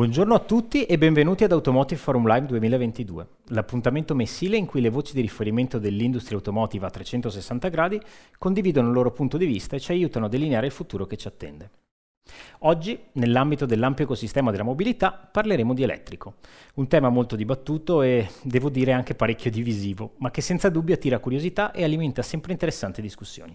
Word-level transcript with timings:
Buongiorno 0.00 0.32
a 0.32 0.38
tutti 0.38 0.86
e 0.86 0.96
benvenuti 0.96 1.44
ad 1.44 1.52
Automotive 1.52 2.00
Forum 2.00 2.26
Live 2.26 2.46
2022, 2.46 3.26
l'appuntamento 3.48 4.14
mensile 4.14 4.56
in 4.56 4.64
cui 4.64 4.80
le 4.80 4.88
voci 4.88 5.12
di 5.12 5.20
riferimento 5.20 5.78
dell'industria 5.78 6.38
automotive 6.38 6.86
a 6.86 6.90
360 6.90 7.68
gradi 7.68 8.00
condividono 8.38 8.88
il 8.88 8.94
loro 8.94 9.12
punto 9.12 9.36
di 9.36 9.44
vista 9.44 9.76
e 9.76 9.78
ci 9.78 9.92
aiutano 9.92 10.24
a 10.24 10.28
delineare 10.30 10.64
il 10.64 10.72
futuro 10.72 11.04
che 11.04 11.18
ci 11.18 11.28
attende. 11.28 11.70
Oggi, 12.60 12.98
nell'ambito 13.12 13.66
dell'ampio 13.66 14.04
ecosistema 14.04 14.50
della 14.50 14.62
mobilità, 14.62 15.12
parleremo 15.12 15.74
di 15.74 15.82
elettrico, 15.82 16.36
un 16.76 16.88
tema 16.88 17.10
molto 17.10 17.36
dibattuto 17.36 18.00
e, 18.00 18.26
devo 18.42 18.70
dire, 18.70 18.92
anche 18.92 19.14
parecchio 19.14 19.50
divisivo, 19.50 20.14
ma 20.20 20.30
che 20.30 20.40
senza 20.40 20.70
dubbio 20.70 20.94
attira 20.94 21.18
curiosità 21.18 21.72
e 21.72 21.84
alimenta 21.84 22.22
sempre 22.22 22.52
interessanti 22.52 23.02
discussioni. 23.02 23.54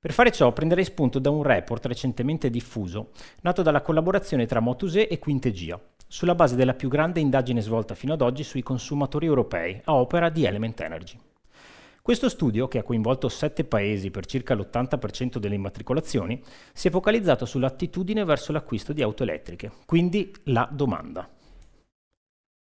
Per 0.00 0.12
fare 0.12 0.30
ciò 0.30 0.52
prenderei 0.52 0.84
spunto 0.84 1.18
da 1.18 1.30
un 1.30 1.42
report 1.42 1.86
recentemente 1.86 2.50
diffuso, 2.50 3.10
nato 3.42 3.62
dalla 3.62 3.82
collaborazione 3.82 4.46
tra 4.46 4.60
Motuse 4.60 5.08
e 5.08 5.18
Quintegia, 5.18 5.76
sulla 6.06 6.36
base 6.36 6.54
della 6.54 6.74
più 6.74 6.88
grande 6.88 7.18
indagine 7.18 7.60
svolta 7.60 7.96
fino 7.96 8.12
ad 8.12 8.22
oggi 8.22 8.44
sui 8.44 8.62
consumatori 8.62 9.26
europei 9.26 9.80
a 9.86 9.94
opera 9.94 10.28
di 10.28 10.44
Element 10.44 10.80
Energy. 10.80 11.18
Questo 12.00 12.28
studio, 12.28 12.68
che 12.68 12.78
ha 12.78 12.84
coinvolto 12.84 13.28
sette 13.28 13.64
paesi 13.64 14.12
per 14.12 14.24
circa 14.24 14.54
l'80% 14.54 15.38
delle 15.38 15.56
immatricolazioni, 15.56 16.40
si 16.72 16.86
è 16.86 16.90
focalizzato 16.92 17.44
sull'attitudine 17.44 18.22
verso 18.22 18.52
l'acquisto 18.52 18.92
di 18.92 19.02
auto 19.02 19.24
elettriche, 19.24 19.72
quindi 19.84 20.32
la 20.44 20.68
domanda. 20.70 21.28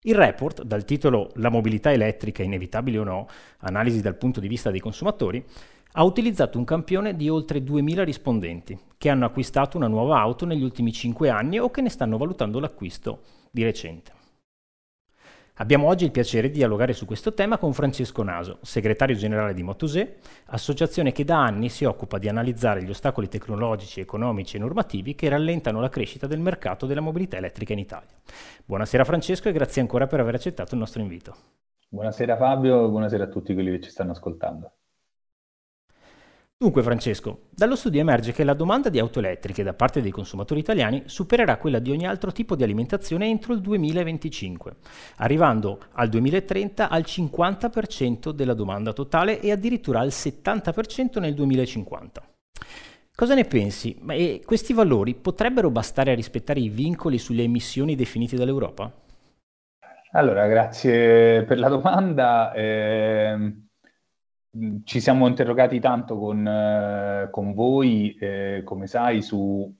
Il 0.06 0.14
report, 0.14 0.62
dal 0.62 0.84
titolo 0.84 1.30
La 1.36 1.48
mobilità 1.48 1.90
elettrica 1.90 2.42
inevitabile 2.42 2.98
o 2.98 3.04
no, 3.04 3.26
analisi 3.60 4.02
dal 4.02 4.16
punto 4.16 4.38
di 4.38 4.48
vista 4.48 4.70
dei 4.70 4.80
consumatori, 4.80 5.42
ha 5.96 6.02
utilizzato 6.02 6.58
un 6.58 6.64
campione 6.64 7.14
di 7.14 7.28
oltre 7.28 7.62
2000 7.62 8.02
rispondenti 8.02 8.76
che 8.98 9.10
hanno 9.10 9.26
acquistato 9.26 9.76
una 9.76 9.86
nuova 9.86 10.18
auto 10.18 10.44
negli 10.44 10.62
ultimi 10.62 10.92
5 10.92 11.28
anni 11.28 11.60
o 11.60 11.70
che 11.70 11.82
ne 11.82 11.88
stanno 11.88 12.16
valutando 12.16 12.58
l'acquisto 12.58 13.20
di 13.50 13.62
recente. 13.62 14.12
Abbiamo 15.58 15.86
oggi 15.86 16.04
il 16.04 16.10
piacere 16.10 16.48
di 16.48 16.54
dialogare 16.54 16.94
su 16.94 17.06
questo 17.06 17.32
tema 17.32 17.58
con 17.58 17.72
Francesco 17.72 18.24
Naso, 18.24 18.58
segretario 18.62 19.14
generale 19.14 19.54
di 19.54 19.62
Motosè, 19.62 20.16
associazione 20.46 21.12
che 21.12 21.22
da 21.22 21.40
anni 21.40 21.68
si 21.68 21.84
occupa 21.84 22.18
di 22.18 22.28
analizzare 22.28 22.82
gli 22.82 22.90
ostacoli 22.90 23.28
tecnologici, 23.28 24.00
economici 24.00 24.56
e 24.56 24.58
normativi 24.58 25.14
che 25.14 25.28
rallentano 25.28 25.80
la 25.80 25.90
crescita 25.90 26.26
del 26.26 26.40
mercato 26.40 26.86
della 26.86 27.00
mobilità 27.00 27.36
elettrica 27.36 27.72
in 27.72 27.78
Italia. 27.78 28.10
Buonasera 28.64 29.04
Francesco 29.04 29.48
e 29.48 29.52
grazie 29.52 29.80
ancora 29.80 30.08
per 30.08 30.18
aver 30.18 30.34
accettato 30.34 30.74
il 30.74 30.80
nostro 30.80 31.02
invito. 31.02 31.36
Buonasera 31.88 32.36
Fabio, 32.36 32.88
buonasera 32.88 33.22
a 33.22 33.28
tutti 33.28 33.54
quelli 33.54 33.70
che 33.70 33.80
ci 33.80 33.90
stanno 33.90 34.10
ascoltando. 34.10 34.72
Dunque 36.56 36.84
Francesco, 36.84 37.48
dallo 37.50 37.74
studio 37.74 38.00
emerge 38.00 38.32
che 38.32 38.44
la 38.44 38.54
domanda 38.54 38.88
di 38.88 39.00
auto 39.00 39.18
elettriche 39.18 39.64
da 39.64 39.74
parte 39.74 40.00
dei 40.00 40.12
consumatori 40.12 40.60
italiani 40.60 41.02
supererà 41.06 41.56
quella 41.56 41.80
di 41.80 41.90
ogni 41.90 42.06
altro 42.06 42.30
tipo 42.30 42.54
di 42.54 42.62
alimentazione 42.62 43.28
entro 43.28 43.54
il 43.54 43.60
2025, 43.60 44.76
arrivando 45.16 45.80
al 45.92 46.08
2030 46.08 46.88
al 46.88 47.02
50% 47.02 48.30
della 48.30 48.54
domanda 48.54 48.92
totale 48.92 49.40
e 49.40 49.50
addirittura 49.50 49.98
al 49.98 50.08
70% 50.08 51.18
nel 51.18 51.34
2050. 51.34 52.22
Cosa 53.16 53.34
ne 53.34 53.44
pensi? 53.44 53.98
Ma 54.00 54.14
questi 54.44 54.72
valori 54.72 55.14
potrebbero 55.14 55.70
bastare 55.70 56.12
a 56.12 56.14
rispettare 56.14 56.60
i 56.60 56.68
vincoli 56.68 57.18
sulle 57.18 57.42
emissioni 57.42 57.96
definiti 57.96 58.36
dall'Europa? 58.36 58.90
Allora, 60.12 60.46
grazie 60.46 61.42
per 61.42 61.58
la 61.58 61.68
domanda. 61.68 62.52
Eh 62.52 63.63
ci 64.84 65.00
siamo 65.00 65.26
interrogati 65.26 65.80
tanto 65.80 66.16
con, 66.16 66.46
eh, 66.46 67.28
con 67.30 67.54
voi, 67.54 68.16
eh, 68.20 68.62
come 68.64 68.86
sai, 68.86 69.20
su 69.22 69.72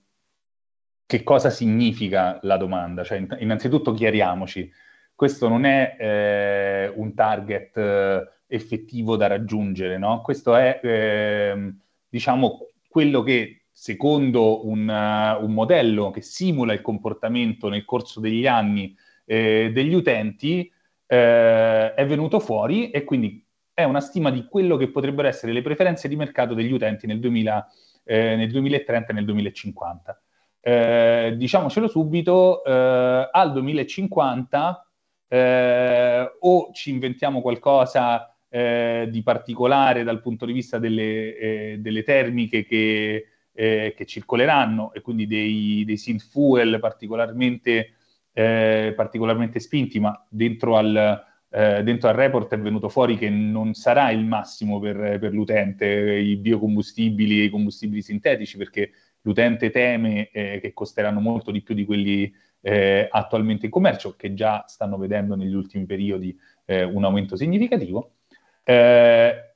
che 1.05 1.23
cosa 1.23 1.49
significa 1.49 2.39
la 2.43 2.57
domanda. 2.57 3.03
Cioè, 3.03 3.25
innanzitutto 3.39 3.93
chiariamoci, 3.93 4.69
questo 5.13 5.47
non 5.47 5.65
è 5.65 5.95
eh, 5.97 6.93
un 6.95 7.13
target 7.13 7.77
eh, 7.77 8.27
effettivo 8.47 9.15
da 9.15 9.27
raggiungere, 9.27 9.97
no? 9.97 10.21
Questo 10.21 10.55
è, 10.55 10.79
ehm, 10.83 11.79
diciamo, 12.09 12.69
quello 12.87 13.23
che 13.23 13.65
secondo 13.71 14.65
un, 14.67 14.87
uh, 14.87 15.43
un, 15.43 15.53
modello 15.53 16.09
che 16.09 16.21
simula 16.21 16.73
il 16.73 16.81
comportamento 16.81 17.67
nel 17.67 17.83
corso 17.83 18.21
degli 18.21 18.47
anni 18.47 18.95
eh, 19.25 19.69
degli 19.73 19.93
utenti 19.93 20.71
è 21.07 22.05
venuto 22.07 22.39
fuori 22.39 22.89
e 22.89 23.03
quindi 23.03 23.44
è 23.75 23.83
una 23.83 23.99
stima 23.99 24.31
di 24.31 24.45
quello 24.45 24.77
che 24.77 24.89
potrebbero 24.89 25.27
essere 25.27 25.51
le 25.51 25.61
preferenze 25.61 26.07
di 26.07 26.15
mercato 26.15 26.53
degli 26.53 26.71
utenti 26.71 27.05
nel, 27.05 27.19
2000, 27.19 27.67
eh, 28.05 28.35
nel 28.37 28.49
2030 28.49 29.11
e 29.11 29.13
nel 29.13 29.25
2050. 29.25 30.21
Eh, 30.61 31.33
diciamocelo 31.35 31.89
subito, 31.89 32.63
eh, 32.63 33.29
al 33.29 33.51
2050 33.51 34.89
eh, 35.27 36.31
o 36.39 36.69
ci 36.71 36.89
inventiamo 36.89 37.41
qualcosa 37.41 38.33
eh, 38.47 39.09
di 39.11 39.21
particolare 39.21 40.03
dal 40.03 40.21
punto 40.21 40.45
di 40.45 40.53
vista 40.53 40.79
delle, 40.79 41.37
eh, 41.37 41.75
delle 41.79 42.03
termiche 42.03 42.65
che, 42.65 43.27
che, 43.53 44.05
circoleranno 44.05 44.93
e 44.93 45.01
quindi 45.01 45.27
dei, 45.27 45.83
dei 45.85 45.97
synth 45.97 46.29
fuel 46.29 46.79
particolarmente, 46.79 47.93
particolarmente 48.33 49.59
spinti, 49.59 49.99
ma 49.99 50.25
dentro 50.29 50.75
al 50.75 51.23
eh, 51.57 51.83
dentro 51.83 52.09
al 52.09 52.15
report 52.15 52.53
è 52.53 52.59
venuto 52.59 52.89
fuori 52.89 53.17
che 53.17 53.29
non 53.29 53.75
sarà 53.75 54.11
il 54.11 54.25
massimo 54.25 54.77
per, 54.77 55.19
per 55.19 55.31
l'utente 55.31 55.85
i 55.87 56.35
biocombustibili 56.35 57.39
e 57.39 57.43
i 57.45 57.49
combustibili 57.49 58.01
sintetici, 58.01 58.57
perché 58.57 58.91
l'utente 59.21 59.69
teme 59.69 60.29
eh, 60.31 60.59
che 60.59 60.73
costeranno 60.73 61.21
molto 61.21 61.51
di 61.51 61.61
più 61.61 61.73
di 61.73 61.85
quelli 61.85 62.29
eh, 62.59 63.07
attualmente 63.09 63.67
in 63.67 63.71
commercio, 63.71 64.17
che 64.17 64.33
già 64.33 64.65
stanno 64.67 64.97
vedendo 64.97 65.35
negli 65.35 65.53
ultimi 65.53 65.85
periodi 65.85 66.37
eh, 66.65 66.83
un 66.83 67.05
aumento 67.05 67.37
significativo. 67.37 68.15
Eh, 68.61 69.53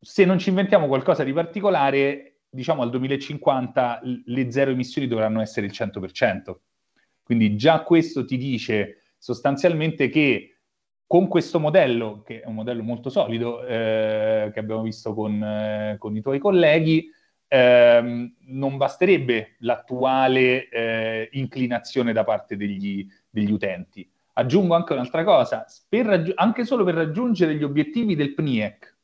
se 0.00 0.24
non 0.24 0.38
ci 0.38 0.48
inventiamo 0.48 0.86
qualcosa 0.86 1.22
di 1.22 1.34
particolare, 1.34 2.36
diciamo 2.48 2.80
al 2.80 2.88
2050 2.88 4.00
le 4.24 4.50
zero 4.50 4.70
emissioni 4.70 5.06
dovranno 5.06 5.42
essere 5.42 5.66
il 5.66 5.72
100%. 5.72 6.56
Quindi 7.22 7.56
già 7.56 7.82
questo 7.82 8.24
ti 8.24 8.38
dice 8.38 9.02
sostanzialmente 9.18 10.08
che 10.08 10.55
con 11.06 11.28
questo 11.28 11.60
modello, 11.60 12.22
che 12.24 12.40
è 12.40 12.46
un 12.46 12.54
modello 12.54 12.82
molto 12.82 13.10
solido, 13.10 13.64
eh, 13.64 14.50
che 14.52 14.58
abbiamo 14.58 14.82
visto 14.82 15.14
con, 15.14 15.42
eh, 15.42 15.96
con 15.98 16.16
i 16.16 16.20
tuoi 16.20 16.38
colleghi, 16.38 17.08
ehm, 17.46 18.34
non 18.48 18.76
basterebbe 18.76 19.54
l'attuale 19.60 20.68
eh, 20.68 21.28
inclinazione 21.32 22.12
da 22.12 22.24
parte 22.24 22.56
degli, 22.56 23.06
degli, 23.30 23.52
utenti. 23.52 24.08
Aggiungo 24.34 24.74
anche 24.74 24.92
un'altra 24.94 25.22
cosa, 25.22 25.64
raggi- 26.02 26.32
anche 26.34 26.64
solo 26.64 26.84
per 26.84 26.94
raggiungere 26.94 27.54
gli 27.54 27.62
obiettivi 27.62 28.16
del 28.16 28.34
PNIEC, 28.34 28.96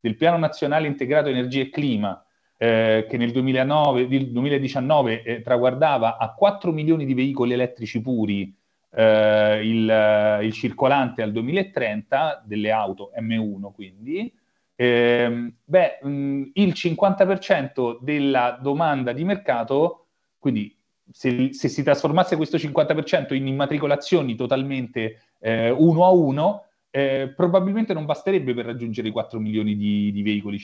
del 0.00 0.16
Piano 0.16 0.36
Nazionale 0.36 0.86
Integrato 0.86 1.28
Energia 1.28 1.62
e 1.62 1.70
Clima, 1.70 2.22
eh, 2.58 3.06
che 3.08 3.16
nel 3.16 3.32
2009, 3.32 4.06
2019 4.06 5.22
eh, 5.22 5.40
traguardava 5.42 6.18
a 6.18 6.32
4 6.34 6.70
milioni 6.70 7.04
di 7.06 7.14
veicoli 7.14 7.54
elettrici 7.54 8.00
puri 8.00 8.54
eh, 8.96 9.60
il, 9.62 10.40
il, 10.42 10.52
circolante 10.52 11.20
al 11.20 11.30
2030 11.30 12.44
delle 12.46 12.70
auto 12.70 13.12
M1 13.20 13.72
quindi, 13.74 14.32
eh, 14.74 15.52
beh, 15.62 15.98
mh, 16.02 16.50
il 16.54 16.72
50% 16.74 17.98
della 18.00 18.58
domanda 18.60 19.12
di 19.12 19.24
mercato, 19.24 20.06
quindi 20.38 20.74
se, 21.10 21.52
se, 21.52 21.68
si 21.68 21.82
trasformasse 21.82 22.36
questo 22.36 22.56
50% 22.56 23.34
in 23.34 23.46
immatricolazioni 23.46 24.34
totalmente 24.34 25.20
eh, 25.40 25.68
uno 25.70 26.06
a 26.06 26.10
uno, 26.10 26.64
eh, 26.90 27.32
probabilmente 27.36 27.92
non 27.92 28.06
basterebbe 28.06 28.54
per 28.54 28.64
raggiungere 28.64 29.08
i 29.08 29.12
4 29.12 29.38
milioni 29.38 29.76
di, 29.76 30.10
di 30.10 30.22
veicoli 30.22 30.58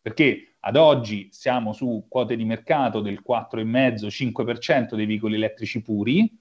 perché 0.00 0.54
ad 0.60 0.76
oggi 0.76 1.28
siamo 1.32 1.72
su 1.72 2.04
quote 2.08 2.36
di 2.36 2.44
mercato 2.44 3.00
del 3.00 3.22
4,5-5% 3.26 4.94
dei 4.94 5.06
veicoli 5.06 5.34
elettrici 5.34 5.82
puri, 5.82 6.38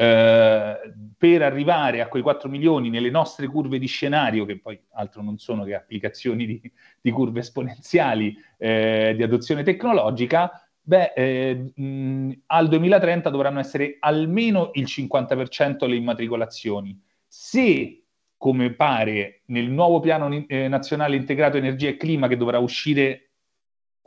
eh, 0.00 0.92
per 1.16 1.42
arrivare 1.42 2.00
a 2.00 2.06
quei 2.06 2.22
4 2.22 2.48
milioni 2.48 2.88
nelle 2.88 3.10
nostre 3.10 3.48
curve 3.48 3.80
di 3.80 3.88
scenario, 3.88 4.44
che 4.44 4.60
poi 4.60 4.80
altro 4.90 5.22
non 5.22 5.38
sono 5.38 5.64
che 5.64 5.74
applicazioni 5.74 6.46
di, 6.46 6.72
di 7.00 7.10
curve 7.10 7.40
esponenziali 7.40 8.36
eh, 8.58 9.14
di 9.16 9.24
adozione 9.24 9.64
tecnologica, 9.64 10.52
beh, 10.80 11.12
eh, 11.16 11.72
mh, 11.74 12.42
al 12.46 12.68
2030 12.68 13.28
dovranno 13.28 13.58
essere 13.58 13.96
almeno 13.98 14.70
il 14.74 14.84
50% 14.84 15.88
le 15.88 15.96
immatricolazioni. 15.96 16.96
Se, 17.26 18.04
come 18.36 18.72
pare, 18.74 19.42
nel 19.46 19.68
nuovo 19.68 19.98
piano 19.98 20.44
eh, 20.46 20.68
nazionale 20.68 21.16
integrato 21.16 21.56
energia 21.56 21.88
e 21.88 21.96
clima 21.96 22.28
che 22.28 22.36
dovrà 22.36 22.60
uscire 22.60 23.30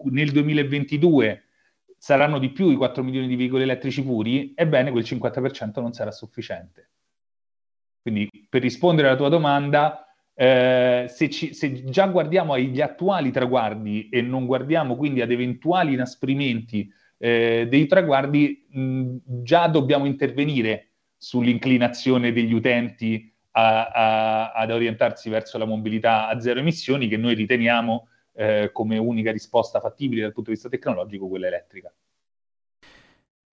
nel 0.05 0.31
2022 0.31 1.43
saranno 2.01 2.39
di 2.39 2.49
più 2.49 2.71
i 2.71 2.75
4 2.75 3.03
milioni 3.03 3.27
di 3.27 3.35
veicoli 3.35 3.61
elettrici 3.61 4.03
puri, 4.03 4.53
ebbene 4.55 4.89
quel 4.89 5.03
50% 5.03 5.81
non 5.81 5.93
sarà 5.93 6.09
sufficiente. 6.09 6.89
Quindi 8.01 8.27
per 8.49 8.63
rispondere 8.63 9.07
alla 9.07 9.17
tua 9.17 9.29
domanda, 9.29 10.07
eh, 10.33 11.05
se, 11.07 11.29
ci, 11.29 11.53
se, 11.53 11.83
già 11.83 12.07
guardiamo 12.07 12.53
agli 12.53 12.81
attuali 12.81 13.29
traguardi 13.29 14.09
e 14.09 14.23
non 14.23 14.47
guardiamo 14.47 14.95
quindi 14.95 15.21
ad 15.21 15.29
eventuali 15.29 15.93
inasprimenti 15.93 16.91
eh, 17.19 17.67
dei 17.69 17.85
traguardi, 17.85 18.65
mh, 18.67 19.17
già 19.43 19.67
dobbiamo 19.67 20.05
intervenire 20.05 20.93
sull'inclinazione 21.17 22.31
degli 22.31 22.53
utenti 22.53 23.31
a, 23.51 23.85
a, 23.85 24.51
ad 24.53 24.71
orientarsi 24.71 25.29
verso 25.29 25.59
la 25.59 25.65
mobilità 25.65 26.29
a 26.29 26.39
zero 26.39 26.61
emissioni, 26.61 27.07
che 27.07 27.17
noi 27.17 27.35
riteniamo 27.35 28.07
eh, 28.33 28.69
come 28.71 28.97
unica 28.97 29.31
risposta 29.31 29.79
fattibile 29.79 30.21
dal 30.21 30.33
punto 30.33 30.49
di 30.49 30.55
vista 30.55 30.69
tecnologico 30.69 31.27
quella 31.27 31.47
elettrica. 31.47 31.93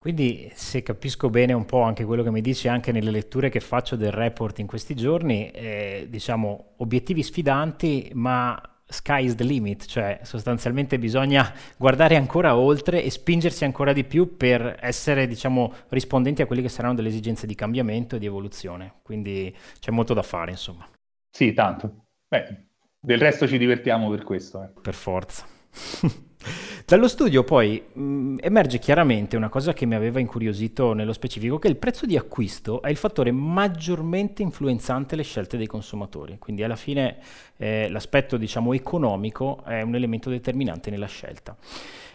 Quindi 0.00 0.48
se 0.54 0.82
capisco 0.82 1.28
bene 1.28 1.52
un 1.52 1.64
po' 1.64 1.82
anche 1.82 2.04
quello 2.04 2.22
che 2.22 2.30
mi 2.30 2.40
dici 2.40 2.68
anche 2.68 2.92
nelle 2.92 3.10
letture 3.10 3.48
che 3.48 3.58
faccio 3.58 3.96
del 3.96 4.12
report 4.12 4.60
in 4.60 4.66
questi 4.66 4.94
giorni, 4.94 5.50
eh, 5.50 6.06
diciamo 6.08 6.74
obiettivi 6.76 7.22
sfidanti 7.22 8.10
ma 8.14 8.60
sky 8.86 9.24
is 9.24 9.34
the 9.34 9.44
limit, 9.44 9.86
cioè 9.86 10.20
sostanzialmente 10.22 10.98
bisogna 11.00 11.52
guardare 11.76 12.14
ancora 12.14 12.56
oltre 12.56 13.02
e 13.02 13.10
spingersi 13.10 13.64
ancora 13.64 13.92
di 13.92 14.04
più 14.04 14.36
per 14.36 14.78
essere 14.80 15.26
diciamo 15.26 15.74
rispondenti 15.88 16.42
a 16.42 16.46
quelle 16.46 16.62
che 16.62 16.68
saranno 16.68 16.94
delle 16.94 17.08
esigenze 17.08 17.46
di 17.46 17.56
cambiamento 17.56 18.16
e 18.16 18.18
di 18.20 18.26
evoluzione, 18.26 19.00
quindi 19.02 19.54
c'è 19.80 19.90
molto 19.90 20.14
da 20.14 20.22
fare 20.22 20.52
insomma. 20.52 20.88
Sì, 21.28 21.52
tanto. 21.52 22.06
Beh, 22.28 22.67
del 23.00 23.18
resto 23.18 23.46
ci 23.46 23.58
divertiamo 23.58 24.10
per 24.10 24.22
questo. 24.22 24.62
Eh. 24.62 24.80
Per 24.80 24.94
forza. 24.94 25.46
Dallo 26.84 27.08
studio 27.08 27.44
poi 27.44 27.82
mh, 27.92 28.00
mm, 28.00 28.36
emerge 28.40 28.78
chiaramente 28.78 29.36
una 29.36 29.48
cosa 29.48 29.72
che 29.72 29.84
mi 29.84 29.94
aveva 29.94 30.20
incuriosito 30.20 30.94
nello 30.94 31.12
specifico, 31.12 31.58
che 31.58 31.68
il 31.68 31.76
prezzo 31.76 32.06
di 32.06 32.16
acquisto 32.16 32.80
è 32.80 32.88
il 32.88 32.96
fattore 32.96 33.30
maggiormente 33.30 34.42
influenzante 34.42 35.16
le 35.16 35.22
scelte 35.22 35.56
dei 35.56 35.66
consumatori, 35.66 36.38
quindi 36.38 36.62
alla 36.62 36.76
fine 36.76 37.18
eh, 37.56 37.88
l'aspetto 37.90 38.36
diciamo 38.36 38.72
economico 38.72 39.62
è 39.64 39.82
un 39.82 39.94
elemento 39.94 40.30
determinante 40.30 40.90
nella 40.90 41.06
scelta. 41.06 41.56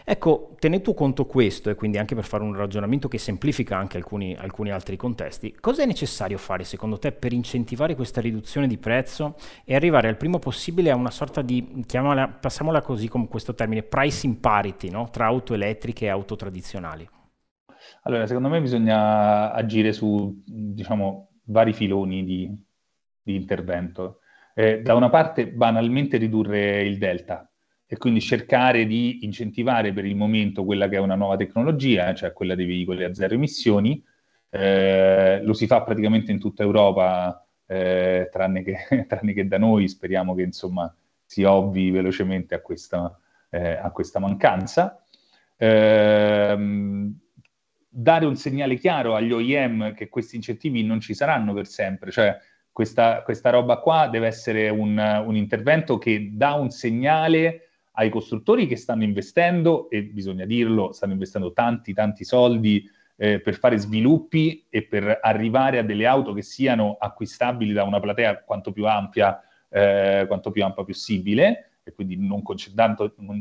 Ecco, 0.06 0.54
tenuto 0.58 0.92
conto 0.92 1.24
questo 1.24 1.70
e 1.70 1.74
quindi 1.74 1.96
anche 1.96 2.14
per 2.14 2.24
fare 2.24 2.42
un 2.42 2.54
ragionamento 2.54 3.08
che 3.08 3.16
semplifica 3.16 3.78
anche 3.78 3.96
alcuni, 3.96 4.36
alcuni 4.38 4.70
altri 4.70 4.98
contesti, 4.98 5.56
cosa 5.58 5.82
è 5.82 5.86
necessario 5.86 6.36
fare 6.36 6.64
secondo 6.64 6.98
te 6.98 7.10
per 7.10 7.32
incentivare 7.32 7.94
questa 7.94 8.20
riduzione 8.20 8.66
di 8.66 8.76
prezzo 8.76 9.36
e 9.64 9.74
arrivare 9.74 10.08
al 10.08 10.18
primo 10.18 10.38
possibile 10.38 10.90
a 10.90 10.94
una 10.94 11.10
sorta 11.10 11.40
di, 11.40 11.84
chiamiamola, 11.86 12.28
passiamola 12.28 12.82
così 12.82 13.08
con 13.08 13.28
questo 13.28 13.54
termine, 13.54 13.82
pricing 14.14 14.36
parity 14.36 14.90
no? 14.90 15.10
tra 15.10 15.26
auto 15.26 15.54
elettriche 15.54 16.06
e 16.06 16.08
auto 16.08 16.36
tradizionali? 16.36 17.08
Allora, 18.02 18.26
secondo 18.26 18.48
me 18.48 18.60
bisogna 18.60 19.52
agire 19.52 19.92
su, 19.92 20.42
diciamo, 20.44 21.30
vari 21.44 21.72
filoni 21.72 22.24
di, 22.24 22.64
di 23.22 23.34
intervento. 23.34 24.20
Eh, 24.54 24.80
da 24.82 24.94
una 24.94 25.10
parte, 25.10 25.48
banalmente 25.48 26.16
ridurre 26.16 26.82
il 26.82 26.96
delta, 26.96 27.48
e 27.86 27.96
quindi 27.98 28.20
cercare 28.20 28.86
di 28.86 29.24
incentivare 29.24 29.92
per 29.92 30.04
il 30.06 30.16
momento 30.16 30.64
quella 30.64 30.88
che 30.88 30.96
è 30.96 31.00
una 31.00 31.16
nuova 31.16 31.36
tecnologia, 31.36 32.14
cioè 32.14 32.32
quella 32.32 32.54
dei 32.54 32.66
veicoli 32.66 33.04
a 33.04 33.12
zero 33.12 33.34
emissioni. 33.34 34.02
Eh, 34.48 35.42
lo 35.42 35.52
si 35.52 35.66
fa 35.66 35.82
praticamente 35.82 36.30
in 36.30 36.38
tutta 36.38 36.62
Europa, 36.62 37.46
eh, 37.66 38.28
tranne, 38.30 38.62
che, 38.62 38.76
tranne, 39.08 39.32
che, 39.32 39.46
da 39.46 39.58
noi, 39.58 39.88
speriamo 39.88 40.34
che 40.34 40.42
insomma 40.42 40.94
si 41.24 41.42
ovvi 41.42 41.90
velocemente 41.90 42.54
a 42.54 42.60
questa, 42.60 43.18
eh, 43.54 43.78
a 43.80 43.90
questa 43.90 44.18
mancanza. 44.18 45.00
Ehm, 45.56 47.16
dare 47.88 48.26
un 48.26 48.34
segnale 48.34 48.74
chiaro 48.74 49.14
agli 49.14 49.30
OEM 49.30 49.94
che 49.94 50.08
questi 50.08 50.34
incentivi 50.34 50.82
non 50.82 50.98
ci 50.98 51.14
saranno 51.14 51.54
per 51.54 51.66
sempre, 51.66 52.10
cioè 52.10 52.36
questa, 52.72 53.22
questa 53.22 53.50
roba 53.50 53.76
qua 53.76 54.08
deve 54.08 54.26
essere 54.26 54.68
un, 54.68 54.98
un 54.98 55.36
intervento 55.36 55.96
che 55.96 56.30
dà 56.32 56.54
un 56.54 56.70
segnale 56.70 57.68
ai 57.92 58.10
costruttori 58.10 58.66
che 58.66 58.74
stanno 58.74 59.04
investendo, 59.04 59.88
e 59.88 60.02
bisogna 60.02 60.44
dirlo, 60.44 60.90
stanno 60.90 61.12
investendo 61.12 61.52
tanti, 61.52 61.94
tanti 61.94 62.24
soldi 62.24 62.84
eh, 63.16 63.38
per 63.38 63.54
fare 63.54 63.78
sviluppi 63.78 64.66
e 64.68 64.82
per 64.82 65.20
arrivare 65.22 65.78
a 65.78 65.84
delle 65.84 66.06
auto 66.06 66.32
che 66.32 66.42
siano 66.42 66.96
acquistabili 66.98 67.72
da 67.72 67.84
una 67.84 68.00
platea 68.00 68.42
quanto 68.42 68.72
più 68.72 68.86
ampia, 68.88 69.40
eh, 69.68 70.24
quanto 70.26 70.50
più 70.50 70.64
ampia 70.64 70.82
possibile, 70.82 71.73
e 71.84 71.92
quindi 71.92 72.16
non, 72.16 72.42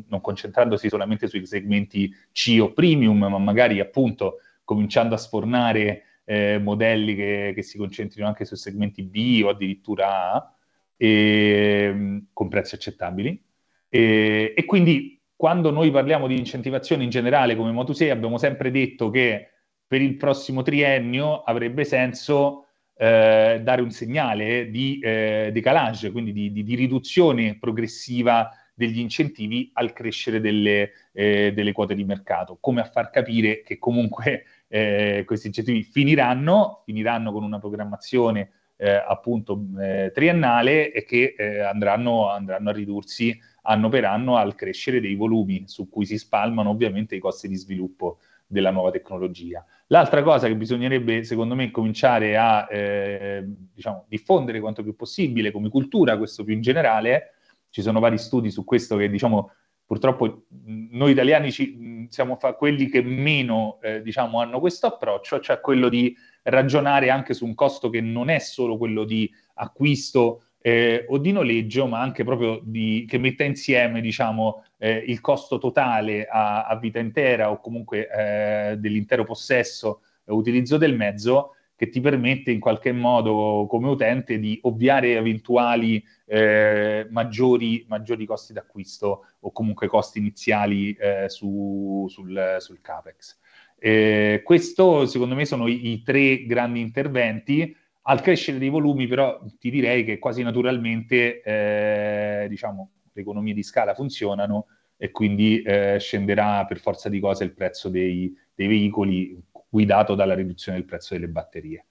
non 0.08 0.22
concentrandosi 0.22 0.90
solamente 0.90 1.28
sui 1.28 1.46
segmenti 1.46 2.14
C 2.34 2.58
o 2.62 2.74
premium, 2.74 3.18
ma 3.18 3.38
magari 3.38 3.80
appunto 3.80 4.40
cominciando 4.66 5.16
a 5.16 5.18
sfornare 5.18 6.04
eh, 6.26 6.60
modelli 6.60 7.16
che, 7.16 7.54
che, 7.56 7.62
si 7.64 7.78
concentrino 7.78 8.28
anche 8.28 8.46
sui 8.46 8.58
segmenti 8.58 9.02
B 9.02 9.42
o 9.44 9.50
addirittura 9.50 10.34
A, 10.34 10.56
e, 10.98 12.24
con 12.34 12.50
prezzi 12.50 12.76
accettabili. 12.76 13.42
E, 13.88 14.54
e 14.56 14.66
quindi 14.66 15.22
quando 15.36 15.72
noi 15.72 15.90
parliamo 15.90 16.28
di 16.28 16.38
incentivazione 16.38 17.04
in 17.04 17.10
generale 17.10 17.56
come 17.56 17.72
Motu6 17.72 18.10
abbiamo 18.10 18.38
sempre 18.38 18.72
detto 18.72 19.10
che 19.10 19.50
per 19.88 20.02
il 20.02 20.18
prossimo 20.18 20.62
triennio 20.64 21.44
avrebbe 21.44 21.86
senso 21.86 22.63
eh, 23.04 23.60
dare 23.62 23.82
un 23.82 23.92
segnale 23.92 24.70
di 24.70 24.98
eh, 25.00 25.50
decalage, 25.52 26.10
quindi 26.10 26.32
di, 26.32 26.54
di, 26.54 26.64
di, 26.64 26.76
riduzione 26.76 27.58
progressiva 27.60 28.50
degli 28.74 29.00
incentivi 29.00 29.70
al 29.74 29.92
crescere 29.92 30.40
delle, 30.40 30.92
eh, 31.12 31.52
delle, 31.54 31.74
quote 31.74 31.96
di 31.96 32.06
mercato, 32.06 32.58
come 32.62 32.80
a 32.80 32.86
far 32.86 33.10
capire 33.10 33.62
che 33.62 33.78
comunque 33.78 34.46
eh, 34.70 35.24
questi 35.26 35.48
incentivi 35.48 35.84
finiranno, 35.84 36.82
finiranno 36.86 37.34
con 37.34 37.44
una 37.44 37.60
programmazione 37.60 38.52
eh, 38.78 38.92
appunto 38.92 39.62
eh, 39.82 40.12
triennale 40.14 40.94
e 40.94 41.04
che 41.04 41.36
andranno, 41.70 42.30
andranno 42.30 42.70
a 42.70 42.74
ridursi 42.74 43.38
anno 43.64 43.90
per 43.90 44.06
anno 44.06 44.38
al 44.38 44.56
crescere 44.56 45.02
dei 45.02 45.16
volumi 45.16 45.64
su 45.68 45.90
cui 45.90 46.06
si 46.06 46.18
spalmano 46.18 46.70
ovviamente 46.70 47.16
i 47.16 47.20
costi 47.20 47.50
di 47.50 47.56
sviluppo 47.56 48.20
della 48.54 48.72
nuova 48.72 48.92
tecnologia. 48.92 49.66
L'altra 49.88 50.24
cosa 50.24 50.48
che 50.48 50.56
bisognerebbe, 50.56 51.24
secondo 51.24 51.56
me, 51.56 51.72
cominciare 51.72 52.38
a 52.38 52.66
eh, 52.70 53.44
diciamo, 53.74 54.06
diffondere 54.08 54.62
quanto 54.62 54.84
più 54.84 54.96
possibile 54.96 55.52
come 55.52 55.68
cultura, 55.68 56.18
questo 56.18 56.46
più 56.46 56.54
in 56.54 56.62
generale, 56.62 57.34
ci 57.70 57.82
sono 57.82 58.00
vari 58.00 58.18
studi 58.18 58.50
su 58.50 58.64
questo 58.64 58.96
che, 58.96 59.10
diciamo, 59.10 59.52
purtroppo 59.86 60.46
noi 60.92 61.12
italiani 61.12 61.52
ci, 61.52 62.08
siamo 62.10 62.38
fa- 62.38 62.54
quelli 62.54 62.88
che 62.88 63.02
meno, 63.02 63.80
eh, 63.82 64.02
diciamo, 64.02 64.40
hanno 64.40 64.60
questo 64.60 64.88
approccio, 64.88 65.40
cioè 65.40 65.60
quello 65.60 65.90
di 65.90 66.16
ragionare 66.44 67.10
anche 67.10 67.34
su 67.34 67.46
un 67.46 67.56
costo 67.56 67.90
che 67.90 68.00
non 68.00 68.30
è 68.30 68.40
solo 68.40 68.78
quello 68.78 69.04
di 69.04 69.30
acquisto 69.56 70.44
eh, 70.62 71.06
o 71.10 71.18
di 71.18 71.32
noleggio, 71.32 71.88
ma 71.88 72.00
anche 72.00 72.24
proprio 72.24 72.60
di, 72.64 73.06
che 73.08 73.18
metta 73.18 73.44
insieme 73.44 74.00
diciamo, 74.02 74.64
eh, 74.84 75.02
il 75.08 75.22
costo 75.22 75.60
totale 75.60 76.26
a, 76.26 76.66
a, 76.66 76.76
vita 76.76 77.00
intera 77.00 77.50
o 77.50 77.62
comunque 77.62 78.10
eh, 78.10 78.76
dell'intero 78.78 79.24
possesso 79.24 80.02
e 80.26 80.34
utilizzo 80.34 80.76
del 80.76 80.94
mezzo 80.94 81.56
che 81.74 81.88
ti 81.88 82.02
permette 82.02 82.52
in 82.52 82.60
qualche 82.60 82.92
modo 82.92 83.66
come 83.70 83.88
utente 83.88 84.40
di 84.40 84.60
ovviare 84.64 85.16
eventuali 85.16 86.04
eh, 86.26 87.08
maggiori, 87.10 87.86
maggiori, 87.88 88.26
costi 88.26 88.52
d'acquisto 88.52 89.28
o 89.40 89.52
comunque 89.54 89.88
costi 89.88 90.20
iniziali 90.20 90.92
eh, 90.96 91.30
su, 91.30 92.06
sul, 92.10 92.58
sul, 92.60 92.82
CAPEX. 92.82 93.40
Eh, 93.80 94.42
questo 94.44 95.06
secondo 95.06 95.34
me 95.34 95.46
sono 95.46 95.68
i, 95.68 95.92
i 95.92 96.04
tre 96.04 96.46
grandi 96.46 96.82
interventi 96.82 97.74
al 98.04 98.20
crescere 98.20 98.58
dei 98.58 98.70
volumi, 98.70 99.08
però, 99.08 99.42
ti 99.58 99.70
direi 99.70 100.04
che 100.04 100.20
quasi 100.20 100.44
naturalmente, 100.44 101.42
eh, 101.42 102.48
diciamo, 102.50 102.90
le 103.14 103.22
economie 103.22 103.54
di 103.54 103.64
scala 103.64 103.94
funzionano 103.94 104.68
e 104.98 105.12
quindi 105.12 105.62
eh, 105.62 105.98
scenderà 106.00 106.66
per 106.66 106.80
forza 106.80 107.10
di 107.10 107.20
cose 107.20 107.44
il 107.44 107.54
prezzo 107.54 107.90
dei, 107.90 108.34
dei 108.54 108.68
veicoli 108.68 109.38
guidato 109.70 110.16
dalla 110.16 110.36
riduzione 110.36 110.78
del 110.78 110.88
prezzo 110.88 111.14
delle 111.14 111.28
batterie. 111.28 111.86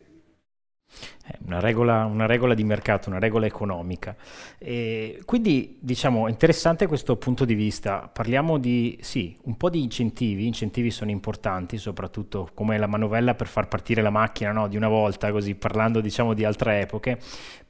Una 1.46 1.60
regola, 1.60 2.04
una 2.04 2.26
regola, 2.26 2.54
di 2.54 2.64
mercato, 2.64 3.08
una 3.08 3.18
regola 3.18 3.46
economica. 3.46 4.14
E 4.58 5.22
quindi 5.24 5.78
diciamo 5.80 6.28
interessante 6.28 6.86
questo 6.86 7.16
punto 7.16 7.44
di 7.44 7.54
vista. 7.54 8.08
Parliamo 8.12 8.58
di 8.58 8.98
sì, 9.00 9.36
un 9.44 9.56
po' 9.56 9.70
di 9.70 9.82
incentivi. 9.82 10.46
Incentivi 10.46 10.90
sono 10.90 11.10
importanti, 11.10 11.78
soprattutto 11.78 12.50
come 12.54 12.76
la 12.78 12.86
manovella 12.86 13.34
per 13.34 13.46
far 13.46 13.68
partire 13.68 14.02
la 14.02 14.10
macchina 14.10 14.52
no? 14.52 14.68
di 14.68 14.76
una 14.76 14.88
volta, 14.88 15.32
così 15.32 15.54
parlando 15.54 16.00
diciamo 16.00 16.34
di 16.34 16.44
altre 16.44 16.80
epoche. 16.80 17.18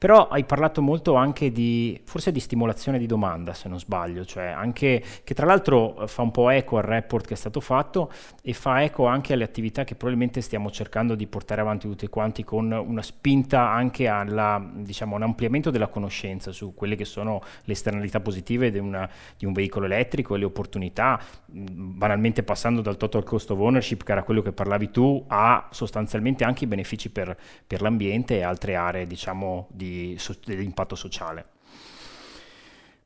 Però 0.03 0.27
hai 0.27 0.43
parlato 0.43 0.83
molto 0.83 1.15
anche 1.15 1.53
di 1.53 2.01
forse 2.03 2.33
di 2.33 2.41
stimolazione 2.41 2.99
di 2.99 3.07
domanda, 3.07 3.55
se 3.55 3.69
non 3.69 3.79
sbaglio, 3.79 4.25
cioè 4.25 4.47
anche 4.47 5.01
che 5.23 5.33
tra 5.33 5.47
l'altro 5.47 6.09
fa 6.09 6.23
un 6.23 6.33
po' 6.33 6.51
eco 6.51 6.79
al 6.79 6.83
report 6.83 7.25
che 7.25 7.35
è 7.35 7.37
stato 7.37 7.61
fatto 7.61 8.11
e 8.43 8.53
fa 8.53 8.83
eco 8.83 9.07
anche 9.07 9.33
alle 9.33 9.45
attività 9.45 9.85
che 9.85 9.95
probabilmente 9.95 10.41
stiamo 10.41 10.73
cercando 10.73 11.15
di 11.15 11.29
portare 11.29 11.61
avanti 11.61 11.87
tutti 11.87 12.09
quanti 12.09 12.43
con 12.43 12.73
una 12.73 13.01
spinta 13.01 13.71
anche 13.71 14.09
alla, 14.09 14.61
diciamo, 14.75 15.15
un 15.15 15.23
ampliamento 15.23 15.71
della 15.71 15.87
conoscenza 15.87 16.51
su 16.51 16.75
quelle 16.75 16.97
che 16.97 17.05
sono 17.05 17.41
le 17.63 17.73
esternalità 17.73 18.19
positive 18.19 18.73
di, 18.73 18.81
una, 18.81 19.09
di 19.39 19.47
un 19.47 19.53
veicolo 19.53 19.87
elettrico 19.87 20.35
e 20.35 20.39
le 20.39 20.47
opportunità, 20.47 21.23
banalmente 21.47 22.43
passando 22.43 22.81
dal 22.81 22.97
total 22.97 23.23
cost 23.23 23.53
of 23.53 23.61
ownership, 23.61 24.03
che 24.03 24.11
era 24.11 24.25
quello 24.25 24.43
che 24.43 24.51
parlavi 24.51 24.91
tu, 24.91 25.25
a 25.29 25.69
sostanzialmente 25.71 26.43
anche 26.43 26.65
i 26.65 26.67
benefici 26.67 27.09
per, 27.09 27.37
per 27.65 27.83
l'ambiente 27.83 28.39
e 28.39 28.43
altre 28.43 28.75
aree 28.75 29.07
diciamo, 29.07 29.69
di, 29.71 29.91
di 29.93 30.65
impatto 30.65 30.95
sociale. 30.95 31.47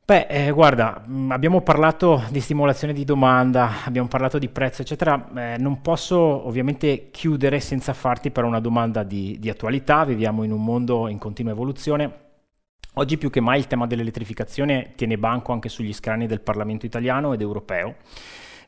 Beh, 0.07 0.27
eh, 0.29 0.51
guarda, 0.51 1.03
mh, 1.05 1.31
abbiamo 1.31 1.59
parlato 1.59 2.23
di 2.29 2.39
stimolazione 2.39 2.93
di 2.93 3.03
domanda, 3.03 3.83
abbiamo 3.83 4.07
parlato 4.07 4.39
di 4.39 4.47
prezzo, 4.47 4.81
eccetera. 4.81 5.29
Eh, 5.35 5.57
non 5.57 5.81
posso 5.81 6.17
ovviamente 6.17 7.09
chiudere 7.11 7.59
senza 7.59 7.91
farti 7.91 8.31
però 8.31 8.47
una 8.47 8.61
domanda 8.61 9.03
di, 9.03 9.37
di 9.37 9.49
attualità. 9.49 10.05
Viviamo 10.05 10.43
in 10.43 10.53
un 10.53 10.63
mondo 10.63 11.09
in 11.09 11.17
continua 11.17 11.51
evoluzione. 11.51 12.25
Oggi 12.93 13.17
più 13.17 13.29
che 13.29 13.41
mai 13.41 13.59
il 13.59 13.67
tema 13.67 13.85
dell'elettrificazione 13.85 14.93
tiene 14.95 15.17
banco 15.17 15.51
anche 15.51 15.67
sugli 15.67 15.93
scrani 15.93 16.25
del 16.25 16.39
Parlamento 16.39 16.85
italiano 16.85 17.33
ed 17.33 17.41
europeo. 17.41 17.95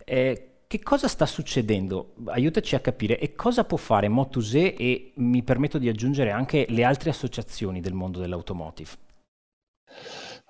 Eh, 0.04 0.49
che 0.70 0.84
cosa 0.84 1.08
sta 1.08 1.26
succedendo? 1.26 2.14
Aiutaci 2.26 2.76
a 2.76 2.80
capire 2.80 3.18
e 3.18 3.34
cosa 3.34 3.64
può 3.64 3.76
fare 3.76 4.08
Motuse 4.08 4.76
e 4.76 5.14
mi 5.16 5.42
permetto 5.42 5.80
di 5.80 5.90
aggiungere 5.90 6.30
anche 6.30 6.68
le 6.70 6.84
altre 6.84 7.10
associazioni 7.10 7.82
del 7.82 7.94
mondo 7.94 8.20
dell'automotive. 8.20 8.92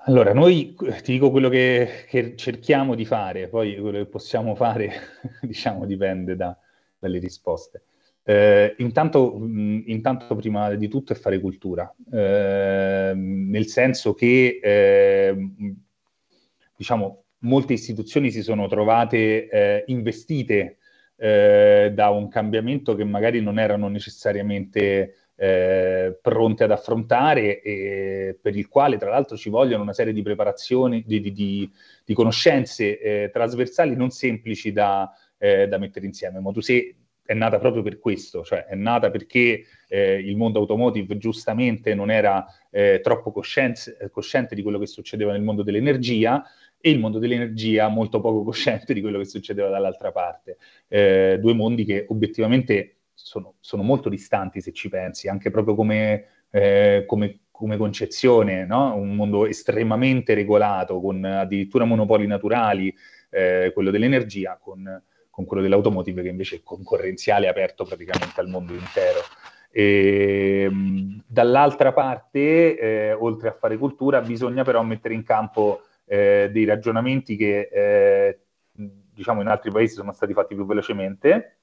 Allora, 0.07 0.33
noi 0.33 0.75
ti 0.75 1.13
dico 1.13 1.31
quello 1.31 1.47
che, 1.47 2.03
che, 2.09 2.35
cerchiamo 2.35 2.95
di 2.95 3.05
fare, 3.05 3.47
poi 3.47 3.77
quello 3.79 3.99
che 3.99 4.07
possiamo 4.07 4.55
fare, 4.55 4.91
diciamo, 5.39 5.85
dipende 5.85 6.35
da, 6.35 6.57
dalle 6.99 7.19
risposte. 7.19 7.83
Eh, 8.21 8.75
intanto, 8.79 9.37
mh, 9.37 9.83
intanto, 9.85 10.35
prima 10.35 10.75
di 10.75 10.89
tutto, 10.89 11.13
è 11.13 11.15
fare 11.15 11.39
cultura, 11.39 11.95
eh, 12.11 13.13
nel 13.15 13.67
senso 13.67 14.13
che, 14.13 14.59
eh, 14.61 15.49
diciamo, 16.75 17.23
molte 17.39 17.73
istituzioni 17.73 18.31
si 18.31 18.41
sono 18.41 18.67
trovate 18.67 19.47
eh, 19.49 19.83
investite 19.87 20.77
eh, 21.15 21.91
da 21.93 22.09
un 22.09 22.27
cambiamento 22.29 22.95
che 22.95 23.03
magari 23.03 23.41
non 23.41 23.59
erano 23.59 23.87
necessariamente 23.87 25.15
eh, 25.35 26.17
pronte 26.21 26.65
ad 26.65 26.71
affrontare 26.71 27.61
e 27.61 28.37
per 28.41 28.57
il 28.57 28.67
quale 28.67 28.97
tra 28.97 29.09
l'altro 29.09 29.37
ci 29.37 29.49
vogliono 29.49 29.83
una 29.83 29.93
serie 29.93 30.11
di 30.11 30.21
preparazioni, 30.21 31.03
di, 31.05 31.21
di, 31.21 31.31
di, 31.31 31.71
di 32.03 32.13
conoscenze 32.13 32.99
eh, 32.99 33.29
trasversali 33.31 33.95
non 33.95 34.09
semplici 34.09 34.73
da, 34.73 35.09
eh, 35.37 35.67
da 35.67 35.77
mettere 35.77 36.05
insieme. 36.05 36.39
Motuse 36.39 36.95
è 37.29 37.33
nata 37.35 37.59
proprio 37.59 37.83
per 37.83 37.99
questo, 37.99 38.43
cioè 38.43 38.65
è 38.65 38.75
nata 38.75 39.11
perché 39.11 39.63
eh, 39.87 40.15
il 40.15 40.35
mondo 40.35 40.59
automotive 40.59 41.17
giustamente 41.17 41.93
non 41.93 42.09
era 42.09 42.45
eh, 42.71 42.99
troppo 43.03 43.31
cosciente 43.31 44.55
di 44.55 44.61
quello 44.63 44.79
che 44.79 44.87
succedeva 44.87 45.31
nel 45.31 45.43
mondo 45.43 45.61
dell'energia 45.61 46.43
e 46.81 46.89
il 46.89 46.99
mondo 46.99 47.19
dell'energia 47.19 47.87
molto 47.89 48.21
poco 48.21 48.43
cosciente 48.43 48.93
di 48.93 49.01
quello 49.01 49.17
che 49.17 49.25
succedeva 49.25 49.69
dall'altra 49.69 50.11
parte. 50.11 50.57
Eh, 50.87 51.37
due 51.39 51.53
mondi 51.53 51.83
che 51.83 52.05
obiettivamente 52.09 52.99
sono, 53.13 53.55
sono, 53.59 53.83
molto 53.83 54.07
distanti 54.07 54.61
se 54.61 54.71
ci 54.71 54.87
pensi, 54.87 55.27
anche 55.27 55.51
proprio 55.51 55.75
come, 55.75 56.25
eh, 56.51 57.03
come, 57.05 57.39
come 57.51 57.75
concezione, 57.75 58.65
no? 58.65 58.95
un 58.95 59.13
mondo 59.15 59.45
estremamente 59.45 60.33
regolato, 60.33 61.01
con 61.01 61.23
addirittura 61.25 61.83
monopoli 61.83 62.25
naturali, 62.25 62.95
eh, 63.29 63.71
quello 63.73 63.91
dell'energia, 63.91 64.57
con, 64.59 65.03
con, 65.29 65.43
quello 65.45 65.61
dell'automotive 65.61 66.21
che 66.21 66.29
invece 66.29 66.55
è 66.57 66.61
concorrenziale 66.63 67.49
aperto 67.49 67.83
praticamente 67.83 68.39
al 68.39 68.47
mondo 68.47 68.73
intero. 68.73 69.19
E, 69.71 70.69
dall'altra 71.27 71.91
parte, 71.91 72.79
eh, 72.79 73.13
oltre 73.13 73.49
a 73.49 73.53
fare 73.53 73.77
cultura, 73.77 74.21
bisogna 74.21 74.63
però 74.63 74.81
mettere 74.81 75.13
in 75.13 75.23
campo 75.23 75.81
eh, 76.09 76.49
dei 76.51 76.65
ragionamenti 76.65 77.35
che 77.35 77.69
eh, 77.71 78.39
diciamo 79.13 79.41
in 79.41 79.47
altri 79.47 79.69
paesi 79.69 79.93
sono 79.93 80.11
stati 80.11 80.33
fatti 80.33 80.55
più 80.55 80.65
velocemente 80.65 81.57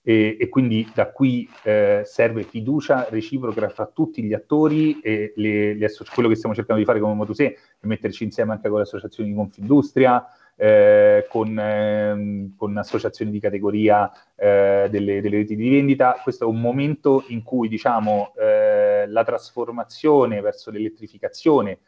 e, 0.00 0.38
e 0.40 0.48
quindi 0.48 0.90
da 0.94 1.12
qui 1.12 1.46
eh, 1.62 2.00
serve 2.06 2.42
fiducia 2.42 3.06
reciproca 3.10 3.68
fra 3.68 3.86
tutti 3.86 4.22
gli 4.22 4.32
attori 4.32 5.00
e 5.00 5.34
le, 5.36 5.74
le 5.74 5.84
asso- 5.84 6.06
quello 6.12 6.30
che 6.30 6.36
stiamo 6.36 6.54
cercando 6.54 6.80
di 6.80 6.86
fare 6.86 7.00
come 7.00 7.12
Motuse 7.12 7.44
è 7.44 7.86
metterci 7.86 8.24
insieme 8.24 8.52
anche 8.52 8.68
con 8.68 8.78
le 8.78 8.84
associazioni 8.84 9.28
di 9.28 9.36
Confindustria, 9.36 10.26
eh, 10.56 11.26
con, 11.28 11.58
eh, 11.58 12.50
con, 12.56 12.76
associazioni 12.78 13.30
di 13.30 13.40
categoria 13.40 14.10
eh, 14.34 14.88
delle, 14.90 15.20
delle, 15.20 15.36
reti 15.36 15.54
di 15.54 15.68
vendita. 15.68 16.18
Questo 16.22 16.44
è 16.44 16.48
un 16.48 16.60
momento 16.60 17.24
in 17.28 17.42
cui 17.42 17.68
diciamo, 17.68 18.32
eh, 18.40 19.06
la 19.06 19.22
trasformazione 19.22 20.40
verso 20.40 20.70
l'elettrificazione 20.70 21.78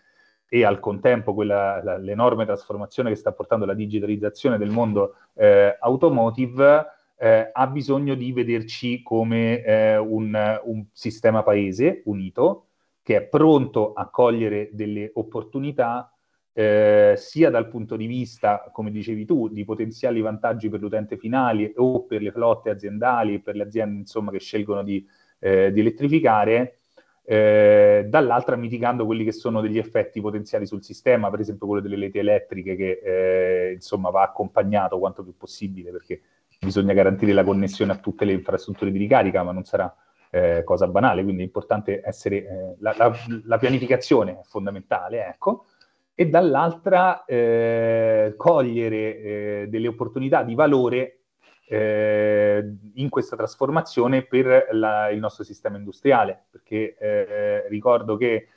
e 0.48 0.64
al 0.64 0.80
contempo 0.80 1.34
quella, 1.34 1.82
la, 1.82 1.96
l'enorme 1.98 2.44
trasformazione 2.44 3.10
che 3.10 3.16
sta 3.16 3.32
portando 3.32 3.64
la 3.64 3.74
digitalizzazione 3.74 4.58
del 4.58 4.70
mondo 4.70 5.16
eh, 5.34 5.76
automotive 5.80 6.86
eh, 7.16 7.50
ha 7.52 7.66
bisogno 7.66 8.14
di 8.14 8.32
vederci 8.32 9.02
come 9.02 9.62
eh, 9.62 9.96
un, 9.96 10.60
un, 10.64 10.84
sistema 10.92 11.42
paese 11.42 12.02
unito 12.06 12.66
che 13.02 13.16
è 13.16 13.22
pronto 13.22 13.92
a 13.92 14.08
cogliere 14.08 14.70
delle 14.72 15.10
opportunità 15.14 16.14
eh, 16.52 17.14
sia 17.16 17.50
dal 17.50 17.68
punto 17.68 17.96
di 17.96 18.06
vista, 18.06 18.70
come 18.72 18.90
dicevi 18.90 19.24
tu, 19.24 19.48
di 19.48 19.64
potenziali 19.64 20.20
vantaggi 20.20 20.68
per 20.68 20.80
l'utente 20.80 21.16
finale 21.16 21.72
o 21.76 22.04
per 22.04 22.22
le 22.22 22.30
flotte 22.30 22.70
aziendali, 22.70 23.40
per 23.40 23.56
le 23.56 23.64
aziende 23.64 23.98
insomma, 23.98 24.30
che 24.30 24.38
scelgono 24.38 24.82
di, 24.82 25.04
eh, 25.40 25.72
di 25.72 25.80
elettrificare, 25.80 26.78
eh, 27.26 28.04
dall'altra 28.06 28.56
mitigando 28.56 29.06
quelli 29.06 29.24
che 29.24 29.32
sono 29.32 29.60
degli 29.60 29.78
effetti 29.78 30.20
potenziali 30.20 30.66
sul 30.66 30.82
sistema, 30.82 31.30
per 31.30 31.40
esempio 31.40 31.66
quello 31.66 31.82
delle 31.82 31.96
reti 31.96 32.18
elettriche 32.18 32.76
che 32.76 33.00
eh, 33.02 33.72
insomma 33.72 34.10
va 34.10 34.22
accompagnato 34.22 34.98
quanto 34.98 35.22
più 35.22 35.34
possibile 35.36 35.90
perché 35.90 36.20
bisogna 36.60 36.92
garantire 36.92 37.32
la 37.32 37.44
connessione 37.44 37.92
a 37.92 37.96
tutte 37.96 38.24
le 38.24 38.32
infrastrutture 38.32 38.90
di 38.90 38.98
ricarica, 38.98 39.42
ma 39.42 39.52
non 39.52 39.64
sarà 39.64 39.94
eh, 40.30 40.62
cosa 40.64 40.86
banale, 40.88 41.22
quindi 41.22 41.42
è 41.42 41.44
importante 41.44 42.00
essere, 42.04 42.36
eh, 42.36 42.74
la, 42.78 42.94
la, 42.96 43.14
la, 43.44 43.58
pianificazione 43.58 44.40
è 44.40 44.42
fondamentale, 44.42 45.26
ecco, 45.26 45.66
e 46.14 46.28
dall'altra 46.28 47.24
eh, 47.24 48.34
cogliere 48.36 49.18
eh, 49.18 49.66
delle 49.68 49.88
opportunità 49.88 50.42
di 50.42 50.54
valore 50.54 51.23
eh, 51.66 52.76
in 52.94 53.08
questa 53.08 53.36
trasformazione 53.36 54.22
per 54.22 54.68
la, 54.72 55.08
il 55.10 55.18
nostro 55.18 55.44
sistema 55.44 55.76
industriale, 55.76 56.44
perché 56.50 56.96
eh, 56.98 57.68
ricordo 57.68 58.16
che 58.16 58.48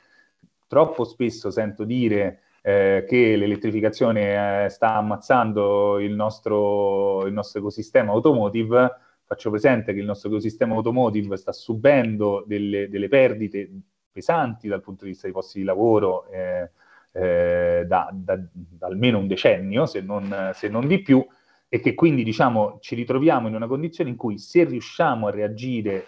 troppo 0.66 1.04
spesso 1.04 1.50
sento 1.50 1.84
dire 1.84 2.42
eh, 2.62 3.04
che 3.08 3.36
l'elettrificazione 3.36 4.64
eh, 4.64 4.68
sta 4.68 4.94
ammazzando 4.94 5.98
il 6.00 6.12
nostro, 6.12 7.26
il 7.26 7.32
nostro, 7.32 7.60
ecosistema 7.60 8.12
automotive, 8.12 8.94
faccio 9.24 9.50
presente 9.50 9.94
che 9.94 10.00
il 10.00 10.04
nostro 10.04 10.28
ecosistema 10.28 10.74
automotive 10.74 11.36
sta 11.36 11.52
subendo 11.52 12.44
delle, 12.46 12.88
delle 12.88 13.08
perdite 13.08 13.70
pesanti 14.10 14.68
dal 14.68 14.82
punto 14.82 15.04
di 15.04 15.10
vista 15.10 15.26
dei 15.26 15.34
posti 15.34 15.60
di 15.60 15.64
lavoro 15.64 16.28
eh, 16.28 16.70
eh 17.12 17.84
da, 17.86 18.10
da, 18.12 18.38
da, 18.52 18.86
almeno 18.86 19.18
un 19.18 19.26
decennio, 19.26 19.86
se 19.86 20.02
non, 20.02 20.50
se 20.52 20.68
non 20.68 20.86
di 20.86 21.00
più, 21.00 21.24
e 21.68 21.80
che 21.80 21.94
quindi 21.94 22.24
diciamo 22.24 22.78
ci 22.80 22.94
ritroviamo 22.94 23.48
in 23.48 23.54
una 23.54 23.66
condizione 23.66 24.10
in 24.10 24.16
cui 24.16 24.38
se 24.38 24.64
riusciamo 24.64 25.26
a 25.26 25.30
reagire 25.30 26.06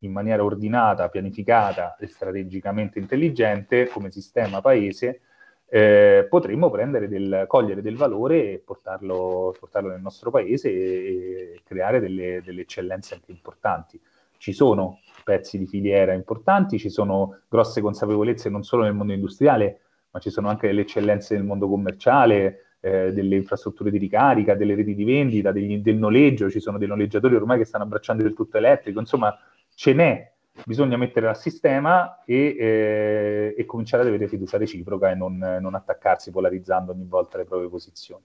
in 0.00 0.12
maniera 0.12 0.44
ordinata, 0.44 1.08
pianificata 1.08 1.96
e 1.96 2.06
strategicamente 2.06 2.98
intelligente 2.98 3.88
come 3.88 4.10
sistema 4.10 4.60
paese, 4.60 5.20
eh, 5.68 6.26
potremmo 6.28 6.70
del, 6.70 7.44
cogliere 7.48 7.82
del 7.82 7.96
valore 7.96 8.52
e 8.52 8.62
portarlo, 8.64 9.54
portarlo, 9.58 9.90
nel 9.90 10.00
nostro 10.00 10.30
paese 10.30 10.70
e, 10.70 11.60
creare 11.64 11.98
delle, 11.98 12.40
delle, 12.44 12.62
eccellenze 12.62 13.14
anche 13.14 13.32
importanti. 13.32 14.00
Ci 14.38 14.52
sono 14.52 15.00
pezzi 15.24 15.58
di 15.58 15.66
filiera 15.66 16.12
importanti, 16.12 16.78
ci 16.78 16.90
sono 16.90 17.40
grosse 17.48 17.80
consapevolezze 17.80 18.48
non 18.48 18.62
solo 18.62 18.84
nel 18.84 18.94
mondo 18.94 19.12
industriale, 19.12 19.80
ma 20.10 20.20
ci 20.20 20.30
sono 20.30 20.48
anche 20.48 20.68
delle 20.68 20.82
eccellenze 20.82 21.34
nel 21.34 21.44
mondo 21.44 21.68
commerciale, 21.68 22.65
eh, 22.80 23.12
delle 23.12 23.36
infrastrutture 23.36 23.90
di 23.90 23.98
ricarica, 23.98 24.54
delle 24.54 24.74
reti 24.74 24.94
di 24.94 25.04
vendita, 25.04 25.52
degli, 25.52 25.78
del 25.78 25.96
noleggio, 25.96 26.50
ci 26.50 26.60
sono 26.60 26.78
dei 26.78 26.88
noleggiatori 26.88 27.34
ormai 27.34 27.58
che 27.58 27.64
stanno 27.64 27.84
abbracciando 27.84 28.22
del 28.22 28.34
tutto 28.34 28.58
elettrico, 28.58 29.00
insomma 29.00 29.36
ce 29.74 29.92
n'è 29.92 30.34
bisogna 30.64 30.96
mettere 30.96 31.28
al 31.28 31.36
sistema 31.36 32.24
e, 32.24 32.56
eh, 32.58 33.54
e, 33.56 33.64
cominciare 33.66 34.02
ad 34.02 34.08
avere 34.08 34.28
fiducia 34.28 34.56
reciproca 34.56 35.10
e 35.10 35.14
non, 35.14 35.36
non, 35.36 35.74
attaccarsi 35.74 36.30
polarizzando 36.30 36.92
ogni 36.92 37.04
volta 37.06 37.36
le 37.36 37.44
proprie 37.44 37.68
posizioni. 37.68 38.22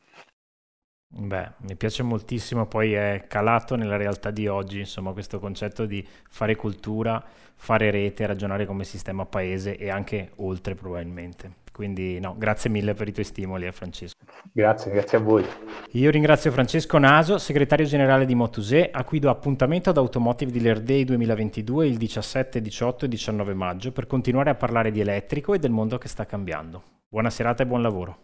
Beh, 1.14 1.52
mi 1.68 1.76
piace 1.76 2.04
moltissimo, 2.04 2.68
poi 2.68 2.94
è 2.94 3.26
calato 3.28 3.76
nella 3.76 3.98
realtà 3.98 4.32
di 4.32 4.48
oggi, 4.48 4.80
insomma, 4.80 5.12
questo 5.12 5.40
concetto 5.40 5.86
di 5.86 6.06
fare 6.30 6.56
cultura, 6.56 7.22
fare 7.54 7.92
rete, 7.92 8.26
ragionare 8.26 8.66
come 8.66 8.86
sistema 8.86 9.26
paese 9.26 9.76
e 9.76 9.90
anche 9.90 10.32
oltre 10.38 10.74
probabilmente. 10.74 11.61
Quindi 11.72 12.20
no, 12.20 12.36
grazie 12.38 12.70
mille 12.70 12.94
per 12.94 13.08
i 13.08 13.12
tuoi 13.12 13.26
stimoli, 13.26 13.66
eh, 13.66 13.72
Francesco. 13.72 14.24
Grazie, 14.52 14.92
grazie 14.92 15.18
a 15.18 15.22
voi. 15.22 15.46
Io 15.92 16.12
ringrazio 16.12 16.52
Francesco 16.52 16.98
Naso, 16.98 17.38
segretario 17.38 17.86
generale 17.86 18.26
di 18.26 18.36
Motuse, 18.36 18.90
a 18.92 19.04
cui 19.04 19.20
do 19.20 19.30
appuntamento 19.30 19.90
ad 19.90 19.98
Automotive 19.98 20.52
Dealer 20.52 20.82
Day 20.82 21.04
2022 21.06 21.88
il 21.88 21.98
17, 21.98 22.62
18 22.62 23.06
e 23.06 23.08
19 23.08 23.54
maggio 23.54 23.92
per 23.92 24.08
continuare 24.08 24.50
a 24.50 24.56
parlare 24.56 24.92
di 24.92 25.00
elettrico 25.00 25.54
e 25.54 25.60
del 25.60 25.72
mondo 25.72 25.98
che 25.98 26.08
sta 26.08 26.26
cambiando. 26.26 26.84
Buona 27.08 27.30
serata 27.30 27.64
e 27.64 27.66
buon 27.66 27.82
lavoro. 27.82 28.18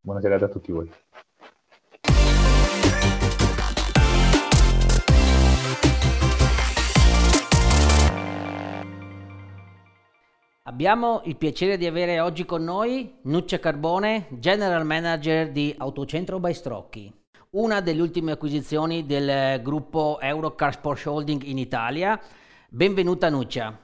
Buona 0.00 0.20
serata 0.20 0.46
a 0.46 0.48
tutti 0.48 0.72
voi. 0.72 0.90
Abbiamo 10.68 11.20
il 11.26 11.36
piacere 11.36 11.76
di 11.76 11.86
avere 11.86 12.18
oggi 12.18 12.44
con 12.44 12.64
noi 12.64 13.18
Nuccia 13.22 13.60
Carbone, 13.60 14.26
General 14.30 14.84
Manager 14.84 15.52
di 15.52 15.72
Autocentro 15.78 16.40
Baistrocchi, 16.40 17.12
una 17.50 17.80
delle 17.80 18.02
ultime 18.02 18.32
acquisizioni 18.32 19.06
del 19.06 19.62
gruppo 19.62 20.18
Eurocar 20.18 20.72
Sport 20.72 21.06
Holding 21.06 21.44
in 21.44 21.58
Italia. 21.58 22.20
Benvenuta 22.68 23.28
Nuccia. 23.30 23.78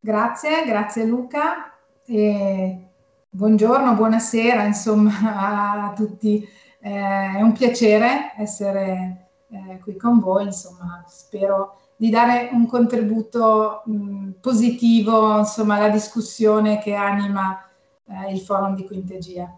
Grazie, 0.00 0.64
grazie 0.66 1.04
Luca. 1.04 1.78
E 2.04 2.88
buongiorno, 3.30 3.94
buonasera 3.94 4.64
insomma 4.64 5.90
a 5.90 5.92
tutti. 5.94 6.44
Eh, 6.80 6.90
è 7.36 7.40
un 7.40 7.52
piacere 7.52 8.32
essere 8.36 9.28
eh, 9.48 9.78
qui 9.78 9.96
con 9.96 10.18
voi, 10.18 10.46
insomma 10.46 11.04
spero 11.06 11.85
di 11.96 12.10
dare 12.10 12.50
un 12.52 12.66
contributo 12.66 13.82
mh, 13.84 14.30
positivo 14.40 15.38
insomma, 15.38 15.76
alla 15.76 15.88
discussione 15.88 16.78
che 16.78 16.94
anima 16.94 17.58
eh, 18.06 18.32
il 18.32 18.40
forum 18.40 18.74
di 18.74 18.84
Quintegia. 18.84 19.56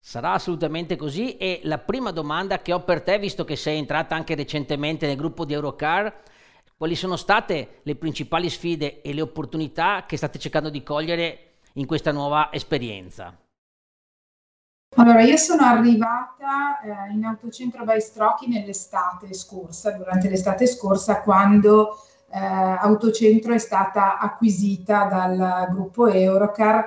Sarà 0.00 0.32
assolutamente 0.32 0.96
così 0.96 1.36
e 1.36 1.60
la 1.64 1.78
prima 1.78 2.10
domanda 2.10 2.60
che 2.60 2.72
ho 2.72 2.82
per 2.82 3.02
te, 3.02 3.18
visto 3.18 3.44
che 3.44 3.56
sei 3.56 3.78
entrata 3.78 4.14
anche 4.14 4.34
recentemente 4.34 5.06
nel 5.06 5.16
gruppo 5.16 5.44
di 5.44 5.54
Eurocar, 5.54 6.22
quali 6.76 6.94
sono 6.94 7.16
state 7.16 7.80
le 7.82 7.96
principali 7.96 8.50
sfide 8.50 9.00
e 9.00 9.14
le 9.14 9.22
opportunità 9.22 10.04
che 10.06 10.16
state 10.16 10.38
cercando 10.38 10.68
di 10.68 10.82
cogliere 10.82 11.52
in 11.74 11.86
questa 11.86 12.12
nuova 12.12 12.52
esperienza? 12.52 13.34
Allora, 14.96 15.22
io 15.22 15.36
sono 15.36 15.62
arrivata 15.62 16.80
eh, 16.80 17.12
in 17.12 17.24
autocentro 17.24 17.82
Baistrocchi 17.82 18.46
nell'estate 18.48 19.34
scorsa, 19.34 19.90
durante 19.90 20.28
l'estate 20.28 20.68
scorsa, 20.68 21.20
quando 21.20 21.98
eh, 22.30 22.38
Autocentro 22.38 23.52
è 23.54 23.58
stata 23.58 24.18
acquisita 24.18 25.04
dal 25.04 25.68
gruppo 25.72 26.06
Eurocar, 26.06 26.86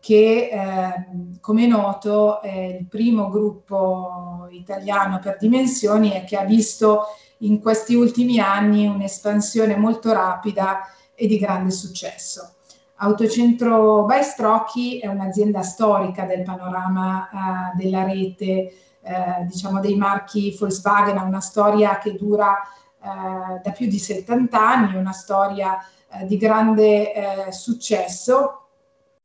che 0.00 0.48
eh, 0.50 1.38
come 1.40 1.66
noto 1.66 2.40
è 2.40 2.78
il 2.80 2.86
primo 2.86 3.28
gruppo 3.28 4.48
italiano 4.50 5.18
per 5.18 5.36
dimensioni 5.38 6.14
e 6.14 6.24
che 6.24 6.38
ha 6.38 6.44
visto 6.44 7.02
in 7.38 7.60
questi 7.60 7.94
ultimi 7.94 8.38
anni 8.38 8.86
un'espansione 8.86 9.76
molto 9.76 10.10
rapida 10.12 10.80
e 11.14 11.26
di 11.26 11.38
grande 11.38 11.70
successo. 11.70 12.54
Autocentro 13.02 14.04
Baistrocchi 14.04 15.00
è 15.00 15.08
un'azienda 15.08 15.62
storica 15.62 16.24
del 16.24 16.42
panorama 16.42 17.28
uh, 17.32 17.76
della 17.76 18.04
rete, 18.04 18.72
eh, 19.02 19.44
diciamo 19.46 19.80
dei 19.80 19.96
marchi 19.96 20.56
Volkswagen, 20.56 21.18
ha 21.18 21.24
una 21.24 21.40
storia 21.40 21.98
che 21.98 22.14
dura 22.14 22.56
eh, 23.02 23.60
da 23.60 23.70
più 23.72 23.88
di 23.88 23.98
70 23.98 24.56
anni, 24.56 24.96
una 24.96 25.10
storia 25.10 25.76
eh, 26.08 26.24
di 26.26 26.36
grande 26.36 27.12
eh, 27.12 27.52
successo 27.52 28.68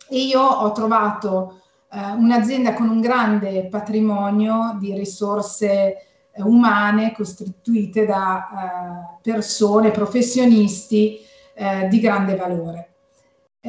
e 0.10 0.22
io 0.22 0.42
ho 0.42 0.72
trovato 0.72 1.62
eh, 1.92 2.00
un'azienda 2.00 2.74
con 2.74 2.90
un 2.90 3.00
grande 3.00 3.68
patrimonio 3.68 4.76
di 4.80 4.96
risorse 4.96 6.02
umane 6.38 7.14
costituite 7.14 8.06
da 8.06 9.18
persone, 9.24 9.90
professionisti 9.90 11.20
di 11.90 12.00
grande 12.00 12.36
valore. 12.36 12.97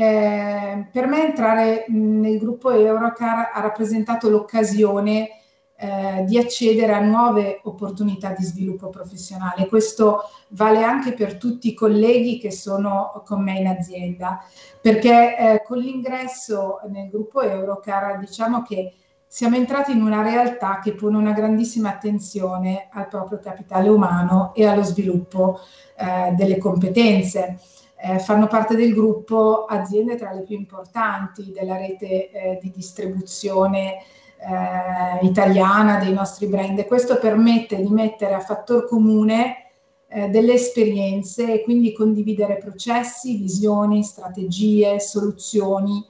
Eh, 0.01 0.87
per 0.93 1.09
me 1.09 1.27
entrare 1.27 1.87
nel 1.89 2.39
gruppo 2.39 2.71
Eurocar 2.71 3.51
ha 3.53 3.61
rappresentato 3.61 4.31
l'occasione 4.31 5.29
eh, 5.77 6.23
di 6.25 6.39
accedere 6.39 6.93
a 6.93 7.01
nuove 7.01 7.59
opportunità 7.65 8.31
di 8.31 8.45
sviluppo 8.45 8.91
professionale. 8.91 9.67
Questo 9.67 10.31
vale 10.51 10.85
anche 10.85 11.15
per 11.15 11.37
tutti 11.37 11.71
i 11.71 11.75
colleghi 11.75 12.39
che 12.39 12.53
sono 12.53 13.25
con 13.27 13.43
me 13.43 13.59
in 13.59 13.67
azienda, 13.67 14.39
perché 14.81 15.37
eh, 15.37 15.63
con 15.65 15.79
l'ingresso 15.79 16.79
nel 16.91 17.09
gruppo 17.09 17.41
Eurocar 17.41 18.21
diciamo 18.21 18.63
che 18.63 18.93
siamo 19.27 19.57
entrati 19.57 19.91
in 19.91 20.03
una 20.03 20.23
realtà 20.23 20.79
che 20.79 20.95
pone 20.95 21.17
una 21.17 21.33
grandissima 21.33 21.89
attenzione 21.89 22.89
al 22.93 23.09
proprio 23.09 23.41
capitale 23.41 23.89
umano 23.89 24.53
e 24.55 24.65
allo 24.65 24.85
sviluppo 24.85 25.59
eh, 25.97 26.35
delle 26.37 26.57
competenze 26.57 27.59
eh, 28.01 28.19
fanno 28.19 28.47
parte 28.47 28.77
del 28.77 28.95
gruppo 28.95 29.65
aziende 29.65 30.17
tra 30.17 30.33
le 30.33 30.43
più 30.43 30.57
importanti 30.57 31.53
della 31.53 31.77
rete 31.77 32.31
eh, 32.31 32.59
di 32.63 32.71
distribuzione 32.71 33.97
eh, 34.39 35.27
italiana 35.27 35.99
dei 35.99 36.13
nostri 36.13 36.47
brand 36.47 36.79
e 36.79 36.87
questo 36.87 37.19
permette 37.19 37.77
di 37.77 37.89
mettere 37.89 38.35
a 38.35 38.41
fattor 38.41 38.87
comune 38.87 39.69
eh, 40.09 40.29
delle 40.29 40.55
esperienze 40.55 41.53
e 41.53 41.63
quindi 41.63 41.93
condividere 41.93 42.57
processi, 42.57 43.37
visioni, 43.37 44.03
strategie, 44.03 45.01
soluzioni. 45.01 46.05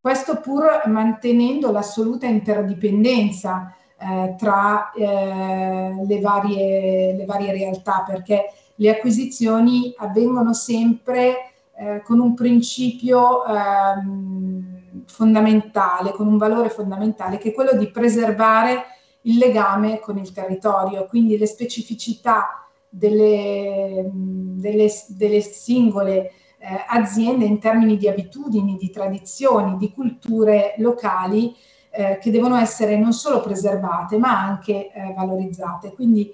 Questo 0.00 0.40
pur 0.40 0.82
mantenendo 0.86 1.70
l'assoluta 1.70 2.26
interdipendenza 2.26 3.74
eh, 4.00 4.34
tra 4.38 4.92
eh, 4.92 6.04
le 6.06 6.20
varie, 6.20 7.14
le 7.14 7.24
varie 7.26 7.52
realtà, 7.52 8.04
perché 8.06 8.50
le 8.80 8.90
acquisizioni 8.90 9.94
avvengono 9.96 10.52
sempre 10.52 11.52
eh, 11.76 12.02
con 12.02 12.20
un 12.20 12.34
principio 12.34 13.44
ehm, 13.44 15.04
fondamentale, 15.06 16.12
con 16.12 16.26
un 16.26 16.36
valore 16.36 16.68
fondamentale, 16.70 17.38
che 17.38 17.50
è 17.50 17.54
quello 17.54 17.76
di 17.76 17.90
preservare 17.90 18.84
il 19.22 19.38
legame 19.38 19.98
con 20.00 20.18
il 20.18 20.32
territorio, 20.32 21.06
quindi 21.06 21.36
le 21.36 21.46
specificità 21.46 22.66
delle, 22.88 24.08
delle, 24.12 24.88
delle 25.08 25.40
singole 25.40 26.32
eh, 26.58 26.84
aziende 26.88 27.44
in 27.44 27.58
termini 27.58 27.96
di 27.96 28.08
abitudini, 28.08 28.76
di 28.76 28.90
tradizioni, 28.90 29.76
di 29.76 29.92
culture 29.92 30.74
locali 30.78 31.54
eh, 31.90 32.18
che 32.20 32.30
devono 32.30 32.56
essere 32.56 32.96
non 32.96 33.12
solo 33.12 33.40
preservate 33.40 34.18
ma 34.18 34.40
anche 34.40 34.92
eh, 34.92 35.12
valorizzate. 35.16 35.92
Quindi 35.92 36.32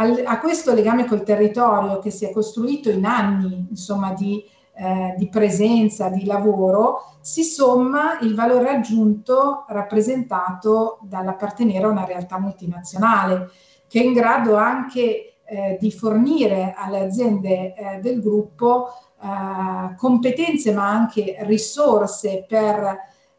al, 0.00 0.22
a 0.24 0.38
questo 0.40 0.72
legame 0.72 1.04
col 1.04 1.22
territorio 1.22 1.98
che 1.98 2.10
si 2.10 2.24
è 2.24 2.32
costruito 2.32 2.90
in 2.90 3.04
anni 3.04 3.66
insomma, 3.68 4.12
di, 4.14 4.42
eh, 4.74 5.14
di 5.18 5.28
presenza, 5.28 6.08
di 6.08 6.24
lavoro, 6.24 7.16
si 7.20 7.44
somma 7.44 8.18
il 8.20 8.34
valore 8.34 8.70
aggiunto 8.70 9.66
rappresentato 9.68 10.98
dall'appartenere 11.02 11.84
a 11.84 11.88
una 11.88 12.06
realtà 12.06 12.38
multinazionale 12.38 13.50
che 13.86 14.00
è 14.00 14.04
in 14.04 14.14
grado 14.14 14.56
anche 14.56 15.34
eh, 15.44 15.76
di 15.78 15.92
fornire 15.92 16.74
alle 16.76 17.00
aziende 17.00 17.74
eh, 17.74 17.98
del 18.00 18.22
gruppo 18.22 18.88
eh, 19.20 19.94
competenze 19.96 20.72
ma 20.72 20.88
anche 20.88 21.36
risorse 21.40 22.46
per 22.48 22.78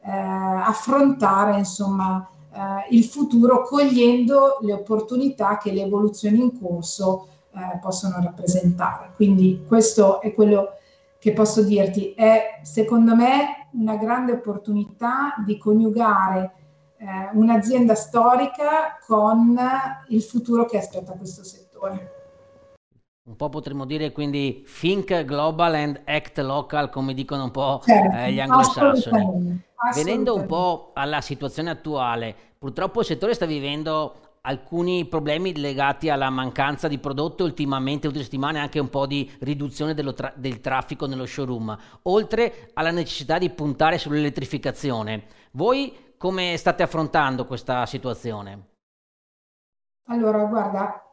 eh, 0.04 0.12
affrontare 0.12 1.58
insomma 1.58 2.30
eh, 2.54 2.96
il 2.96 3.04
futuro 3.04 3.64
cogliendo 3.64 4.58
le 4.62 4.74
opportunità 4.74 5.58
che 5.58 5.72
le 5.72 5.84
evoluzioni 5.84 6.40
in 6.40 6.60
corso 6.60 7.28
eh, 7.54 7.80
possono 7.80 8.22
rappresentare. 8.22 9.12
Quindi 9.16 9.64
questo 9.68 10.22
è 10.22 10.34
quello 10.34 10.76
che 11.20 11.34
posso 11.34 11.62
dirti, 11.64 12.14
è 12.14 12.60
secondo 12.64 13.16
me 13.16 13.68
una 13.74 13.96
grande 13.96 14.32
opportunità 14.32 15.36
di 15.46 15.58
coniugare 15.58 16.54
eh, 16.98 17.30
un'azienda 17.34 17.96
storica 17.96 18.98
con 19.06 19.58
il 20.08 20.22
futuro 20.22 20.66
che 20.66 20.78
aspetta 20.78 21.14
questo 21.14 21.44
settore. 21.44 22.20
Un 23.24 23.36
po' 23.36 23.50
potremmo 23.50 23.86
dire 23.86 24.12
quindi 24.12 24.66
think 24.80 25.24
global 25.26 25.76
and 25.76 26.02
act 26.06 26.40
local, 26.40 26.90
come 26.90 27.14
dicono 27.14 27.44
un 27.44 27.52
po' 27.52 27.82
certo, 27.86 28.18
eh, 28.18 28.32
gli 28.34 28.40
anglosassoni. 28.40 29.62
Venendo 29.96 30.36
un 30.36 30.46
po' 30.46 30.91
alla 30.94 31.22
situazione 31.22 31.72
attuale, 31.72 32.36
purtroppo 32.58 33.00
il 33.00 33.06
settore 33.08 33.34
sta 33.34 33.48
vivendo 33.48 34.32
alcuni 34.41 35.06
problemi 35.06 35.56
legati 35.58 36.10
alla 36.10 36.30
mancanza 36.30 36.88
di 36.88 37.00
prodotto 37.00 37.44
ultimamente, 37.44 38.08
ultime 38.08 38.24
settimane 38.26 38.60
anche 38.60 38.80
un 38.80 38.89
po' 38.89 39.06
di 39.06 39.30
riduzione 39.39 39.94
tra- 39.94 40.34
del 40.36 40.62
traffico 40.62 41.06
nello 41.08 41.26
showroom, 41.26 41.76
oltre 42.04 42.72
alla 42.74 42.91
necessità 42.91 43.38
di 43.38 43.50
puntare 43.50 43.98
sull'elettrificazione. 43.98 45.26
Voi 45.52 46.13
come 46.17 46.56
state 46.58 46.84
affrontando 46.84 47.46
questa 47.46 47.86
situazione? 47.88 48.70
Allora, 50.08 50.44
guarda, 50.46 51.04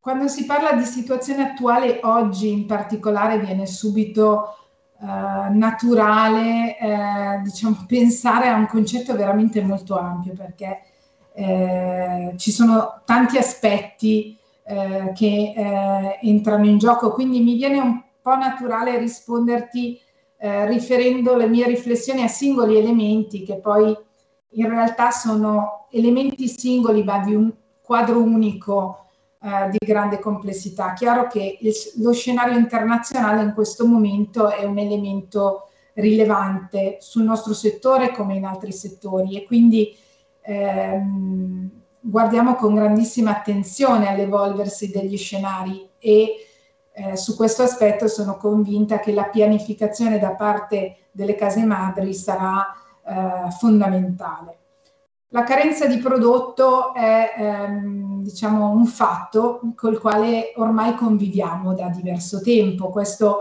quando 0.00 0.28
si 0.28 0.44
parla 0.44 0.72
di 0.72 0.84
situazione 0.84 1.50
attuale, 1.50 2.00
oggi 2.02 2.50
in 2.50 2.66
particolare 2.66 3.38
viene 3.38 3.66
subito 3.66 4.67
eh, 5.00 5.50
naturale 5.50 6.76
eh, 6.76 7.40
diciamo, 7.42 7.84
pensare 7.86 8.48
a 8.48 8.56
un 8.56 8.66
concetto 8.66 9.14
veramente 9.14 9.62
molto 9.62 9.96
ampio 9.96 10.32
perché 10.32 10.80
eh, 11.34 12.34
ci 12.36 12.50
sono 12.50 13.02
tanti 13.04 13.38
aspetti 13.38 14.36
eh, 14.64 15.12
che 15.14 15.54
eh, 15.56 16.18
entrano 16.22 16.66
in 16.66 16.78
gioco, 16.78 17.12
quindi 17.12 17.40
mi 17.40 17.54
viene 17.54 17.78
un 17.78 18.02
po' 18.20 18.36
naturale 18.36 18.98
risponderti 18.98 20.00
riferendo 20.40 21.34
le 21.34 21.48
mie 21.48 21.66
riflessioni 21.66 22.22
a 22.22 22.28
singoli 22.28 22.76
elementi 22.76 23.42
che 23.42 23.56
poi 23.56 23.92
in 24.50 24.68
realtà 24.68 25.10
sono 25.10 25.88
elementi 25.90 26.46
singoli 26.46 27.02
ma 27.02 27.18
di 27.18 27.34
un 27.34 27.52
quadro 27.82 28.22
unico 28.22 29.07
eh, 29.40 29.70
di 29.70 29.78
grande 29.86 30.18
complessità. 30.18 30.92
Chiaro 30.94 31.26
che 31.26 31.58
il, 31.60 31.72
lo 31.96 32.12
scenario 32.12 32.58
internazionale 32.58 33.42
in 33.42 33.52
questo 33.54 33.86
momento 33.86 34.50
è 34.50 34.64
un 34.64 34.78
elemento 34.78 35.68
rilevante 35.94 36.98
sul 37.00 37.24
nostro 37.24 37.54
settore 37.54 38.10
come 38.12 38.36
in 38.36 38.44
altri 38.44 38.72
settori 38.72 39.36
e 39.36 39.44
quindi 39.44 39.96
ehm, 40.42 41.70
guardiamo 42.00 42.54
con 42.54 42.74
grandissima 42.74 43.30
attenzione 43.30 44.08
all'evolversi 44.08 44.90
degli 44.90 45.16
scenari 45.16 45.88
e 45.98 46.46
eh, 46.92 47.16
su 47.16 47.36
questo 47.36 47.62
aspetto 47.62 48.08
sono 48.08 48.36
convinta 48.36 48.98
che 48.98 49.12
la 49.12 49.24
pianificazione 49.24 50.18
da 50.18 50.34
parte 50.34 50.96
delle 51.12 51.34
case 51.34 51.64
madri 51.64 52.14
sarà 52.14 52.66
eh, 53.06 53.50
fondamentale. 53.58 54.57
La 55.30 55.44
carenza 55.44 55.86
di 55.86 55.98
prodotto 55.98 56.94
è 56.94 57.34
ehm, 57.36 58.22
diciamo 58.22 58.70
un 58.70 58.86
fatto 58.86 59.60
col 59.74 60.00
quale 60.00 60.54
ormai 60.56 60.94
conviviamo 60.94 61.74
da 61.74 61.88
diverso 61.88 62.40
tempo. 62.40 62.88
Questo 62.88 63.40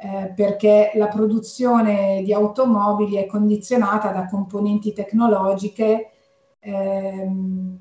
eh, 0.00 0.32
perché 0.34 0.92
la 0.94 1.08
produzione 1.08 2.22
di 2.22 2.32
automobili 2.32 3.16
è 3.16 3.26
condizionata 3.26 4.10
da 4.10 4.26
componenti 4.26 4.94
tecnologiche 4.94 6.12
ehm, 6.60 7.78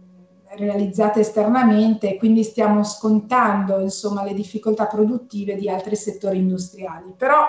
realizzate 0.49 1.21
esternamente 1.21 2.09
e 2.09 2.17
quindi 2.17 2.43
stiamo 2.43 2.83
scontando 2.83 3.79
insomma, 3.79 4.23
le 4.23 4.33
difficoltà 4.33 4.87
produttive 4.87 5.55
di 5.55 5.69
altri 5.69 5.95
settori 5.95 6.37
industriali. 6.39 7.13
Però 7.15 7.45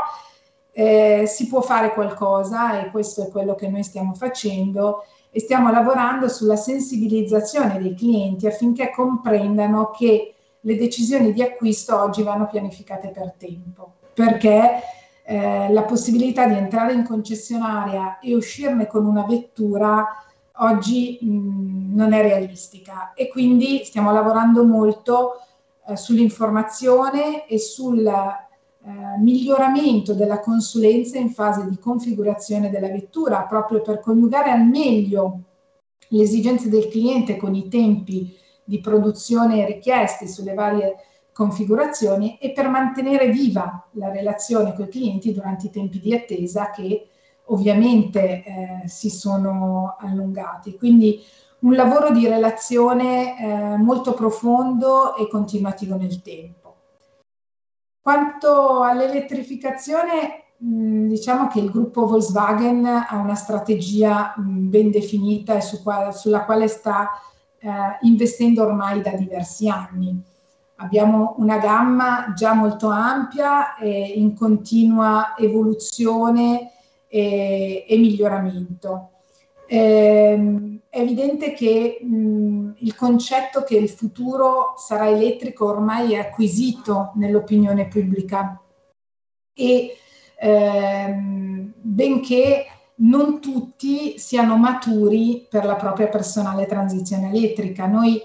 eh, 0.70 1.24
si 1.26 1.48
può 1.48 1.60
fare 1.60 1.92
qualcosa 1.92 2.80
e 2.80 2.90
questo 2.92 3.24
è 3.24 3.28
quello 3.30 3.56
che 3.56 3.68
noi 3.68 3.82
stiamo 3.82 4.14
facendo 4.14 5.02
e 5.38 5.40
stiamo 5.40 5.70
lavorando 5.70 6.28
sulla 6.28 6.56
sensibilizzazione 6.56 7.78
dei 7.78 7.94
clienti 7.94 8.48
affinché 8.48 8.90
comprendano 8.90 9.90
che 9.90 10.34
le 10.58 10.76
decisioni 10.76 11.32
di 11.32 11.42
acquisto 11.42 11.96
oggi 11.96 12.24
vanno 12.24 12.48
pianificate 12.48 13.10
per 13.10 13.34
tempo, 13.38 13.92
perché 14.12 14.80
eh, 15.22 15.72
la 15.72 15.82
possibilità 15.82 16.44
di 16.48 16.54
entrare 16.54 16.92
in 16.92 17.04
concessionaria 17.04 18.18
e 18.18 18.34
uscirne 18.34 18.88
con 18.88 19.06
una 19.06 19.24
vettura 19.26 20.04
oggi 20.54 21.20
mh, 21.20 21.94
non 21.94 22.12
è 22.12 22.20
realistica. 22.20 23.12
E 23.14 23.28
quindi 23.28 23.84
stiamo 23.84 24.10
lavorando 24.10 24.64
molto 24.64 25.34
eh, 25.86 25.96
sull'informazione 25.96 27.46
e 27.46 27.60
sul 27.60 28.02
eh, 28.88 29.18
miglioramento 29.18 30.14
della 30.14 30.40
consulenza 30.40 31.18
in 31.18 31.28
fase 31.28 31.68
di 31.68 31.78
configurazione 31.78 32.70
della 32.70 32.88
vettura, 32.88 33.42
proprio 33.42 33.82
per 33.82 34.00
coniugare 34.00 34.50
al 34.50 34.64
meglio 34.66 35.42
le 36.08 36.22
esigenze 36.22 36.70
del 36.70 36.88
cliente 36.88 37.36
con 37.36 37.54
i 37.54 37.68
tempi 37.68 38.34
di 38.64 38.80
produzione 38.80 39.66
richiesti 39.66 40.26
sulle 40.26 40.54
varie 40.54 40.96
configurazioni 41.34 42.38
e 42.38 42.52
per 42.52 42.68
mantenere 42.68 43.28
viva 43.28 43.86
la 43.92 44.10
relazione 44.10 44.74
con 44.74 44.86
i 44.86 44.88
clienti 44.88 45.34
durante 45.34 45.66
i 45.66 45.70
tempi 45.70 46.00
di 46.00 46.14
attesa 46.14 46.70
che 46.70 47.08
ovviamente 47.44 48.42
eh, 48.42 48.82
si 48.86 49.10
sono 49.10 49.96
allungati. 50.00 50.76
Quindi 50.76 51.22
un 51.60 51.74
lavoro 51.74 52.10
di 52.10 52.26
relazione 52.26 53.38
eh, 53.38 53.76
molto 53.76 54.14
profondo 54.14 55.14
e 55.16 55.28
continuativo 55.28 55.96
nel 55.96 56.22
tempo. 56.22 56.57
Quanto 58.08 58.84
all'elettrificazione, 58.84 60.44
diciamo 60.56 61.46
che 61.48 61.58
il 61.58 61.70
gruppo 61.70 62.06
Volkswagen 62.06 62.86
ha 62.86 63.14
una 63.16 63.34
strategia 63.34 64.32
ben 64.38 64.90
definita 64.90 65.54
e 65.56 65.60
sulla 65.60 66.46
quale 66.46 66.68
sta 66.68 67.10
eh, 67.58 67.68
investendo 68.00 68.62
ormai 68.62 69.02
da 69.02 69.10
diversi 69.10 69.68
anni. 69.68 70.18
Abbiamo 70.76 71.34
una 71.36 71.58
gamma 71.58 72.32
già 72.34 72.54
molto 72.54 72.88
ampia 72.88 73.76
e 73.76 74.14
in 74.16 74.34
continua 74.34 75.34
evoluzione 75.36 76.70
e 77.08 77.84
miglioramento. 77.90 79.10
Eh, 79.70 80.80
è 80.88 80.98
evidente 81.00 81.52
che 81.52 81.98
mh, 82.00 82.76
il 82.78 82.94
concetto 82.94 83.62
che 83.64 83.76
il 83.76 83.90
futuro 83.90 84.72
sarà 84.78 85.08
elettrico 85.08 85.66
ormai 85.66 86.14
è 86.14 86.18
acquisito 86.18 87.12
nell'opinione 87.16 87.86
pubblica 87.86 88.58
e 89.52 89.94
ehm, 90.38 91.72
benché 91.76 92.64
non 93.00 93.40
tutti 93.40 94.18
siano 94.18 94.56
maturi 94.56 95.46
per 95.48 95.66
la 95.66 95.76
propria 95.76 96.08
personale 96.08 96.66
transizione 96.66 97.28
elettrica. 97.28 97.86
Noi, 97.86 98.20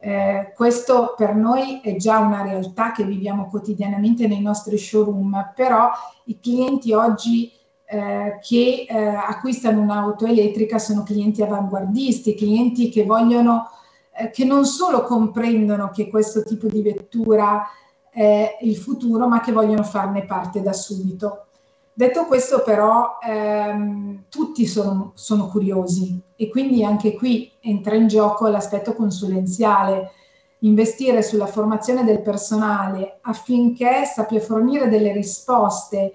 eh, 0.00 0.52
questo 0.54 1.14
per 1.16 1.34
noi 1.34 1.80
è 1.80 1.94
già 1.96 2.18
una 2.18 2.42
realtà 2.42 2.92
che 2.92 3.04
viviamo 3.04 3.46
quotidianamente 3.46 4.26
nei 4.26 4.40
nostri 4.40 4.76
showroom, 4.76 5.52
però 5.54 5.90
i 6.24 6.38
clienti 6.40 6.92
oggi 6.92 7.52
eh, 7.92 8.38
che 8.40 8.86
eh, 8.88 8.96
acquistano 8.96 9.80
un'auto 9.80 10.24
elettrica 10.24 10.78
sono 10.78 11.02
clienti 11.02 11.42
avanguardisti, 11.42 12.36
clienti 12.36 12.88
che 12.88 13.04
vogliono, 13.04 13.68
eh, 14.16 14.30
che 14.30 14.44
non 14.44 14.64
solo 14.64 15.02
comprendono 15.02 15.90
che 15.90 16.08
questo 16.08 16.44
tipo 16.44 16.68
di 16.68 16.82
vettura 16.82 17.66
è 18.08 18.58
il 18.60 18.76
futuro, 18.76 19.26
ma 19.26 19.40
che 19.40 19.50
vogliono 19.50 19.82
farne 19.82 20.24
parte 20.24 20.62
da 20.62 20.72
subito. 20.72 21.46
Detto 21.92 22.26
questo 22.26 22.62
però, 22.62 23.18
ehm, 23.20 24.26
tutti 24.28 24.66
sono, 24.66 25.10
sono 25.16 25.48
curiosi 25.48 26.16
e 26.36 26.48
quindi 26.48 26.84
anche 26.84 27.16
qui 27.16 27.50
entra 27.58 27.96
in 27.96 28.06
gioco 28.06 28.46
l'aspetto 28.46 28.94
consulenziale, 28.94 30.12
investire 30.60 31.22
sulla 31.22 31.46
formazione 31.46 32.04
del 32.04 32.22
personale 32.22 33.18
affinché 33.22 34.04
sappia 34.04 34.40
fornire 34.40 34.88
delle 34.88 35.12
risposte 35.12 36.12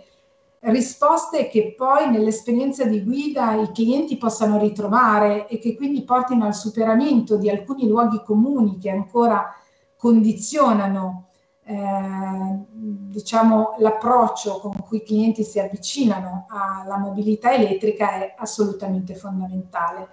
risposte 0.72 1.48
che 1.48 1.74
poi 1.78 2.10
nell'esperienza 2.10 2.86
di 2.86 3.04
guida 3.04 3.54
i 3.54 3.72
clienti 3.72 4.18
possano 4.18 4.60
ritrovare 4.60 5.48
e 5.48 5.60
che 5.60 5.76
quindi 5.76 6.04
portino 6.04 6.46
al 6.46 6.56
superamento 6.56 7.38
di 7.38 7.50
alcuni 7.50 7.88
luoghi 7.88 8.24
comuni 8.24 8.78
che 8.78 8.90
ancora 8.90 9.54
condizionano 9.96 11.30
eh, 11.68 12.66
diciamo, 12.70 13.76
l'approccio 13.80 14.60
con 14.60 14.74
cui 14.88 14.98
i 14.98 15.04
clienti 15.04 15.44
si 15.44 15.60
avvicinano 15.60 16.46
alla 16.50 16.98
mobilità 16.98 17.54
elettrica 17.54 18.14
è 18.14 18.36
assolutamente 18.38 19.16
fondamentale 19.16 20.10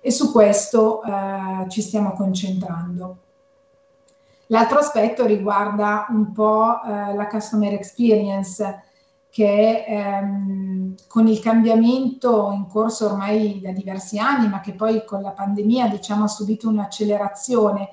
e 0.00 0.10
su 0.10 0.30
questo 0.30 1.02
eh, 1.02 1.68
ci 1.68 1.82
stiamo 1.82 2.12
concentrando. 2.12 3.18
L'altro 4.48 4.78
aspetto 4.78 5.24
riguarda 5.24 6.06
un 6.10 6.32
po' 6.32 6.80
eh, 6.82 7.14
la 7.14 7.26
customer 7.26 7.72
experience 7.72 8.83
che 9.34 9.84
ehm, 9.84 10.94
con 11.08 11.26
il 11.26 11.40
cambiamento 11.40 12.52
in 12.52 12.68
corso 12.68 13.06
ormai 13.06 13.60
da 13.60 13.72
diversi 13.72 14.16
anni, 14.16 14.46
ma 14.46 14.60
che 14.60 14.74
poi 14.74 15.04
con 15.04 15.22
la 15.22 15.32
pandemia 15.32 15.88
diciamo, 15.88 16.22
ha 16.22 16.28
subito 16.28 16.68
un'accelerazione. 16.68 17.88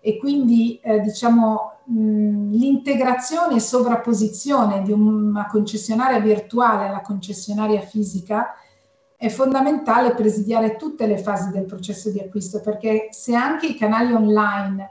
E 0.00 0.18
quindi 0.18 0.78
eh, 0.82 1.00
diciamo, 1.00 1.78
mh, 1.84 2.50
l'integrazione 2.50 3.54
e 3.54 3.60
sovrapposizione 3.60 4.82
di 4.82 4.92
una 4.92 5.46
concessionaria 5.46 6.18
virtuale 6.20 6.88
alla 6.88 7.00
concessionaria 7.00 7.80
fisica 7.80 8.54
è 9.16 9.30
fondamentale 9.30 10.14
presidiare 10.14 10.76
tutte 10.76 11.06
le 11.06 11.16
fasi 11.16 11.50
del 11.52 11.64
processo 11.64 12.10
di 12.10 12.20
acquisto 12.20 12.60
perché 12.60 13.08
se 13.12 13.34
anche 13.34 13.66
i 13.66 13.76
canali 13.76 14.12
online 14.12 14.90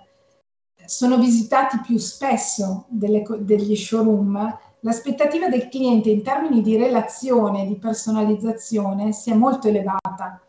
sono 0.83 1.19
visitati 1.19 1.79
più 1.85 1.99
spesso 1.99 2.85
delle, 2.89 3.23
degli 3.41 3.75
showroom, 3.75 4.57
l'aspettativa 4.81 5.47
del 5.47 5.67
cliente 5.67 6.09
in 6.09 6.23
termini 6.23 6.61
di 6.61 6.77
relazione, 6.77 7.65
di 7.67 7.77
personalizzazione, 7.77 9.11
sia 9.11 9.35
molto 9.35 9.67
elevata. 9.67 10.41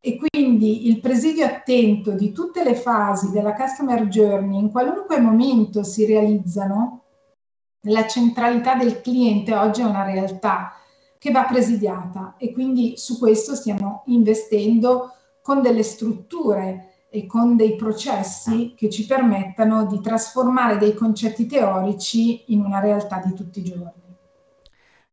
E 0.00 0.18
quindi 0.18 0.88
il 0.88 1.00
presidio 1.00 1.44
attento 1.44 2.12
di 2.12 2.30
tutte 2.30 2.62
le 2.62 2.74
fasi 2.74 3.30
della 3.30 3.54
customer 3.54 4.06
journey, 4.06 4.58
in 4.58 4.70
qualunque 4.70 5.20
momento 5.20 5.82
si 5.82 6.04
realizzano, 6.06 7.02
la 7.88 8.06
centralità 8.06 8.74
del 8.74 9.00
cliente 9.00 9.54
oggi 9.54 9.80
è 9.80 9.84
una 9.84 10.04
realtà 10.04 10.72
che 11.18 11.30
va 11.30 11.44
presidiata. 11.44 12.34
E 12.38 12.52
quindi 12.52 12.96
su 12.96 13.18
questo 13.18 13.54
stiamo 13.54 14.02
investendo 14.06 15.12
con 15.42 15.62
delle 15.62 15.82
strutture 15.82 16.95
e 17.16 17.24
con 17.24 17.56
dei 17.56 17.76
processi 17.76 18.74
che 18.76 18.90
ci 18.90 19.06
permettano 19.06 19.86
di 19.86 20.02
trasformare 20.02 20.76
dei 20.76 20.92
concetti 20.92 21.46
teorici 21.46 22.52
in 22.52 22.60
una 22.60 22.78
realtà 22.78 23.22
di 23.24 23.32
tutti 23.32 23.60
i 23.60 23.64
giorni. 23.64 24.04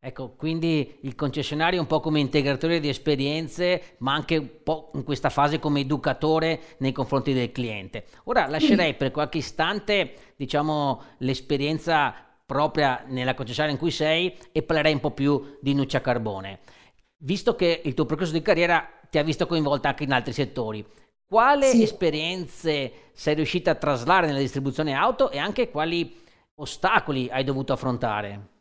Ecco, 0.02 0.34
quindi 0.36 0.98
il 1.04 1.16
concessionario 1.16 1.78
è 1.78 1.82
un 1.82 1.88
po' 1.88 2.02
come 2.02 2.20
integratore 2.20 2.82
di 2.82 2.89
esperienze, 2.89 3.96
ma 4.00 4.12
anche 4.12 4.36
un 4.36 4.50
po' 4.62 4.92
in 4.96 5.06
questa 5.06 5.30
fase 5.30 5.60
come 5.60 5.80
educatore 5.80 6.60
nei 6.80 6.92
confronti 6.92 7.32
del 7.32 7.54
cliente. 7.54 8.08
Ora 8.26 8.48
lascerei 8.48 8.96
per 8.96 9.12
qualche 9.12 9.38
istante, 9.38 10.34
diciamo, 10.36 11.02
l'esperienza 11.20 12.13
propria 12.46 13.06
nella 13.08 13.34
concessionaria 13.34 13.76
in 13.76 13.82
cui 13.82 13.92
sei 13.92 14.38
e 14.52 14.62
parlerei 14.62 14.92
un 14.92 15.00
po' 15.00 15.12
più 15.12 15.58
di 15.62 15.74
Nuccia 15.74 16.02
Carbone. 16.02 16.60
Visto 17.20 17.56
che 17.56 17.82
il 17.86 17.94
tuo 17.94 18.06
percorso 18.06 18.34
di 18.34 18.42
carriera 18.42 18.86
ti 19.10 19.20
ha 19.20 19.24
visto 19.24 19.48
coinvolta 19.48 19.88
anche 19.88 20.04
in 20.04 20.12
altri 20.12 20.34
settori, 20.34 20.86
quali 21.27 21.67
sì. 21.67 21.83
esperienze 21.83 22.91
sei 23.13 23.36
riuscita 23.36 23.71
a 23.71 23.75
traslare 23.75 24.27
nella 24.27 24.39
distribuzione 24.39 24.93
auto 24.93 25.31
e 25.31 25.38
anche 25.38 25.69
quali 25.69 26.21
ostacoli 26.55 27.29
hai 27.31 27.43
dovuto 27.43 27.73
affrontare? 27.73 28.51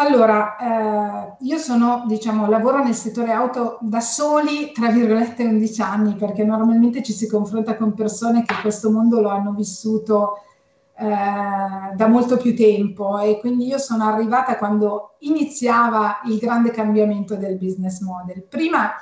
Allora, 0.00 0.56
eh, 0.56 1.36
io 1.40 1.58
sono, 1.58 2.04
diciamo, 2.06 2.48
lavoro 2.48 2.84
nel 2.84 2.94
settore 2.94 3.32
auto 3.32 3.78
da 3.80 3.98
soli, 3.98 4.70
tra 4.70 4.90
virgolette, 4.90 5.44
11 5.44 5.82
anni, 5.82 6.14
perché 6.14 6.44
normalmente 6.44 7.02
ci 7.02 7.12
si 7.12 7.28
confronta 7.28 7.76
con 7.76 7.94
persone 7.94 8.44
che 8.44 8.54
questo 8.60 8.92
mondo 8.92 9.20
lo 9.20 9.28
hanno 9.28 9.52
vissuto 9.52 10.42
eh, 10.96 11.04
da 11.94 12.06
molto 12.06 12.36
più 12.36 12.54
tempo 12.54 13.18
e 13.18 13.40
quindi 13.40 13.66
io 13.66 13.78
sono 13.78 14.04
arrivata 14.04 14.56
quando 14.56 15.16
iniziava 15.20 16.20
il 16.26 16.38
grande 16.38 16.70
cambiamento 16.70 17.34
del 17.34 17.56
business 17.56 18.00
model. 18.00 18.44
Prima 18.44 18.92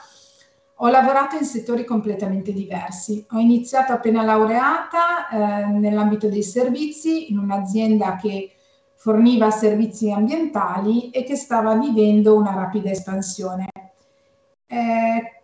ho 0.78 0.88
lavorato 0.88 1.36
in 1.36 1.44
settori 1.44 1.84
completamente 1.84 2.52
diversi. 2.52 3.24
Ho 3.30 3.38
iniziato 3.38 3.92
appena 3.92 4.22
laureata 4.22 5.28
eh, 5.28 5.66
nell'ambito 5.66 6.28
dei 6.28 6.42
servizi 6.42 7.30
in 7.30 7.38
un'azienda 7.38 8.16
che 8.16 8.52
forniva 8.94 9.50
servizi 9.50 10.10
ambientali 10.10 11.10
e 11.10 11.22
che 11.24 11.36
stava 11.36 11.74
vivendo 11.76 12.34
una 12.34 12.52
rapida 12.52 12.90
espansione. 12.90 13.68
Eh, 14.66 15.36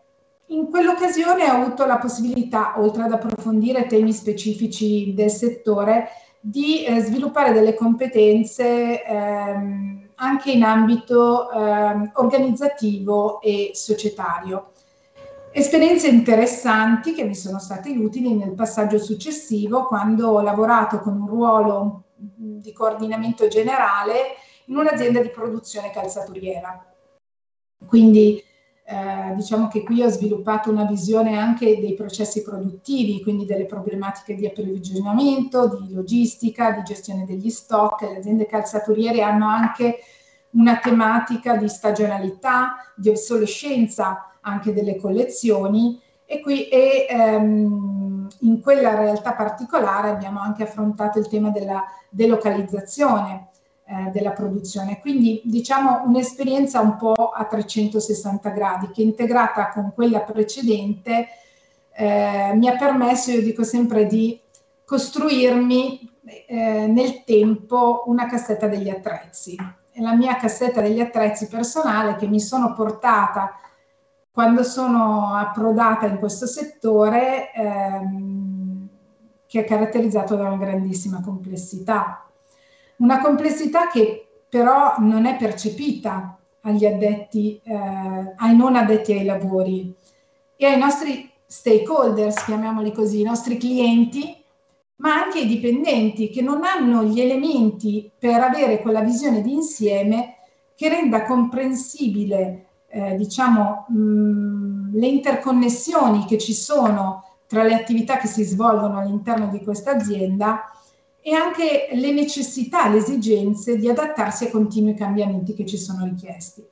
in 0.46 0.68
quell'occasione 0.68 1.48
ho 1.48 1.62
avuto 1.62 1.86
la 1.86 1.96
possibilità, 1.96 2.74
oltre 2.78 3.04
ad 3.04 3.12
approfondire 3.12 3.86
temi 3.86 4.12
specifici 4.12 5.14
del 5.14 5.30
settore, 5.30 6.08
di 6.40 6.84
eh, 6.84 7.00
sviluppare 7.00 7.52
delle 7.52 7.72
competenze 7.74 9.02
ehm, 9.02 10.08
anche 10.16 10.50
in 10.50 10.64
ambito 10.64 11.50
ehm, 11.50 12.10
organizzativo 12.14 13.40
e 13.40 13.70
societario. 13.74 14.71
Esperienze 15.54 16.08
interessanti 16.08 17.12
che 17.12 17.24
mi 17.24 17.34
sono 17.34 17.58
state 17.58 17.90
utili 17.90 18.34
nel 18.34 18.54
passaggio 18.54 18.96
successivo 18.96 19.84
quando 19.84 20.30
ho 20.30 20.40
lavorato 20.40 20.98
con 21.00 21.20
un 21.20 21.28
ruolo 21.28 22.04
di 22.14 22.72
coordinamento 22.72 23.48
generale 23.48 24.36
in 24.66 24.76
un'azienda 24.78 25.20
di 25.20 25.28
produzione 25.28 25.90
calzaturiera. 25.90 26.90
Quindi 27.86 28.42
eh, 28.84 29.34
diciamo 29.34 29.68
che 29.68 29.82
qui 29.82 30.02
ho 30.02 30.08
sviluppato 30.08 30.70
una 30.70 30.86
visione 30.86 31.36
anche 31.36 31.78
dei 31.80 31.92
processi 31.92 32.42
produttivi, 32.42 33.22
quindi 33.22 33.44
delle 33.44 33.66
problematiche 33.66 34.34
di 34.34 34.46
approvvigionamento, 34.46 35.68
di 35.68 35.92
logistica, 35.92 36.70
di 36.70 36.82
gestione 36.82 37.26
degli 37.26 37.50
stock. 37.50 38.00
Le 38.00 38.16
aziende 38.16 38.46
calzaturiere 38.46 39.20
hanno 39.20 39.48
anche 39.48 39.98
una 40.52 40.78
tematica 40.78 41.56
di 41.56 41.68
stagionalità, 41.68 42.76
di 42.96 43.10
obsolescenza 43.10 44.28
anche 44.42 44.72
delle 44.72 44.96
collezioni 44.96 46.00
e 46.24 46.40
qui 46.40 46.68
e, 46.68 47.06
ehm, 47.08 48.28
in 48.40 48.60
quella 48.60 48.94
realtà 48.94 49.32
particolare 49.34 50.08
abbiamo 50.08 50.40
anche 50.40 50.62
affrontato 50.62 51.18
il 51.18 51.28
tema 51.28 51.50
della 51.50 51.84
delocalizzazione 52.08 53.48
eh, 53.84 54.10
della 54.10 54.30
produzione. 54.30 55.00
Quindi 55.00 55.42
diciamo 55.44 56.02
un'esperienza 56.06 56.80
un 56.80 56.96
po' 56.96 57.30
a 57.30 57.44
360 57.44 58.48
gradi 58.50 58.90
che 58.90 59.02
integrata 59.02 59.68
con 59.68 59.92
quella 59.94 60.20
precedente 60.20 61.26
eh, 61.94 62.52
mi 62.54 62.68
ha 62.68 62.76
permesso, 62.76 63.30
io 63.30 63.42
dico 63.42 63.64
sempre, 63.64 64.06
di 64.06 64.40
costruirmi 64.84 66.10
eh, 66.46 66.86
nel 66.86 67.24
tempo 67.24 68.04
una 68.06 68.26
cassetta 68.26 68.66
degli 68.66 68.88
attrezzi. 68.88 69.56
È 69.90 70.00
la 70.00 70.14
mia 70.14 70.36
cassetta 70.36 70.80
degli 70.80 71.00
attrezzi 71.00 71.46
personale 71.48 72.16
che 72.16 72.26
mi 72.26 72.40
sono 72.40 72.72
portata 72.72 73.52
quando 74.32 74.62
sono 74.62 75.34
approdata 75.34 76.06
in 76.06 76.18
questo 76.18 76.46
settore 76.46 77.52
ehm, 77.52 78.88
che 79.46 79.60
è 79.60 79.64
caratterizzato 79.64 80.34
da 80.36 80.44
una 80.44 80.56
grandissima 80.56 81.20
complessità. 81.20 82.26
Una 82.96 83.20
complessità 83.20 83.88
che 83.88 84.26
però 84.48 84.94
non 84.98 85.26
è 85.26 85.36
percepita 85.36 86.38
agli 86.62 86.86
addetti, 86.86 87.60
eh, 87.62 87.74
ai 88.36 88.56
non 88.56 88.74
addetti 88.74 89.12
ai 89.12 89.24
lavori 89.24 89.94
e 90.56 90.66
ai 90.66 90.78
nostri 90.78 91.30
stakeholders, 91.44 92.44
chiamiamoli 92.44 92.92
così, 92.92 93.20
i 93.20 93.24
nostri 93.24 93.58
clienti, 93.58 94.42
ma 94.96 95.14
anche 95.14 95.40
ai 95.40 95.46
dipendenti 95.46 96.30
che 96.30 96.40
non 96.40 96.62
hanno 96.64 97.02
gli 97.02 97.20
elementi 97.20 98.10
per 98.18 98.40
avere 98.40 98.80
quella 98.80 99.00
visione 99.00 99.42
di 99.42 99.52
insieme 99.52 100.36
che 100.74 100.88
renda 100.88 101.24
comprensibile 101.24 102.68
eh, 102.94 103.16
diciamo, 103.16 103.86
mh, 103.88 103.96
mm, 103.96 104.94
le 104.94 105.06
interconnessioni 105.06 106.26
che 106.26 106.36
ci 106.36 106.52
sono 106.52 107.24
tra 107.46 107.62
le 107.62 107.74
attività 107.74 108.18
che 108.18 108.26
si 108.26 108.44
svolgono 108.44 108.98
all'interno 108.98 109.48
di 109.48 109.62
questa 109.62 109.92
azienda 109.92 110.70
e 111.22 111.34
anche 111.34 111.88
le 111.92 112.12
necessità, 112.12 112.88
le 112.88 112.98
esigenze 112.98 113.76
di 113.76 113.88
adattarsi 113.88 114.44
ai 114.44 114.50
continui 114.50 114.94
cambiamenti 114.94 115.54
che 115.54 115.64
ci 115.64 115.78
sono 115.78 116.04
richiesti. 116.04 116.66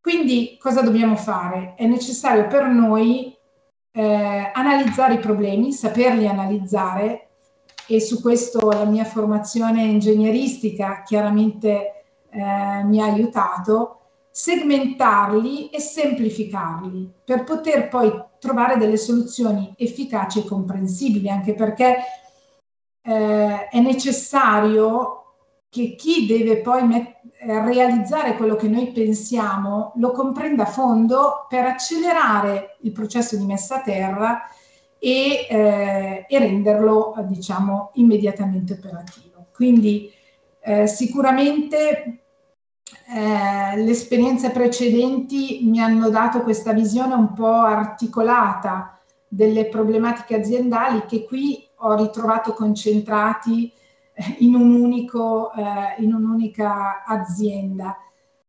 Quindi 0.00 0.56
cosa 0.58 0.80
dobbiamo 0.82 1.16
fare? 1.16 1.74
È 1.76 1.84
necessario 1.84 2.46
per 2.46 2.66
noi 2.68 3.36
eh, 3.92 4.50
analizzare 4.54 5.14
i 5.14 5.18
problemi, 5.18 5.72
saperli 5.72 6.26
analizzare 6.26 7.28
e 7.86 8.00
su 8.00 8.22
questo 8.22 8.70
la 8.70 8.84
mia 8.84 9.04
formazione 9.04 9.82
ingegneristica 9.82 11.02
chiaramente 11.02 12.04
eh, 12.30 12.84
mi 12.84 13.00
ha 13.00 13.06
aiutato 13.06 14.05
segmentarli 14.36 15.70
e 15.70 15.80
semplificarli 15.80 17.10
per 17.24 17.42
poter 17.44 17.88
poi 17.88 18.12
trovare 18.38 18.76
delle 18.76 18.98
soluzioni 18.98 19.72
efficaci 19.78 20.40
e 20.40 20.44
comprensibili, 20.44 21.30
anche 21.30 21.54
perché 21.54 21.96
eh, 23.00 23.68
è 23.70 23.80
necessario 23.80 25.22
che 25.70 25.94
chi 25.94 26.26
deve 26.26 26.60
poi 26.60 26.86
met- 26.86 27.16
eh, 27.38 27.64
realizzare 27.64 28.36
quello 28.36 28.56
che 28.56 28.68
noi 28.68 28.92
pensiamo 28.92 29.92
lo 29.96 30.10
comprenda 30.10 30.64
a 30.64 30.70
fondo 30.70 31.46
per 31.48 31.64
accelerare 31.64 32.76
il 32.82 32.92
processo 32.92 33.38
di 33.38 33.44
messa 33.46 33.76
a 33.76 33.82
terra 33.82 34.42
e, 34.98 35.46
eh, 35.48 36.26
e 36.28 36.38
renderlo, 36.38 37.14
diciamo, 37.26 37.92
immediatamente 37.94 38.74
operativo. 38.74 39.46
Quindi 39.50 40.12
eh, 40.60 40.86
sicuramente 40.86 42.25
eh, 43.08 43.76
le 43.76 43.90
esperienze 43.90 44.50
precedenti 44.50 45.60
mi 45.64 45.80
hanno 45.80 46.08
dato 46.10 46.42
questa 46.42 46.72
visione 46.72 47.14
un 47.14 47.32
po' 47.32 47.46
articolata 47.46 48.98
delle 49.28 49.66
problematiche 49.66 50.36
aziendali 50.36 51.04
che 51.06 51.24
qui 51.24 51.68
ho 51.78 51.94
ritrovato 51.96 52.52
concentrati 52.52 53.72
eh, 54.12 54.36
in, 54.38 54.54
un 54.54 54.72
unico, 54.74 55.52
eh, 55.52 56.02
in 56.02 56.14
un'unica 56.14 57.04
azienda, 57.04 57.96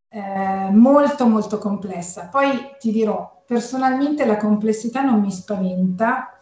eh, 0.09 0.69
molto 0.71 1.27
molto 1.27 1.57
complessa. 1.57 2.27
Poi 2.27 2.75
ti 2.79 2.91
dirò, 2.91 3.41
personalmente 3.45 4.25
la 4.25 4.37
complessità 4.37 5.01
non 5.01 5.19
mi 5.19 5.31
spaventa, 5.31 6.37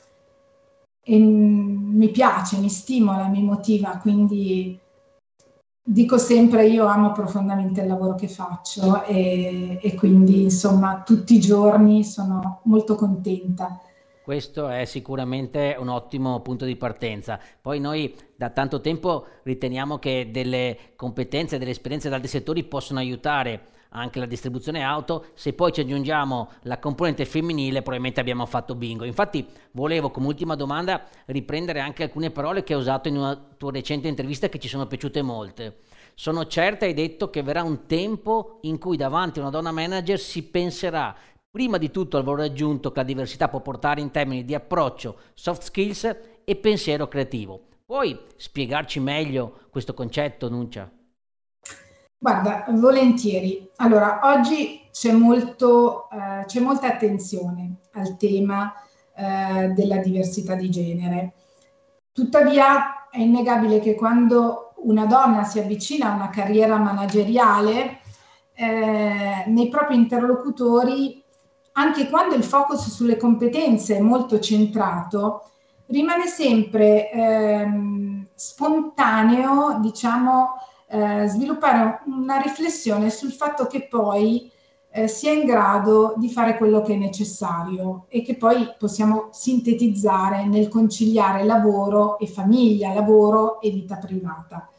e 1.08 1.20
mi 1.20 2.10
piace, 2.10 2.58
mi 2.58 2.68
stimola, 2.68 3.28
mi 3.28 3.44
motiva, 3.44 4.00
quindi 4.02 4.80
dico 5.88 6.18
sempre 6.18 6.66
io 6.66 6.88
amo 6.88 7.12
profondamente 7.12 7.82
il 7.82 7.88
lavoro 7.88 8.16
che 8.16 8.28
faccio 8.28 9.04
e, 9.04 9.78
e, 9.80 9.94
quindi 9.94 10.42
insomma 10.42 11.04
tutti 11.06 11.36
i 11.36 11.40
giorni 11.40 12.04
sono 12.04 12.62
molto 12.64 12.96
contenta. 12.96 13.80
Questo 14.24 14.68
è 14.68 14.86
sicuramente 14.86 15.76
un 15.78 15.90
ottimo 15.90 16.40
punto 16.42 16.66
di 16.66 16.76
partenza. 16.76 17.40
Poi 17.62 17.80
noi 17.80 18.16
da 18.36 18.50
tanto 18.50 18.82
tempo 18.82 19.28
riteniamo 19.44 20.00
che 20.00 20.30
delle 20.34 20.94
competenze, 20.96 21.60
delle 21.60 21.70
esperienze 21.70 22.10
da 22.10 22.16
altri 22.16 22.32
settori 22.32 22.64
possono 22.64 22.98
aiutare 22.98 23.68
anche 23.96 24.20
la 24.20 24.26
distribuzione 24.26 24.84
auto, 24.84 25.28
se 25.34 25.54
poi 25.54 25.72
ci 25.72 25.82
aggiungiamo 25.82 26.52
la 26.64 26.80
componente 26.80 27.26
femminile 27.26 27.82
probabilmente 27.82 28.20
abbiamo 28.20 28.46
fatto 28.46 28.76
bingo. 28.76 29.06
Infatti 29.06 29.46
volevo 29.72 30.12
come 30.12 30.28
ultima 30.28 30.56
domanda 30.56 31.06
riprendere 31.26 31.80
anche 31.80 32.04
alcune 32.04 32.30
parole 32.30 32.64
che 32.64 32.74
hai 32.74 32.80
usato 32.80 33.08
in 33.08 33.18
una 33.18 33.36
tua 33.36 33.72
recente 33.72 34.08
intervista 34.08 34.50
che 34.50 34.60
ci 34.60 34.68
sono 34.68 34.86
piaciute 34.86 35.22
molte. 35.22 35.78
Sono 36.14 36.46
certa, 36.46 36.86
hai 36.86 36.94
detto, 36.94 37.30
che 37.30 37.44
verrà 37.44 37.64
un 37.64 37.86
tempo 37.88 38.60
in 38.62 38.78
cui 38.78 38.98
davanti 38.98 39.40
a 39.40 39.42
una 39.42 39.52
donna 39.52 39.72
manager 39.72 40.20
si 40.20 40.44
penserà 40.44 41.16
prima 41.50 41.78
di 41.78 41.90
tutto 41.90 42.18
al 42.18 42.24
valore 42.24 42.46
aggiunto 42.46 42.92
che 42.92 43.00
la 43.00 43.06
diversità 43.06 43.48
può 43.48 43.62
portare 43.62 44.02
in 44.02 44.12
termini 44.12 44.44
di 44.44 44.54
approccio, 44.54 45.18
soft 45.34 45.64
skills 45.64 46.18
e 46.44 46.56
pensiero 46.58 47.08
creativo. 47.08 47.68
Puoi 47.86 48.18
spiegarci 48.36 49.00
meglio 49.00 49.60
questo 49.70 49.94
concetto, 49.94 50.50
Nuncia? 50.50 50.95
Guarda, 52.26 52.66
volentieri. 52.70 53.70
Allora, 53.76 54.20
oggi 54.24 54.82
c'è, 54.92 55.12
molto, 55.12 56.10
eh, 56.10 56.46
c'è 56.46 56.60
molta 56.60 56.88
attenzione 56.88 57.82
al 57.92 58.18
tema 58.18 58.74
eh, 59.16 59.68
della 59.76 59.98
diversità 59.98 60.56
di 60.56 60.72
genere. 60.72 61.34
Tuttavia 62.12 63.10
è 63.12 63.20
innegabile 63.20 63.80
che 63.80 63.94
quando 63.94 64.74
una 64.78 65.06
donna 65.06 65.44
si 65.44 65.60
avvicina 65.60 66.10
a 66.10 66.16
una 66.16 66.30
carriera 66.30 66.78
manageriale, 66.78 68.00
eh, 68.56 69.44
nei 69.46 69.70
propri 69.70 69.94
interlocutori, 69.94 71.24
anche 71.74 72.10
quando 72.10 72.34
il 72.34 72.44
focus 72.44 72.90
sulle 72.90 73.18
competenze 73.18 73.98
è 73.98 74.02
molto 74.02 74.40
centrato, 74.40 75.52
rimane 75.86 76.26
sempre 76.26 77.12
ehm, 77.12 78.26
spontaneo, 78.34 79.78
diciamo, 79.80 80.54
eh, 80.88 81.28
sviluppare 81.28 82.02
una 82.06 82.38
riflessione 82.38 83.10
sul 83.10 83.32
fatto 83.32 83.68
che 83.68 83.88
poi 83.88 84.52
eh, 84.92 85.08
sia 85.08 85.34
in 85.34 85.46
grado 85.46 86.14
di 86.16 86.30
fare 86.30 86.56
quello 86.56 86.82
che 86.82 86.94
è 86.94 86.98
necessario 86.98 88.06
e 88.08 88.22
che 88.22 88.38
poi 88.38 88.74
possiamo 88.78 89.28
sintetizzare 89.32 90.46
nel 90.46 90.70
conciliare 90.70 91.44
lavoro 91.44 92.18
e 92.18 92.28
famiglia, 92.28 92.94
lavoro 92.94 93.60
e 93.60 93.72
vita 93.72 93.98
privata. 93.98 94.70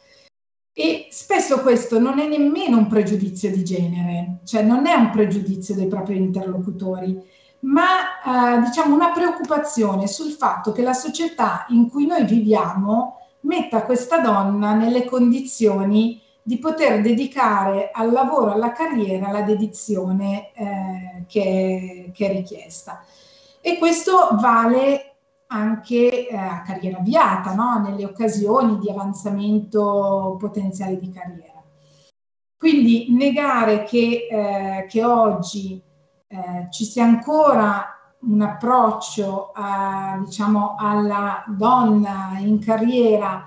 E 0.73 1.09
spesso 1.11 1.61
questo 1.61 1.99
non 1.99 2.19
è 2.19 2.27
nemmeno 2.27 2.79
un 2.79 2.87
pregiudizio 2.87 3.51
di 3.51 3.63
genere, 3.63 4.41
cioè 4.45 4.63
non 4.63 4.87
è 4.87 4.95
un 4.95 5.11
pregiudizio 5.11 5.75
dei 5.75 5.87
propri 5.87 6.17
interlocutori, 6.17 7.19
ma 7.61 8.57
eh, 8.57 8.61
diciamo 8.61 8.95
una 8.95 9.13
preoccupazione 9.13 10.07
sul 10.07 10.33
fatto 10.33 10.73
che 10.73 10.83
la 10.83 10.93
società 10.93 11.67
in 11.71 11.89
cui 11.89 12.07
noi 12.07 12.25
viviamo 12.25 13.26
metta 13.47 13.85
questa 13.85 14.19
donna 14.19 14.75
nelle 14.75 15.05
condizioni 15.05 16.21
di 16.43 16.59
poter 16.59 17.01
dedicare 17.01 17.91
al 17.93 18.13
lavoro, 18.13 18.53
alla 18.53 18.73
carriera, 18.73 19.31
la 19.31 19.43
dedizione 19.43 20.53
eh, 20.53 21.25
che, 21.27 22.11
che, 22.13 22.29
è 22.29 22.33
richiesta. 22.33 23.05
E 23.61 23.79
questo 23.79 24.29
vale 24.41 25.15
anche 25.49 26.29
eh, 26.29 26.37
a 26.37 26.63
carriera 26.63 26.99
avviata, 26.99 27.55
no? 27.55 27.81
nelle 27.81 28.05
occasioni 28.05 28.79
di 28.79 28.91
avanzamento 28.91 30.37
potenziale 30.39 30.99
di 30.99 31.11
carriera. 31.11 31.63
Quindi 32.57 33.07
negare 33.11 33.85
che, 33.85 34.29
eh, 34.31 34.87
che 34.89 35.05
oggi 35.05 35.83
eh, 36.29 36.69
ci 36.71 36.85
sia 36.85 37.05
ancora 37.05 37.96
un 38.27 38.43
approccio 38.43 39.53
a, 39.55 40.21
diciamo, 40.25 40.75
alla 40.79 41.45
donna 41.47 42.37
in 42.39 42.59
carriera 42.59 43.45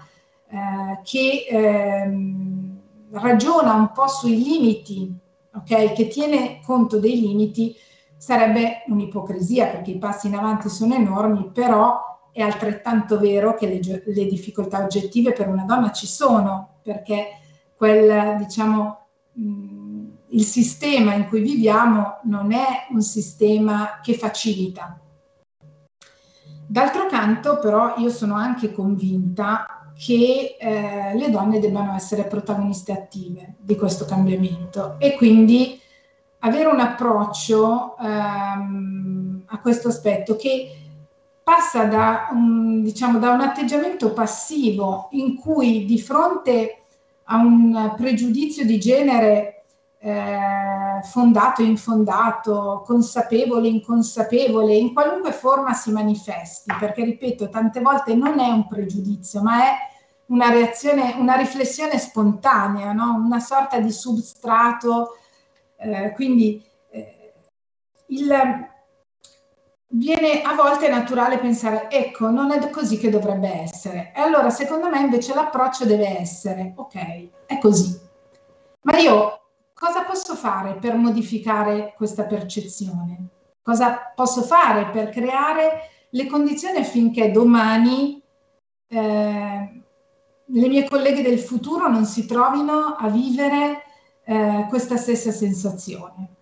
eh, 0.48 1.00
che 1.04 1.46
ehm, 1.50 2.80
ragiona 3.12 3.74
un 3.74 3.92
po' 3.92 4.08
sui 4.08 4.42
limiti, 4.42 5.14
ok? 5.54 5.94
Che 5.94 6.08
tiene 6.08 6.62
conto 6.66 7.00
dei 7.00 7.20
limiti, 7.20 7.76
sarebbe 8.18 8.84
un'ipocrisia 8.88 9.68
perché 9.68 9.92
i 9.92 9.98
passi 9.98 10.28
in 10.28 10.36
avanti 10.36 10.70
sono 10.70 10.94
enormi, 10.94 11.52
però 11.52 12.08
è 12.32 12.42
altrettanto 12.42 13.20
vero 13.20 13.56
che 13.56 13.68
le, 13.68 14.04
le 14.06 14.26
difficoltà 14.26 14.84
oggettive 14.84 15.34
per 15.34 15.48
una 15.48 15.64
donna 15.64 15.92
ci 15.92 16.08
sono, 16.08 16.80
perché 16.82 17.40
quel, 17.76 18.38
diciamo, 18.38 19.06
mh, 19.34 19.79
il 20.32 20.44
sistema 20.44 21.14
in 21.14 21.28
cui 21.28 21.42
viviamo 21.42 22.20
non 22.24 22.52
è 22.52 22.88
un 22.92 23.02
sistema 23.02 24.00
che 24.02 24.14
facilita. 24.14 25.00
D'altro 26.68 27.08
canto, 27.08 27.58
però, 27.60 27.96
io 27.98 28.10
sono 28.10 28.36
anche 28.36 28.72
convinta 28.72 29.66
che 29.98 30.56
eh, 30.60 31.16
le 31.16 31.30
donne 31.30 31.60
debbano 31.60 31.96
essere 31.96 32.26
protagoniste 32.26 32.92
attive 32.92 33.56
di 33.60 33.76
questo 33.76 34.06
cambiamento 34.06 34.96
e 35.00 35.16
quindi 35.16 35.80
avere 36.40 36.70
un 36.70 36.80
approccio 36.80 37.98
ehm, 37.98 39.44
a 39.48 39.60
questo 39.60 39.90
aspetto 39.90 40.36
che 40.36 40.72
passa 41.44 41.86
da 41.86 42.30
un, 42.32 42.82
diciamo, 42.84 43.18
da 43.20 43.32
un 43.32 43.42
atteggiamento 43.42 44.14
passivo 44.14 45.08
in 45.12 45.36
cui 45.36 45.86
di 45.86 46.00
fronte 46.00 46.84
a 47.24 47.38
un 47.38 47.94
pregiudizio 47.98 48.64
di 48.66 48.80
genere 48.80 49.59
eh, 50.02 51.02
fondato, 51.04 51.62
infondato, 51.62 52.84
consapevole, 52.86 53.68
inconsapevole, 53.68 54.74
in 54.76 54.94
qualunque 54.94 55.34
forma 55.34 55.74
si 55.74 55.92
manifesti, 55.92 56.74
perché 56.80 57.04
ripeto, 57.04 57.50
tante 57.50 57.82
volte 57.82 58.16
non 58.16 58.40
è 58.40 58.50
un 58.50 58.68
pregiudizio, 58.68 59.42
ma 59.42 59.64
è 59.64 59.72
una 60.28 60.50
reazione, 60.50 61.16
una 61.18 61.36
riflessione 61.36 61.98
spontanea, 61.98 62.94
no? 62.94 63.16
una 63.16 63.40
sorta 63.40 63.80
di 63.80 63.92
substrato. 63.92 65.18
Eh, 65.78 66.12
quindi 66.14 66.64
eh, 66.92 67.34
il, 68.08 68.34
viene 69.88 70.42
a 70.42 70.54
volte 70.54 70.88
naturale 70.88 71.40
pensare, 71.40 71.90
ecco, 71.90 72.30
non 72.30 72.52
è 72.52 72.70
così 72.70 72.98
che 72.98 73.10
dovrebbe 73.10 73.62
essere. 73.64 74.14
E 74.16 74.22
allora, 74.22 74.50
secondo 74.50 74.88
me, 74.90 75.00
invece 75.00 75.34
l'approccio 75.34 75.86
deve 75.86 76.20
essere, 76.20 76.74
ok, 76.76 77.30
è 77.46 77.58
così. 77.58 78.08
Ma 78.82 78.98
io 78.98 79.40
cosa 79.80 80.04
posso 80.04 80.36
fare 80.36 80.76
per 80.76 80.96
modificare 80.96 81.94
questa 81.96 82.26
percezione? 82.26 83.30
Cosa 83.62 84.12
posso 84.14 84.42
fare 84.42 84.90
per 84.90 85.10
creare 85.10 85.90
le 86.10 86.28
condizioni 86.28 86.80
affinché 86.80 87.32
domani 87.32 88.22
eh, 88.88 89.84
le 90.52 90.68
mie 90.68 90.88
colleghe 90.88 91.22
del 91.22 91.40
futuro 91.40 91.88
non 91.88 92.04
si 92.06 92.26
trovino 92.26 92.96
a 92.98 93.08
vivere 93.08 93.84
eh, 94.26 94.66
questa 94.68 94.98
stessa 94.98 95.32
sensazione. 95.32 96.36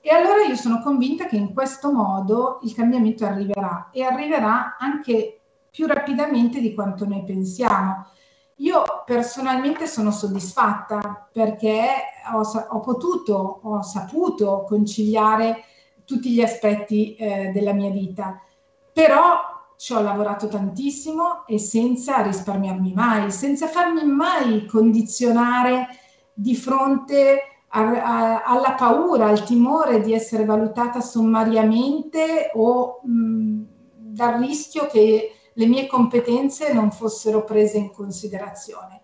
E 0.00 0.10
allora 0.10 0.44
io 0.44 0.56
sono 0.56 0.80
convinta 0.80 1.26
che 1.26 1.36
in 1.36 1.52
questo 1.52 1.92
modo 1.92 2.60
il 2.62 2.72
cambiamento 2.72 3.26
arriverà 3.26 3.90
e 3.92 4.02
arriverà 4.02 4.76
anche 4.78 5.40
più 5.70 5.86
rapidamente 5.86 6.60
di 6.60 6.72
quanto 6.72 7.06
noi 7.06 7.22
pensiamo. 7.24 8.06
Io 8.60 8.82
personalmente 9.04 9.86
sono 9.86 10.10
soddisfatta 10.10 11.28
perché 11.32 11.86
ho, 12.32 12.40
ho 12.40 12.80
potuto, 12.80 13.60
ho 13.62 13.82
saputo 13.82 14.64
conciliare 14.66 15.64
tutti 16.04 16.30
gli 16.30 16.40
aspetti 16.40 17.14
eh, 17.14 17.50
della 17.52 17.72
mia 17.72 17.90
vita, 17.90 18.40
però 18.92 19.36
ci 19.76 19.92
ho 19.92 20.00
lavorato 20.00 20.48
tantissimo 20.48 21.46
e 21.46 21.58
senza 21.58 22.20
risparmiarmi 22.22 22.92
mai, 22.94 23.30
senza 23.30 23.68
farmi 23.68 24.04
mai 24.04 24.66
condizionare 24.66 25.86
di 26.34 26.56
fronte 26.56 27.42
a, 27.68 27.80
a, 27.80 28.42
alla 28.42 28.72
paura, 28.72 29.26
al 29.26 29.44
timore 29.44 30.00
di 30.00 30.12
essere 30.12 30.44
valutata 30.44 31.00
sommariamente 31.00 32.50
o 32.54 33.00
mh, 33.04 33.62
dal 33.94 34.40
rischio 34.40 34.86
che 34.86 35.32
le 35.58 35.66
mie 35.66 35.86
competenze 35.86 36.72
non 36.72 36.92
fossero 36.92 37.42
prese 37.42 37.78
in 37.78 37.90
considerazione. 37.90 39.02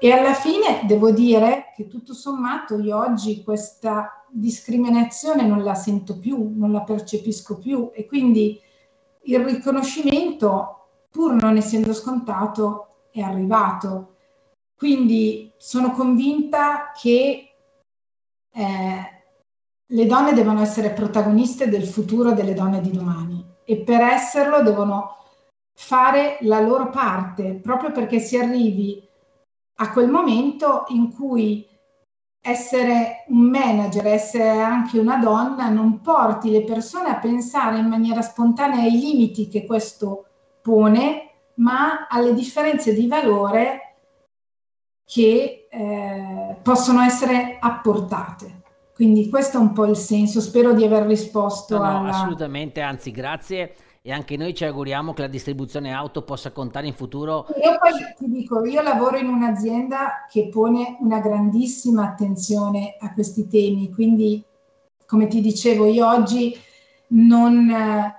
E 0.00 0.10
alla 0.10 0.34
fine 0.34 0.82
devo 0.84 1.12
dire 1.12 1.72
che 1.74 1.86
tutto 1.86 2.12
sommato 2.12 2.76
io 2.78 2.98
oggi 2.98 3.42
questa 3.42 4.24
discriminazione 4.28 5.46
non 5.46 5.62
la 5.62 5.74
sento 5.74 6.18
più, 6.18 6.52
non 6.54 6.72
la 6.72 6.82
percepisco 6.82 7.58
più 7.58 7.90
e 7.94 8.04
quindi 8.04 8.60
il 9.22 9.44
riconoscimento, 9.44 10.88
pur 11.08 11.34
non 11.34 11.56
essendo 11.56 11.94
scontato, 11.94 13.04
è 13.12 13.20
arrivato. 13.20 14.16
Quindi 14.76 15.52
sono 15.56 15.92
convinta 15.92 16.90
che 17.00 17.54
eh, 18.52 19.22
le 19.86 20.06
donne 20.06 20.32
devono 20.32 20.60
essere 20.60 20.90
protagoniste 20.90 21.68
del 21.68 21.86
futuro 21.86 22.32
delle 22.32 22.54
donne 22.54 22.80
di 22.80 22.90
domani 22.90 23.42
e 23.64 23.78
per 23.78 24.00
esserlo 24.00 24.62
devono 24.62 25.16
fare 25.78 26.38
la 26.40 26.60
loro 26.60 26.88
parte, 26.88 27.60
proprio 27.62 27.92
perché 27.92 28.18
si 28.18 28.38
arrivi 28.38 29.06
a 29.76 29.92
quel 29.92 30.08
momento 30.08 30.84
in 30.88 31.12
cui 31.12 31.68
essere 32.40 33.24
un 33.28 33.42
manager, 33.50 34.06
essere 34.06 34.48
anche 34.62 34.98
una 34.98 35.18
donna, 35.18 35.68
non 35.68 36.00
porti 36.00 36.50
le 36.50 36.62
persone 36.62 37.10
a 37.10 37.18
pensare 37.18 37.78
in 37.78 37.86
maniera 37.86 38.22
spontanea 38.22 38.80
ai 38.82 38.92
limiti 38.92 39.48
che 39.48 39.66
questo 39.66 40.24
pone, 40.62 41.30
ma 41.56 42.06
alle 42.08 42.32
differenze 42.32 42.94
di 42.94 43.06
valore 43.06 43.96
che 45.04 45.68
eh, 45.70 46.56
possono 46.62 47.02
essere 47.02 47.58
apportate. 47.60 48.62
Quindi 48.94 49.28
questo 49.28 49.58
è 49.58 49.60
un 49.60 49.72
po' 49.72 49.84
il 49.84 49.96
senso, 49.96 50.40
spero 50.40 50.72
di 50.72 50.84
aver 50.84 51.04
risposto. 51.04 51.76
No, 51.76 51.84
no 51.84 51.98
alla... 51.98 52.08
assolutamente, 52.08 52.80
anzi 52.80 53.10
grazie 53.10 53.74
e 54.06 54.12
anche 54.12 54.36
noi 54.36 54.54
ci 54.54 54.64
auguriamo 54.64 55.12
che 55.12 55.22
la 55.22 55.26
distribuzione 55.26 55.92
auto 55.92 56.22
possa 56.22 56.52
contare 56.52 56.86
in 56.86 56.94
futuro. 56.94 57.44
Io 57.60 57.76
poi 57.76 57.90
ti 58.16 58.30
dico, 58.30 58.64
io 58.64 58.80
lavoro 58.80 59.16
in 59.16 59.26
un'azienda 59.26 60.26
che 60.30 60.48
pone 60.48 60.96
una 61.00 61.18
grandissima 61.18 62.04
attenzione 62.04 62.94
a 63.00 63.12
questi 63.12 63.48
temi, 63.48 63.92
quindi 63.92 64.44
come 65.06 65.26
ti 65.26 65.40
dicevo, 65.40 65.86
io 65.86 66.06
oggi 66.06 66.56
non, 67.08 67.68
eh, 67.68 68.14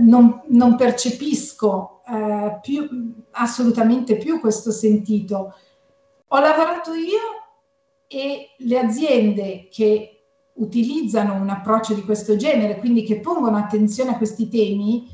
non, 0.00 0.42
non 0.46 0.74
percepisco 0.74 2.02
eh, 2.04 2.58
più, 2.60 3.14
assolutamente 3.30 4.16
più 4.16 4.40
questo 4.40 4.72
sentito. 4.72 5.54
Ho 6.26 6.38
lavorato 6.40 6.92
io 6.92 7.20
e 8.08 8.48
le 8.56 8.78
aziende 8.80 9.68
che 9.70 10.13
utilizzano 10.54 11.34
un 11.34 11.48
approccio 11.48 11.94
di 11.94 12.02
questo 12.02 12.36
genere, 12.36 12.78
quindi 12.78 13.02
che 13.02 13.20
pongono 13.20 13.56
attenzione 13.56 14.12
a 14.12 14.16
questi 14.16 14.48
temi, 14.48 15.08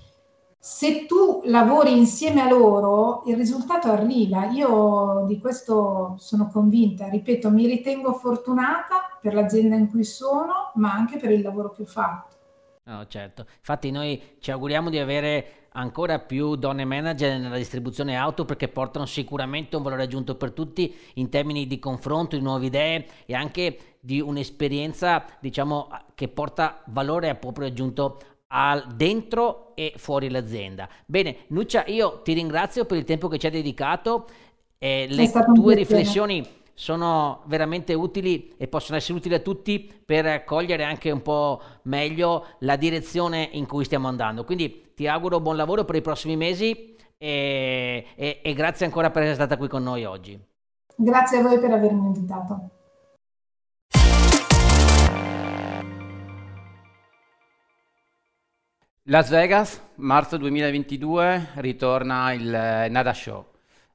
se 0.62 1.06
tu 1.06 1.40
lavori 1.44 1.96
insieme 1.96 2.42
a 2.42 2.48
loro, 2.48 3.22
il 3.26 3.36
risultato 3.36 3.90
arriva. 3.90 4.50
Io 4.50 5.24
di 5.26 5.38
questo 5.40 6.16
sono 6.18 6.50
convinta. 6.52 7.08
Ripeto, 7.08 7.50
mi 7.50 7.66
ritengo 7.66 8.12
fortunata 8.12 9.18
per 9.20 9.32
l'azienda 9.32 9.76
in 9.76 9.88
cui 9.88 10.04
sono, 10.04 10.72
ma 10.74 10.92
anche 10.92 11.16
per 11.16 11.30
il 11.30 11.40
lavoro 11.40 11.70
che 11.70 11.82
ho 11.82 11.86
fatto. 11.86 12.36
No, 12.84 13.06
certo. 13.06 13.46
Infatti 13.58 13.90
noi 13.90 14.20
ci 14.40 14.50
auguriamo 14.50 14.90
di 14.90 14.98
avere 14.98 15.68
ancora 15.72 16.18
più 16.18 16.56
donne 16.56 16.84
manager 16.84 17.38
nella 17.38 17.56
distribuzione 17.56 18.16
auto 18.16 18.44
perché 18.44 18.68
portano 18.68 19.06
sicuramente 19.06 19.76
un 19.76 19.82
valore 19.82 20.02
aggiunto 20.02 20.34
per 20.34 20.52
tutti 20.52 20.92
in 21.14 21.28
termini 21.28 21.66
di 21.66 21.78
confronto, 21.78 22.36
di 22.36 22.42
nuove 22.42 22.66
idee 22.66 23.06
e 23.26 23.34
anche 23.34 23.96
di 24.00 24.20
un'esperienza, 24.20 25.24
diciamo, 25.40 25.88
che 26.14 26.28
porta 26.28 26.82
valore 26.86 27.28
a 27.28 27.34
proprio 27.34 27.68
aggiunto 27.68 28.18
al, 28.48 28.86
dentro 28.94 29.76
e 29.76 29.92
fuori 29.96 30.28
l'azienda. 30.30 30.88
Bene, 31.06 31.44
Nuccia, 31.48 31.84
io 31.86 32.22
ti 32.22 32.32
ringrazio 32.32 32.86
per 32.86 32.96
il 32.98 33.04
tempo 33.04 33.28
che 33.28 33.38
ci 33.38 33.46
hai 33.46 33.52
dedicato. 33.52 34.26
Eh, 34.78 35.06
le 35.08 35.30
tue 35.54 35.74
riflessioni 35.74 36.58
sono 36.74 37.42
veramente 37.46 37.94
utili 37.94 38.54
e 38.56 38.68
possono 38.68 38.96
essere 38.96 39.18
utili 39.18 39.34
a 39.34 39.40
tutti 39.40 39.92
per 40.04 40.44
cogliere 40.44 40.84
anche 40.84 41.10
un 41.10 41.22
po' 41.22 41.60
meglio 41.82 42.46
la 42.60 42.76
direzione 42.76 43.48
in 43.52 43.66
cui 43.66 43.84
stiamo 43.84 44.08
andando. 44.08 44.44
Quindi 44.44 44.92
ti 44.94 45.06
auguro 45.06 45.40
buon 45.40 45.56
lavoro 45.56 45.84
per 45.84 45.96
i 45.96 46.02
prossimi 46.02 46.36
mesi 46.36 46.96
e, 47.16 48.06
e, 48.14 48.40
e 48.42 48.54
grazie 48.54 48.86
ancora 48.86 49.10
per 49.10 49.22
essere 49.22 49.36
stata 49.36 49.56
qui 49.56 49.68
con 49.68 49.82
noi 49.82 50.04
oggi. 50.04 50.38
Grazie 50.96 51.38
a 51.38 51.42
voi 51.42 51.58
per 51.58 51.70
avermi 51.70 52.06
invitato. 52.06 52.70
Las 59.04 59.28
Vegas, 59.28 59.82
marzo 59.96 60.36
2022, 60.36 61.48
ritorna 61.56 62.32
il 62.32 62.46
NADA 62.90 63.12
Show. 63.12 63.44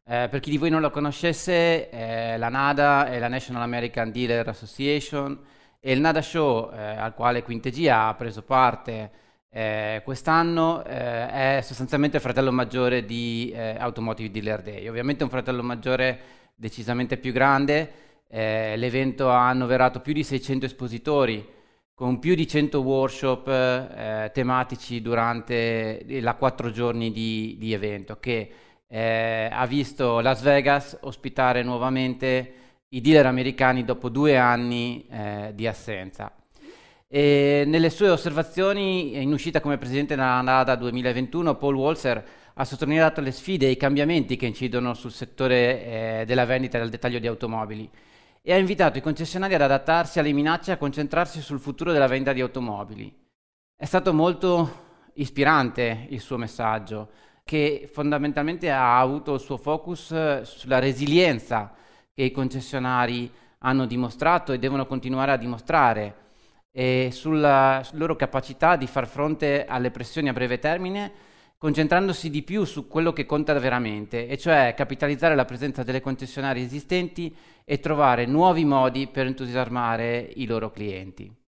Eh, 0.08 0.28
per 0.30 0.40
chi 0.40 0.52
di 0.52 0.58
voi 0.58 0.70
non 0.70 0.82
lo 0.82 0.92
conoscesse, 0.92 1.90
eh, 1.90 2.38
la 2.38 2.50
NADA 2.50 3.08
è 3.08 3.18
la 3.18 3.28
National 3.28 3.64
American 3.64 4.12
Dealer 4.12 4.48
Association 4.48 5.40
e 5.80 5.92
il 5.92 6.00
NADA 6.00 6.22
Show 6.22 6.72
eh, 6.72 6.78
al 6.80 7.16
quale 7.16 7.42
Quintegia 7.42 8.08
ha 8.08 8.14
preso 8.14 8.44
parte 8.44 9.24
eh, 9.50 10.02
quest'anno 10.04 10.84
eh, 10.84 11.58
è 11.58 11.62
sostanzialmente 11.64 12.18
il 12.18 12.22
fratello 12.22 12.52
maggiore 12.52 13.06
di 13.06 13.54
eh, 13.56 13.78
Automotive 13.80 14.30
Dealer 14.30 14.62
Day. 14.62 14.88
Ovviamente 14.90 15.24
un 15.24 15.30
fratello 15.30 15.64
maggiore 15.64 16.20
decisamente 16.56 17.16
più 17.16 17.32
grande, 17.32 18.04
l'evento 18.28 19.30
ha 19.30 19.48
annoverato 19.48 20.02
più 20.02 20.12
di 20.12 20.24
600 20.24 20.66
espositori 20.66 21.48
con 21.94 22.20
più 22.20 22.36
di 22.36 22.46
100 22.46 22.82
workshop 22.82 24.32
tematici 24.34 25.02
durante 25.02 26.06
la 26.20 26.34
quattro 26.36 26.70
giorni 26.70 27.12
di, 27.12 27.56
di 27.58 27.72
evento 27.72 28.18
che 28.20 28.52
eh, 28.88 29.50
ha 29.52 29.66
visto 29.66 30.20
Las 30.20 30.42
Vegas 30.42 30.98
ospitare 31.02 31.64
nuovamente 31.64 32.54
i 32.90 33.02
dealer 33.02 33.26
americani 33.26 33.84
dopo 33.84 34.10
due 34.10 34.38
anni 34.38 35.06
eh, 35.10 35.52
di 35.54 35.68
assenza. 35.68 36.32
E 37.08 37.64
nelle 37.68 37.90
sue 37.90 38.10
osservazioni 38.10 39.22
in 39.22 39.32
uscita 39.32 39.60
come 39.60 39.78
presidente 39.78 40.16
della 40.16 40.42
NADA 40.42 40.76
2021, 40.76 41.56
Paul 41.56 41.76
Walser 41.76 42.24
ha 42.54 42.66
sottolineato 42.66 43.22
le 43.22 43.32
sfide 43.32 43.68
e 43.68 43.72
i 43.72 43.78
cambiamenti 43.78 44.38
che 44.38 44.46
incidono 44.46 44.94
sul 44.94 45.12
settore 45.12 45.86
eh, 46.22 46.24
della 46.26 46.46
vendita 46.46 46.78
e 46.78 46.82
del 46.82 46.90
dettaglio 46.90 47.20
di 47.20 47.28
automobili 47.28 47.90
e 48.42 48.54
ha 48.54 48.58
invitato 48.58 49.00
i 49.00 49.02
concessionari 49.02 49.56
ad 49.56 49.62
adattarsi 49.62 50.20
alle 50.20 50.32
minacce 50.32 50.70
e 50.70 50.74
a 50.76 50.78
concentrarsi 50.78 51.42
sul 51.42 51.60
futuro 51.60 51.92
della 51.92 52.08
vendita 52.08 52.32
di 52.32 52.42
automobili. 52.42 53.14
È 53.76 53.86
stato 53.86 54.14
molto 54.14 54.84
ispirante 55.16 56.06
il 56.10 56.20
suo 56.20 56.38
messaggio 56.38 57.10
che 57.48 57.88
fondamentalmente 57.94 58.72
ha 58.72 59.00
avuto 59.00 59.36
il 59.36 59.40
suo 59.40 59.58
focus 59.58 60.10
eh, 60.10 60.42
sulla 60.46 60.80
resilienza 60.80 61.76
che 62.12 62.24
i 62.24 62.32
concessionari 62.32 63.32
hanno 63.60 63.86
dimostrato 63.86 64.52
e 64.52 64.58
devono 64.58 64.88
continuare 64.88 65.32
a 65.32 65.38
dimostrare 65.38 66.16
e 66.72 67.10
sulla, 67.12 67.82
sulla 67.84 68.00
loro 68.00 68.16
capacità 68.16 68.76
di 68.76 68.88
far 68.88 69.08
fronte 69.08 69.66
alle 69.66 69.92
pressioni 69.92 70.28
a 70.28 70.34
breve 70.34 70.58
termine 70.58 71.12
concentrandosi 71.60 72.32
di 72.32 72.42
più 72.42 72.64
su 72.64 72.88
quello 72.88 73.14
che 73.14 73.28
conta 73.28 73.54
veramente, 73.54 74.28
e 74.28 74.38
cioè 74.38 74.74
capitalizzare 74.76 75.36
la 75.36 75.46
presenza 75.46 75.84
delle 75.84 76.02
concessionarie 76.02 76.64
esistenti 76.64 77.34
e 77.64 77.80
trovare 77.80 78.26
nuovi 78.26 78.66
modi 78.66 79.08
per 79.08 79.28
entusiasmare 79.28 80.32
i 80.36 80.46
loro 80.48 80.72
clienti. 80.72 81.45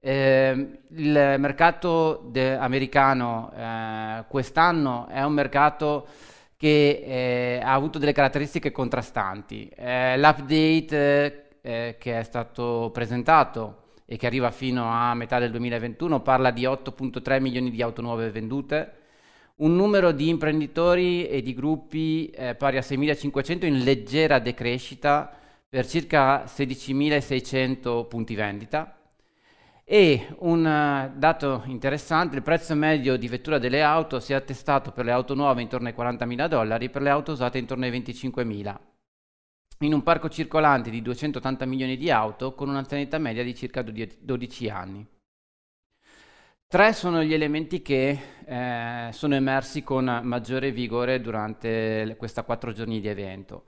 Eh, 0.00 0.80
il 0.90 1.34
mercato 1.38 2.22
de- 2.30 2.56
americano 2.56 3.52
eh, 3.56 4.24
quest'anno 4.28 5.08
è 5.08 5.22
un 5.24 5.32
mercato 5.32 6.06
che 6.56 7.02
eh, 7.04 7.60
ha 7.62 7.72
avuto 7.72 7.98
delle 7.98 8.12
caratteristiche 8.12 8.70
contrastanti. 8.70 9.68
Eh, 9.74 10.16
l'update 10.18 11.48
eh, 11.60 11.96
che 11.98 12.18
è 12.18 12.22
stato 12.22 12.90
presentato 12.92 13.86
e 14.04 14.16
che 14.16 14.26
arriva 14.26 14.50
fino 14.50 14.90
a 14.90 15.14
metà 15.14 15.38
del 15.38 15.50
2021 15.50 16.20
parla 16.22 16.50
di 16.50 16.62
8.3 16.62 17.40
milioni 17.40 17.70
di 17.70 17.82
auto 17.82 18.00
nuove 18.00 18.30
vendute, 18.30 18.92
un 19.56 19.74
numero 19.76 20.12
di 20.12 20.28
imprenditori 20.28 21.26
e 21.26 21.42
di 21.42 21.54
gruppi 21.54 22.30
eh, 22.30 22.54
pari 22.54 22.76
a 22.78 22.80
6.500 22.80 23.66
in 23.66 23.82
leggera 23.82 24.38
decrescita 24.38 25.30
per 25.68 25.86
circa 25.86 26.44
16.600 26.44 28.06
punti 28.08 28.34
vendita 28.34 28.97
e 29.90 30.36
un 30.40 30.66
uh, 30.66 31.18
dato 31.18 31.62
interessante, 31.64 32.36
il 32.36 32.42
prezzo 32.42 32.74
medio 32.74 33.16
di 33.16 33.26
vettura 33.26 33.58
delle 33.58 33.82
auto 33.82 34.20
si 34.20 34.34
è 34.34 34.36
attestato 34.36 34.92
per 34.92 35.06
le 35.06 35.12
auto 35.12 35.32
nuove 35.32 35.62
intorno 35.62 35.88
ai 35.88 35.94
40.000 35.96 36.46
dollari, 36.46 36.90
per 36.90 37.00
le 37.00 37.08
auto 37.08 37.32
usate 37.32 37.56
intorno 37.56 37.86
ai 37.86 37.90
25.000, 37.90 38.76
in 39.78 39.94
un 39.94 40.02
parco 40.02 40.28
circolante 40.28 40.90
di 40.90 41.00
280 41.00 41.64
milioni 41.64 41.96
di 41.96 42.10
auto 42.10 42.52
con 42.52 42.68
un'anzianità 42.68 43.16
media 43.16 43.42
di 43.42 43.54
circa 43.54 43.80
12 43.80 44.68
anni. 44.68 45.06
Tre 46.66 46.92
sono 46.92 47.22
gli 47.22 47.32
elementi 47.32 47.80
che 47.80 48.18
eh, 48.44 49.08
sono 49.12 49.34
emersi 49.36 49.82
con 49.82 50.04
maggiore 50.22 50.70
vigore 50.70 51.18
durante 51.22 52.14
questa 52.18 52.42
quattro 52.42 52.72
giorni 52.72 53.00
di 53.00 53.08
evento. 53.08 53.64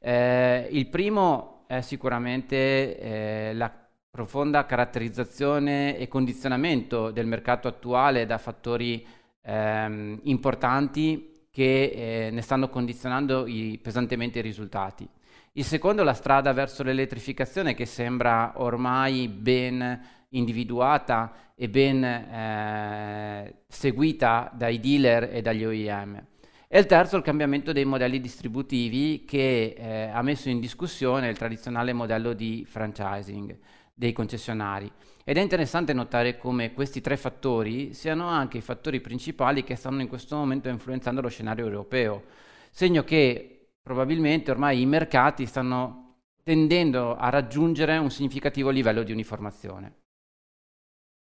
Eh, 0.00 0.66
il 0.72 0.88
primo 0.88 1.62
è 1.68 1.80
sicuramente 1.80 2.98
eh, 2.98 3.54
la 3.54 3.79
profonda 4.10 4.66
caratterizzazione 4.66 5.96
e 5.96 6.08
condizionamento 6.08 7.12
del 7.12 7.26
mercato 7.26 7.68
attuale 7.68 8.26
da 8.26 8.38
fattori 8.38 9.06
ehm, 9.42 10.20
importanti 10.24 11.46
che 11.50 12.26
eh, 12.26 12.30
ne 12.30 12.42
stanno 12.42 12.68
condizionando 12.68 13.46
i, 13.46 13.78
pesantemente 13.80 14.40
i 14.40 14.42
risultati. 14.42 15.08
Il 15.52 15.64
secondo 15.64 16.02
è 16.02 16.04
la 16.04 16.14
strada 16.14 16.52
verso 16.52 16.82
l'elettrificazione 16.82 17.74
che 17.74 17.86
sembra 17.86 18.52
ormai 18.56 19.28
ben 19.28 20.00
individuata 20.30 21.32
e 21.54 21.68
ben 21.68 22.04
eh, 22.04 23.62
seguita 23.68 24.50
dai 24.54 24.78
dealer 24.80 25.28
e 25.32 25.42
dagli 25.42 25.64
OEM. 25.64 26.24
E 26.68 26.78
il 26.78 26.86
terzo 26.86 27.16
è 27.16 27.18
il 27.18 27.24
cambiamento 27.24 27.72
dei 27.72 27.84
modelli 27.84 28.20
distributivi 28.20 29.24
che 29.24 29.74
eh, 29.76 30.10
ha 30.12 30.22
messo 30.22 30.48
in 30.48 30.60
discussione 30.60 31.28
il 31.28 31.36
tradizionale 31.36 31.92
modello 31.92 32.32
di 32.32 32.64
franchising 32.64 33.56
dei 34.00 34.14
concessionari. 34.14 34.90
Ed 35.24 35.36
è 35.36 35.40
interessante 35.42 35.92
notare 35.92 36.38
come 36.38 36.72
questi 36.72 37.02
tre 37.02 37.18
fattori 37.18 37.92
siano 37.92 38.28
anche 38.28 38.56
i 38.56 38.62
fattori 38.62 38.98
principali 38.98 39.62
che 39.62 39.76
stanno 39.76 40.00
in 40.00 40.08
questo 40.08 40.36
momento 40.36 40.70
influenzando 40.70 41.20
lo 41.20 41.28
scenario 41.28 41.66
europeo, 41.66 42.24
segno 42.70 43.04
che 43.04 43.72
probabilmente 43.82 44.50
ormai 44.50 44.80
i 44.80 44.86
mercati 44.86 45.44
stanno 45.44 46.14
tendendo 46.42 47.14
a 47.14 47.28
raggiungere 47.28 47.98
un 47.98 48.10
significativo 48.10 48.70
livello 48.70 49.02
di 49.02 49.12
uniformazione. 49.12 49.98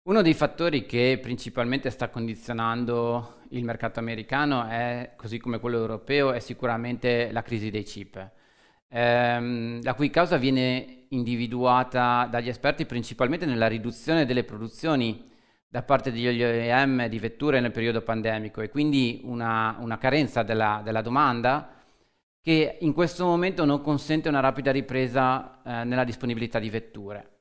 Uno 0.09 0.21
dei 0.21 0.33
fattori 0.33 0.85
che 0.85 1.17
principalmente 1.21 1.89
sta 1.89 2.09
condizionando 2.09 3.37
il 3.51 3.63
mercato 3.63 3.99
americano 3.99 4.67
è, 4.67 5.13
così 5.15 5.39
come 5.39 5.61
quello 5.61 5.77
europeo, 5.77 6.33
è 6.33 6.39
sicuramente 6.39 7.31
la 7.31 7.41
crisi 7.41 7.71
dei 7.71 7.83
chip 7.83 8.43
ehm, 8.89 9.81
la 9.83 9.93
cui 9.93 10.09
causa 10.09 10.37
viene 10.37 11.05
individuata 11.09 12.27
dagli 12.29 12.49
esperti 12.49 12.85
principalmente 12.85 13.45
nella 13.45 13.67
riduzione 13.67 14.25
delle 14.25 14.43
produzioni 14.43 15.31
da 15.67 15.83
parte 15.83 16.11
degli 16.11 16.41
OEM 16.41 17.07
di 17.07 17.19
vetture 17.19 17.59
nel 17.59 17.71
periodo 17.71 18.01
pandemico 18.01 18.61
e 18.61 18.69
quindi 18.69 19.21
una, 19.23 19.75
una 19.79 19.97
carenza 19.97 20.41
della, 20.41 20.81
della, 20.83 21.01
domanda 21.01 21.69
che 22.41 22.77
in 22.79 22.93
questo 22.93 23.25
momento 23.25 23.65
non 23.65 23.81
consente 23.81 24.29
una 24.29 24.39
rapida 24.39 24.71
ripresa 24.71 25.61
eh, 25.63 25.83
nella 25.83 26.05
disponibilità 26.05 26.59
di 26.59 26.69
vetture. 26.69 27.34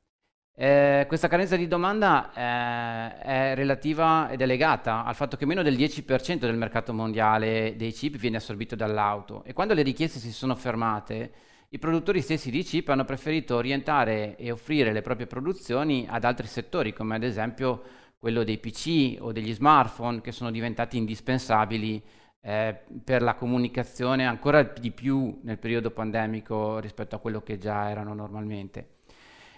Eh, 0.56 1.04
questa 1.08 1.26
carenza 1.26 1.56
di 1.56 1.66
domanda 1.66 2.32
eh, 2.32 3.18
è 3.18 3.54
relativa 3.56 4.30
ed 4.30 4.40
è 4.40 4.46
legata 4.46 5.04
al 5.04 5.16
fatto 5.16 5.36
che 5.36 5.46
meno 5.46 5.62
del 5.62 5.76
10% 5.76 6.38
del 6.38 6.56
mercato 6.56 6.92
mondiale 6.92 7.74
dei 7.76 7.90
chip 7.90 8.16
viene 8.16 8.36
assorbito 8.36 8.76
dall'auto 8.76 9.42
e 9.42 9.52
quando 9.52 9.74
le 9.74 9.82
richieste 9.82 10.20
si 10.20 10.30
sono 10.30 10.54
fermate, 10.54 11.32
i 11.70 11.78
produttori 11.80 12.20
stessi 12.20 12.52
di 12.52 12.62
chip 12.62 12.88
hanno 12.88 13.04
preferito 13.04 13.56
orientare 13.56 14.36
e 14.36 14.52
offrire 14.52 14.92
le 14.92 15.02
proprie 15.02 15.26
produzioni 15.26 16.06
ad 16.08 16.22
altri 16.22 16.46
settori, 16.46 16.92
come 16.92 17.16
ad 17.16 17.24
esempio 17.24 17.82
quello 18.16 18.44
dei 18.44 18.58
PC 18.58 19.16
o 19.20 19.32
degli 19.32 19.52
smartphone, 19.52 20.20
che 20.20 20.30
sono 20.30 20.52
diventati 20.52 20.96
indispensabili 20.96 22.00
eh, 22.40 22.80
per 23.02 23.22
la 23.22 23.34
comunicazione 23.34 24.24
ancora 24.24 24.62
di 24.62 24.92
più 24.92 25.40
nel 25.42 25.58
periodo 25.58 25.90
pandemico 25.90 26.78
rispetto 26.78 27.16
a 27.16 27.18
quello 27.18 27.42
che 27.42 27.58
già 27.58 27.90
erano 27.90 28.14
normalmente. 28.14 28.93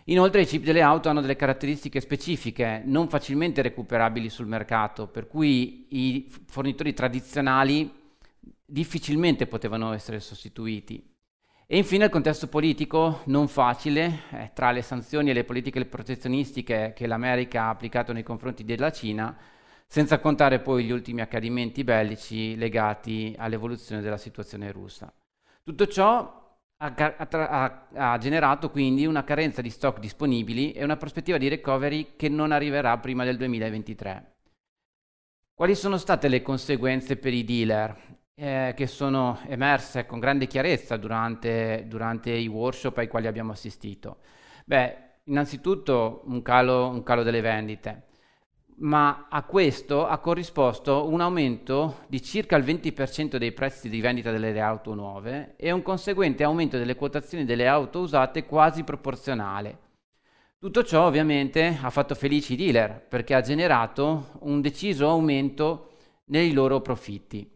Inoltre 0.09 0.42
i 0.42 0.46
chip 0.46 0.62
delle 0.62 0.82
auto 0.82 1.09
hanno 1.09 1.20
delle 1.20 1.34
caratteristiche 1.34 2.00
specifiche 2.00 2.82
non 2.84 3.09
facilmente 3.09 3.61
recuperabili 3.61 4.28
sul 4.28 4.46
mercato, 4.46 5.09
per 5.09 5.26
cui 5.26 5.86
i 5.90 6.32
fornitori 6.46 6.94
tradizionali 6.94 7.92
difficilmente 8.64 9.48
potevano 9.48 9.92
essere 9.92 10.20
sostituiti. 10.20 11.14
E 11.66 11.76
infine 11.76 12.04
il 12.04 12.11
contesto 12.11 12.46
politico 12.46 13.22
non 13.24 13.48
facile, 13.48 14.20
eh, 14.30 14.50
tra 14.54 14.70
le 14.70 14.82
sanzioni 14.82 15.30
e 15.30 15.32
le 15.32 15.42
politiche 15.42 15.84
protezionistiche 15.84 16.92
che 16.94 17.09
l'America 17.09 17.64
ha 17.64 17.70
applicato 17.70 18.12
nei 18.12 18.22
confronti 18.22 18.64
della 18.64 18.92
Cina, 18.92 19.36
senza 19.88 20.20
contare 20.20 20.61
poi 20.61 20.84
gli 20.84 20.92
ultimi 20.92 21.20
accadimenti 21.20 21.82
bellici 21.82 22.54
legati 22.54 23.34
all'evoluzione 23.36 24.00
della 24.00 24.16
situazione 24.16 24.70
russa. 24.70 25.12
Tutto 25.64 25.88
ciò 25.88 26.45
ha, 26.79 27.89
ha, 27.95 28.18
generato 28.18 28.70
quindi 28.70 29.07
una 29.07 29.24
carenza 29.24 29.62
di 29.62 29.70
stock 29.70 29.99
disponibili 29.99 30.72
e 30.72 30.85
una 30.85 30.97
prospettiva 30.97 31.39
di 31.39 31.49
recovery 31.49 32.16
che 32.16 32.29
non 32.29 32.53
arriverà 32.53 32.99
prima 32.99 33.24
del 33.24 33.37
2023. 33.37 34.35
Quali 35.55 35.74
sono 35.74 35.97
state 35.97 36.29
le 36.29 36.43
conseguenze 36.43 37.16
per 37.16 37.33
i 37.33 37.45
dealer 37.45 38.18
eh, 38.35 38.74
che 38.77 38.87
sono 38.87 39.41
emerse 39.47 40.05
con 40.05 40.20
grande 40.20 40.47
chiarezza 40.47 40.99
durante, 40.99 41.85
durante, 41.89 42.31
i 42.31 42.47
workshop 42.47 42.99
ai 42.99 43.09
quali 43.09 43.27
abbiamo 43.27 43.53
assistito? 43.53 44.18
Beh, 44.66 44.97
innanzitutto 45.24 46.22
un 46.27 46.43
calo, 46.43 46.89
un 46.89 47.03
calo 47.03 47.22
delle 47.22 47.41
vendite 47.41 48.05
ma 48.79 49.27
a 49.31 49.43
questo 49.45 50.07
ha 50.07 50.18
corrisposto 50.18 51.09
un 51.09 51.20
aumento 51.20 52.05
di 52.09 52.22
circa 52.22 52.57
il 52.57 52.64
20% 52.64 53.37
dei 53.37 53.53
prezzi 53.53 53.89
di 53.89 54.01
vendita 54.01 54.31
delle 54.31 54.61
auto 54.61 54.95
nuove 54.95 55.55
e 55.57 55.70
un 55.70 55.83
conseguente 55.83 56.45
aumento 56.45 56.77
delle 56.77 56.97
quotazioni 56.97 57.45
delle 57.45 57.66
auto 57.66 58.01
usate 58.01 58.45
quasi 58.45 58.85
proporzionale. 58.85 59.85
Tutto 60.59 60.85
ciò 60.85 61.07
ovviamente 61.07 61.79
ha 61.81 61.91
fatto 61.91 62.14
felici 62.14 62.55
i 62.55 62.57
dealer 62.57 63.07
perché 63.07 63.35
ha 63.35 63.41
generato 63.41 64.39
un 64.41 64.61
deciso 64.61 65.09
aumento 65.09 65.91
nei 66.27 66.53
loro 66.53 66.81
profitti. 66.81 67.49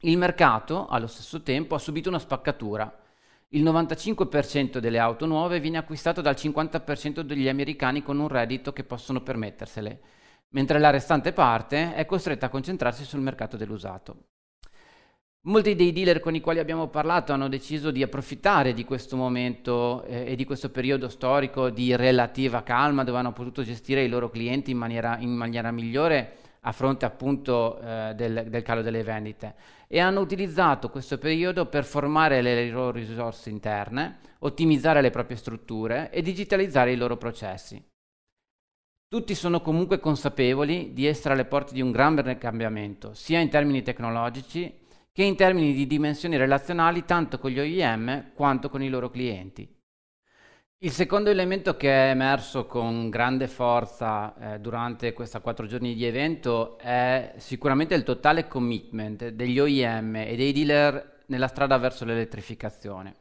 Il 0.00 0.18
mercato, 0.18 0.86
allo 0.86 1.06
stesso 1.08 1.42
tempo, 1.42 1.74
ha 1.74 1.78
subito 1.78 2.08
una 2.08 2.18
spaccatura. 2.18 3.04
Il 3.56 3.64
95% 3.64 4.78
delle 4.78 4.98
auto 4.98 5.24
nuove 5.24 5.60
viene 5.60 5.78
acquistato 5.78 6.20
dal 6.20 6.34
50% 6.34 7.20
degli 7.20 7.48
americani 7.48 8.02
con 8.02 8.18
un 8.18 8.28
reddito 8.28 8.72
che 8.72 8.84
possono 8.84 9.22
permettersele 9.22 10.00
mentre 10.50 10.78
la 10.78 10.90
restante 10.90 11.32
parte 11.32 11.94
è 11.94 12.06
costretta 12.06 12.46
a 12.46 12.50
concentrarsi 12.50 13.04
sul 13.04 13.20
mercato 13.20 13.56
dell'usato. 13.56 14.16
Molti 15.46 15.74
dei 15.76 15.92
dealer 15.92 16.18
con 16.18 16.34
i 16.34 16.40
quali 16.40 16.58
abbiamo 16.58 16.88
parlato 16.88 17.32
hanno 17.32 17.48
deciso 17.48 17.90
di 17.90 18.02
approfittare 18.02 18.74
di 18.74 18.84
questo 18.84 19.16
momento 19.16 20.02
eh, 20.04 20.32
e 20.32 20.36
di 20.36 20.44
questo 20.44 20.70
periodo 20.70 21.08
storico 21.08 21.70
di 21.70 21.94
relativa 21.94 22.62
calma 22.62 23.04
dove 23.04 23.18
hanno 23.18 23.32
potuto 23.32 23.62
gestire 23.62 24.02
i 24.02 24.08
loro 24.08 24.28
clienti 24.28 24.72
in 24.72 24.78
maniera, 24.78 25.18
in 25.18 25.30
maniera 25.30 25.70
migliore 25.70 26.36
a 26.62 26.72
fronte 26.72 27.04
appunto 27.04 27.78
eh, 27.78 28.12
del, 28.16 28.46
del, 28.48 28.62
calo 28.62 28.82
delle 28.82 29.04
vendite 29.04 29.54
e 29.86 30.00
hanno 30.00 30.20
utilizzato 30.20 30.90
questo 30.90 31.18
periodo 31.18 31.66
per 31.66 31.84
formare 31.84 32.42
le 32.42 32.68
loro 32.70 32.92
risorse 32.92 33.50
interne, 33.50 34.18
ottimizzare 34.40 35.00
le 35.00 35.10
proprie 35.10 35.36
strutture 35.36 36.10
e 36.10 36.22
digitalizzare 36.22 36.92
i 36.92 36.96
loro 36.96 37.16
processi. 37.16 37.82
Tutti 39.08 39.34
sono 39.34 39.60
comunque 39.60 40.00
consapevoli 40.00 40.92
di 40.92 41.06
essere 41.06 41.34
alle 41.34 41.44
porte 41.44 41.74
di 41.74 41.80
un 41.80 41.92
grande 41.92 42.36
cambiamento, 42.38 43.14
sia 43.14 43.38
in 43.38 43.48
termini 43.48 43.82
tecnologici 43.82 44.84
che 45.12 45.22
in 45.22 45.36
termini 45.36 45.72
di 45.72 45.86
dimensioni 45.86 46.36
relazionali 46.36 47.04
tanto 47.04 47.38
con 47.38 47.50
gli 47.50 47.58
OEM 47.58 48.32
quanto 48.34 48.68
con 48.68 48.82
i 48.82 48.88
loro 48.88 49.08
clienti. 49.08 49.75
Il 50.80 50.90
secondo 50.90 51.30
elemento 51.30 51.74
che 51.78 51.88
è 51.88 52.10
emerso 52.10 52.66
con 52.66 53.08
grande 53.08 53.48
forza 53.48 54.34
eh, 54.36 54.60
durante 54.60 55.14
questi 55.14 55.40
quattro 55.40 55.64
giorni 55.64 55.94
di 55.94 56.04
evento 56.04 56.76
è 56.76 57.32
sicuramente 57.38 57.94
il 57.94 58.02
totale 58.02 58.46
commitment 58.46 59.28
degli 59.28 59.58
OEM 59.58 60.16
e 60.16 60.36
dei 60.36 60.52
dealer 60.52 61.22
nella 61.28 61.48
strada 61.48 61.78
verso 61.78 62.04
l'elettrificazione. 62.04 63.14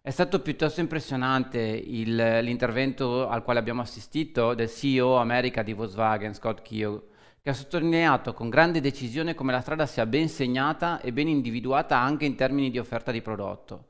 È 0.00 0.10
stato 0.10 0.40
piuttosto 0.40 0.78
impressionante 0.78 1.58
il, 1.58 2.14
l'intervento 2.14 3.26
al 3.26 3.42
quale 3.42 3.58
abbiamo 3.58 3.82
assistito 3.82 4.54
del 4.54 4.70
CEO 4.70 5.16
America 5.16 5.64
di 5.64 5.72
Volkswagen, 5.72 6.34
Scott 6.34 6.62
Keogh, 6.62 7.02
che 7.42 7.50
ha 7.50 7.54
sottolineato 7.54 8.32
con 8.32 8.48
grande 8.48 8.80
decisione 8.80 9.34
come 9.34 9.50
la 9.50 9.60
strada 9.60 9.86
sia 9.86 10.06
ben 10.06 10.28
segnata 10.28 11.00
e 11.00 11.12
ben 11.12 11.26
individuata 11.26 11.98
anche 11.98 12.26
in 12.26 12.36
termini 12.36 12.70
di 12.70 12.78
offerta 12.78 13.10
di 13.10 13.22
prodotto. 13.22 13.86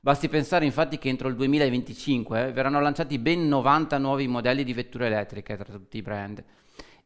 Basti 0.00 0.28
pensare 0.28 0.64
infatti 0.64 0.98
che 0.98 1.08
entro 1.08 1.28
il 1.28 1.34
2025 1.34 2.52
verranno 2.52 2.80
lanciati 2.80 3.18
ben 3.18 3.48
90 3.48 3.98
nuovi 3.98 4.28
modelli 4.28 4.64
di 4.64 4.72
vetture 4.72 5.06
elettriche 5.06 5.56
tra 5.56 5.72
tutti 5.72 5.96
i 5.96 6.02
brand 6.02 6.44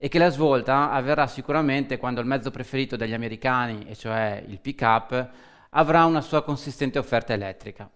e 0.04 0.08
che 0.08 0.18
la 0.18 0.30
svolta 0.30 0.90
avverrà 0.90 1.28
sicuramente 1.28 1.96
quando 1.96 2.20
il 2.20 2.26
mezzo 2.26 2.50
preferito 2.50 2.96
dagli 2.96 3.12
americani, 3.12 3.86
e 3.86 3.94
cioè 3.94 4.42
il 4.48 4.58
pick-up, 4.58 5.30
avrà 5.70 6.04
una 6.06 6.20
sua 6.20 6.42
consistente 6.42 6.98
offerta 6.98 7.32
elettrica. 7.32 7.88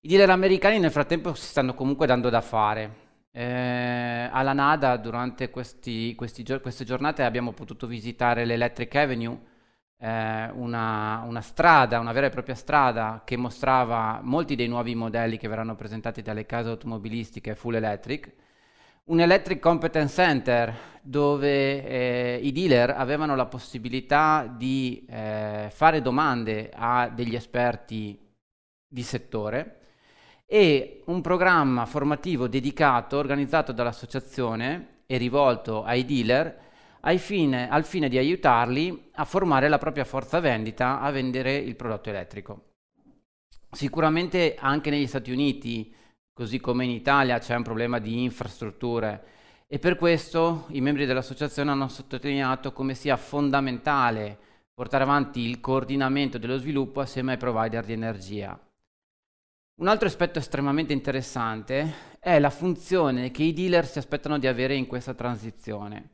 I 0.00 0.08
dealer 0.08 0.28
americani 0.28 0.78
nel 0.78 0.90
frattempo 0.90 1.32
si 1.32 1.46
stanno 1.46 1.72
comunque 1.72 2.06
dando 2.06 2.28
da 2.28 2.42
fare. 2.42 3.06
Eh, 3.30 4.28
alla 4.30 4.52
NADA 4.52 4.98
durante 4.98 5.48
questi, 5.48 6.14
questi, 6.14 6.44
queste 6.60 6.84
giornate 6.84 7.22
abbiamo 7.22 7.52
potuto 7.52 7.86
visitare 7.86 8.44
l'Electric 8.44 8.94
Avenue, 8.94 9.40
eh, 9.98 10.50
una, 10.52 11.24
una, 11.26 11.40
strada, 11.40 11.98
una 11.98 12.12
vera 12.12 12.26
e 12.26 12.30
propria 12.30 12.54
strada 12.54 13.22
che 13.24 13.36
mostrava 13.36 14.20
molti 14.22 14.54
dei 14.54 14.68
nuovi 14.68 14.94
modelli 14.94 15.38
che 15.38 15.48
verranno 15.48 15.74
presentati 15.74 16.22
dalle 16.22 16.46
case 16.46 16.68
automobilistiche 16.68 17.54
full 17.54 17.74
electric. 17.74 18.32
Un 19.04 19.20
Electric 19.20 19.58
Competence 19.58 20.14
Center 20.14 20.74
dove 21.02 21.86
eh, 21.86 22.40
i 22.42 22.52
dealer 22.52 22.90
avevano 22.90 23.34
la 23.34 23.46
possibilità 23.46 24.52
di 24.54 25.06
eh, 25.08 25.68
fare 25.72 26.02
domande 26.02 26.70
a 26.74 27.08
degli 27.08 27.34
esperti 27.34 28.18
di 28.86 29.02
settore 29.02 29.76
e 30.44 31.02
un 31.06 31.20
programma 31.22 31.86
formativo 31.86 32.48
dedicato, 32.48 33.16
organizzato 33.16 33.72
dall'associazione 33.72 35.02
e 35.06 35.16
rivolto 35.16 35.84
ai 35.84 36.04
dealer 36.04 36.67
fine, 37.18 37.68
al 37.68 37.84
fine 37.84 38.08
di 38.08 38.18
aiutarli 38.18 39.10
a 39.14 39.24
formare 39.24 39.68
la 39.68 39.78
propria 39.78 40.04
forza 40.04 40.40
vendita 40.40 41.00
a 41.00 41.10
vendere 41.10 41.56
il 41.56 41.76
prodotto 41.76 42.10
elettrico. 42.10 42.64
Sicuramente 43.70 44.56
anche 44.58 44.90
negli 44.90 45.06
Stati 45.06 45.30
Uniti, 45.30 45.94
così 46.32 46.60
come 46.60 46.84
in 46.84 46.90
Italia, 46.90 47.38
c'è 47.38 47.54
un 47.54 47.62
problema 47.62 47.98
di 47.98 48.22
infrastrutture 48.22 49.24
e 49.66 49.78
per 49.78 49.96
questo 49.96 50.66
i 50.70 50.80
membri 50.80 51.06
dell'associazione 51.06 51.70
hanno 51.70 51.88
sottolineato 51.88 52.72
come 52.72 52.94
sia 52.94 53.16
fondamentale 53.16 54.38
portare 54.72 55.04
avanti 55.04 55.40
il 55.40 55.60
coordinamento 55.60 56.38
dello 56.38 56.56
sviluppo 56.56 57.00
assieme 57.00 57.32
ai 57.32 57.38
provider 57.38 57.84
di 57.84 57.92
energia 57.92 58.58
un 59.78 59.86
altro 59.86 60.08
aspetto 60.08 60.40
estremamente 60.40 60.92
interessante 60.92 62.16
è 62.18 62.40
la 62.40 62.50
funzione 62.50 63.30
che 63.30 63.44
i 63.44 63.52
dealer 63.52 63.86
si 63.86 63.98
aspettano 63.98 64.36
di 64.36 64.48
avere 64.48 64.74
in 64.74 64.88
questa 64.88 65.14
transizione. 65.14 66.10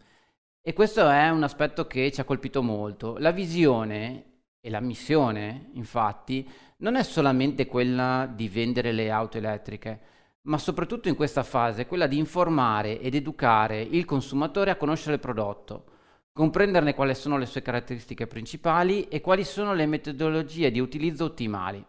E 0.66 0.72
questo 0.72 1.06
è 1.10 1.28
un 1.28 1.42
aspetto 1.42 1.86
che 1.86 2.10
ci 2.10 2.22
ha 2.22 2.24
colpito 2.24 2.62
molto. 2.62 3.18
La 3.18 3.32
visione 3.32 4.44
e 4.62 4.70
la 4.70 4.80
missione, 4.80 5.68
infatti, 5.74 6.50
non 6.78 6.96
è 6.96 7.02
solamente 7.02 7.66
quella 7.66 8.26
di 8.34 8.48
vendere 8.48 8.90
le 8.90 9.10
auto 9.10 9.36
elettriche, 9.36 10.00
ma 10.44 10.56
soprattutto 10.56 11.08
in 11.08 11.16
questa 11.16 11.42
fase 11.42 11.84
quella 11.84 12.06
di 12.06 12.16
informare 12.16 12.98
ed 12.98 13.14
educare 13.14 13.82
il 13.82 14.06
consumatore 14.06 14.70
a 14.70 14.76
conoscere 14.76 15.16
il 15.16 15.20
prodotto, 15.20 15.84
comprenderne 16.32 16.94
quali 16.94 17.14
sono 17.14 17.36
le 17.36 17.44
sue 17.44 17.60
caratteristiche 17.60 18.26
principali 18.26 19.06
e 19.08 19.20
quali 19.20 19.44
sono 19.44 19.74
le 19.74 19.84
metodologie 19.84 20.70
di 20.70 20.80
utilizzo 20.80 21.26
ottimali. 21.26 21.84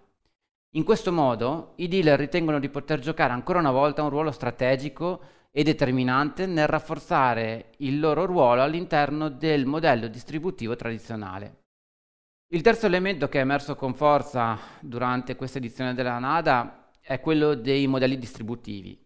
In 0.72 0.84
questo 0.84 1.14
modo 1.14 1.76
i 1.78 1.88
dealer 1.88 2.20
ritengono 2.20 2.60
di 2.60 2.68
poter 2.68 3.00
giocare 3.00 3.32
ancora 3.32 3.60
una 3.60 3.72
volta 3.72 4.04
un 4.04 4.10
ruolo 4.10 4.32
strategico 4.32 5.22
e 5.58 5.64
determinante 5.64 6.46
nel 6.48 6.68
rafforzare 6.68 7.76
il 7.78 8.02
loro 8.02 8.26
ruolo 8.26 8.62
all'interno 8.62 9.30
del 9.30 9.66
modello 9.66 10.10
distributivo 10.10 10.76
tradizionale. 10.76 11.62
Il 12.54 12.62
terzo 12.62 12.88
elemento 12.88 13.30
che 13.30 13.38
è 13.38 13.42
emerso 13.42 13.78
con 13.78 13.94
forza 13.94 14.60
durante 14.82 15.38
questa 15.38 15.60
edizione 15.60 15.94
della 15.94 16.20
NADA 16.20 16.90
è 17.00 17.22
quello 17.22 17.54
dei 17.54 17.88
modelli 17.88 18.18
distributivi. 18.18 19.02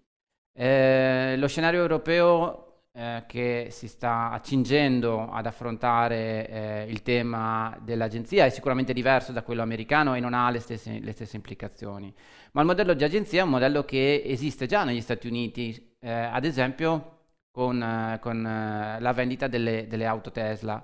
Eh, 0.51 1.35
lo 1.37 1.47
scenario 1.47 1.81
europeo 1.81 2.85
eh, 2.93 3.25
che 3.27 3.67
si 3.69 3.87
sta 3.87 4.31
accingendo 4.31 5.29
ad 5.29 5.45
affrontare 5.45 6.49
eh, 6.49 6.85
il 6.89 7.03
tema 7.03 7.77
dell'agenzia 7.79 8.45
è 8.45 8.49
sicuramente 8.49 8.93
diverso 8.93 9.31
da 9.31 9.43
quello 9.43 9.61
americano 9.61 10.15
e 10.15 10.19
non 10.19 10.33
ha 10.33 10.49
le 10.49 10.59
stesse, 10.59 10.99
le 10.99 11.11
stesse, 11.11 11.35
implicazioni. 11.35 12.11
Ma 12.53 12.61
il 12.61 12.67
modello 12.67 12.95
di 12.95 13.03
agenzia 13.03 13.41
è 13.41 13.43
un 13.43 13.51
modello 13.51 13.85
che 13.85 14.23
esiste 14.25 14.65
già 14.65 14.83
negli 14.83 15.01
Stati 15.01 15.27
Uniti, 15.27 15.88
eh, 15.99 16.11
ad 16.11 16.45
esempio 16.45 17.17
con, 17.51 17.81
eh, 17.81 18.19
con 18.21 18.45
eh, 18.45 18.99
la 18.99 19.13
vendita 19.13 19.47
delle, 19.47 19.87
delle 19.87 20.05
auto 20.05 20.31
Tesla 20.31 20.83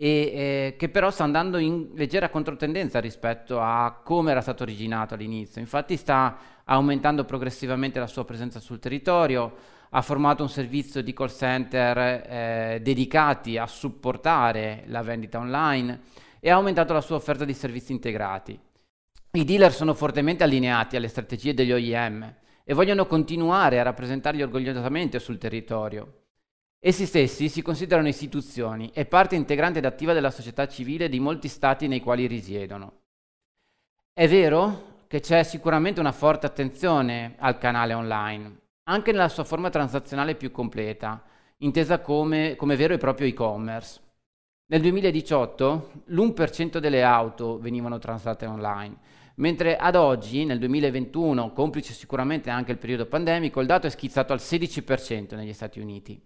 e 0.00 0.08
eh, 0.08 0.76
che 0.78 0.88
però 0.88 1.10
sta 1.10 1.24
andando 1.24 1.58
in 1.58 1.90
leggera 1.94 2.28
controtendenza 2.28 3.00
rispetto 3.00 3.60
a 3.60 4.00
come 4.04 4.30
era 4.30 4.40
stato 4.40 4.62
originato 4.62 5.14
all'inizio. 5.14 5.60
Infatti 5.60 5.96
sta 5.96 6.38
aumentando 6.64 7.24
progressivamente 7.24 7.98
la 7.98 8.06
sua 8.06 8.24
presenza 8.24 8.60
sul 8.60 8.78
territorio, 8.78 9.54
ha 9.90 10.02
formato 10.02 10.42
un 10.42 10.50
servizio 10.50 11.02
di 11.02 11.12
call 11.12 11.30
center 11.30 11.98
eh, 11.98 12.80
dedicati 12.80 13.58
a 13.58 13.66
supportare 13.66 14.84
la 14.86 15.02
vendita 15.02 15.38
online 15.38 16.00
e 16.38 16.50
ha 16.50 16.54
aumentato 16.54 16.92
la 16.92 17.00
sua 17.00 17.16
offerta 17.16 17.44
di 17.44 17.54
servizi 17.54 17.90
integrati. 17.90 18.58
I 19.32 19.44
dealer 19.44 19.72
sono 19.72 19.94
fortemente 19.94 20.44
allineati 20.44 20.96
alle 20.96 21.08
strategie 21.08 21.54
degli 21.54 21.72
OIM 21.72 22.34
e 22.70 22.74
vogliono 22.74 23.06
continuare 23.06 23.80
a 23.80 23.82
rappresentarli 23.82 24.42
orgogliosamente 24.42 25.18
sul 25.20 25.38
territorio. 25.38 26.24
Essi 26.78 27.06
stessi 27.06 27.48
si 27.48 27.62
considerano 27.62 28.08
istituzioni 28.08 28.90
e 28.92 29.06
parte 29.06 29.36
integrante 29.36 29.78
ed 29.78 29.86
attiva 29.86 30.12
della 30.12 30.30
società 30.30 30.68
civile 30.68 31.08
di 31.08 31.18
molti 31.18 31.48
stati 31.48 31.88
nei 31.88 32.02
quali 32.02 32.26
risiedono. 32.26 33.04
È 34.12 34.28
vero 34.28 35.04
che 35.06 35.20
c'è 35.20 35.44
sicuramente 35.44 35.98
una 35.98 36.12
forte 36.12 36.44
attenzione 36.44 37.36
al 37.38 37.56
canale 37.56 37.94
online, 37.94 38.58
anche 38.82 39.12
nella 39.12 39.30
sua 39.30 39.44
forma 39.44 39.70
transazionale 39.70 40.34
più 40.34 40.50
completa, 40.50 41.24
intesa 41.60 42.02
come, 42.02 42.54
come 42.54 42.76
vero 42.76 42.92
e 42.92 42.98
proprio 42.98 43.28
e-commerce. 43.28 43.98
Nel 44.66 44.82
2018 44.82 45.92
l'1% 46.08 46.76
delle 46.76 47.02
auto 47.02 47.58
venivano 47.58 47.96
transate 47.96 48.44
online, 48.44 48.98
mentre 49.38 49.76
ad 49.76 49.96
oggi, 49.96 50.44
nel 50.44 50.58
2021, 50.58 51.52
complice 51.52 51.92
sicuramente 51.92 52.50
anche 52.50 52.72
il 52.72 52.78
periodo 52.78 53.06
pandemico, 53.06 53.60
il 53.60 53.66
dato 53.66 53.86
è 53.86 53.90
schizzato 53.90 54.32
al 54.32 54.38
16% 54.38 55.34
negli 55.34 55.52
Stati 55.52 55.80
Uniti. 55.80 56.20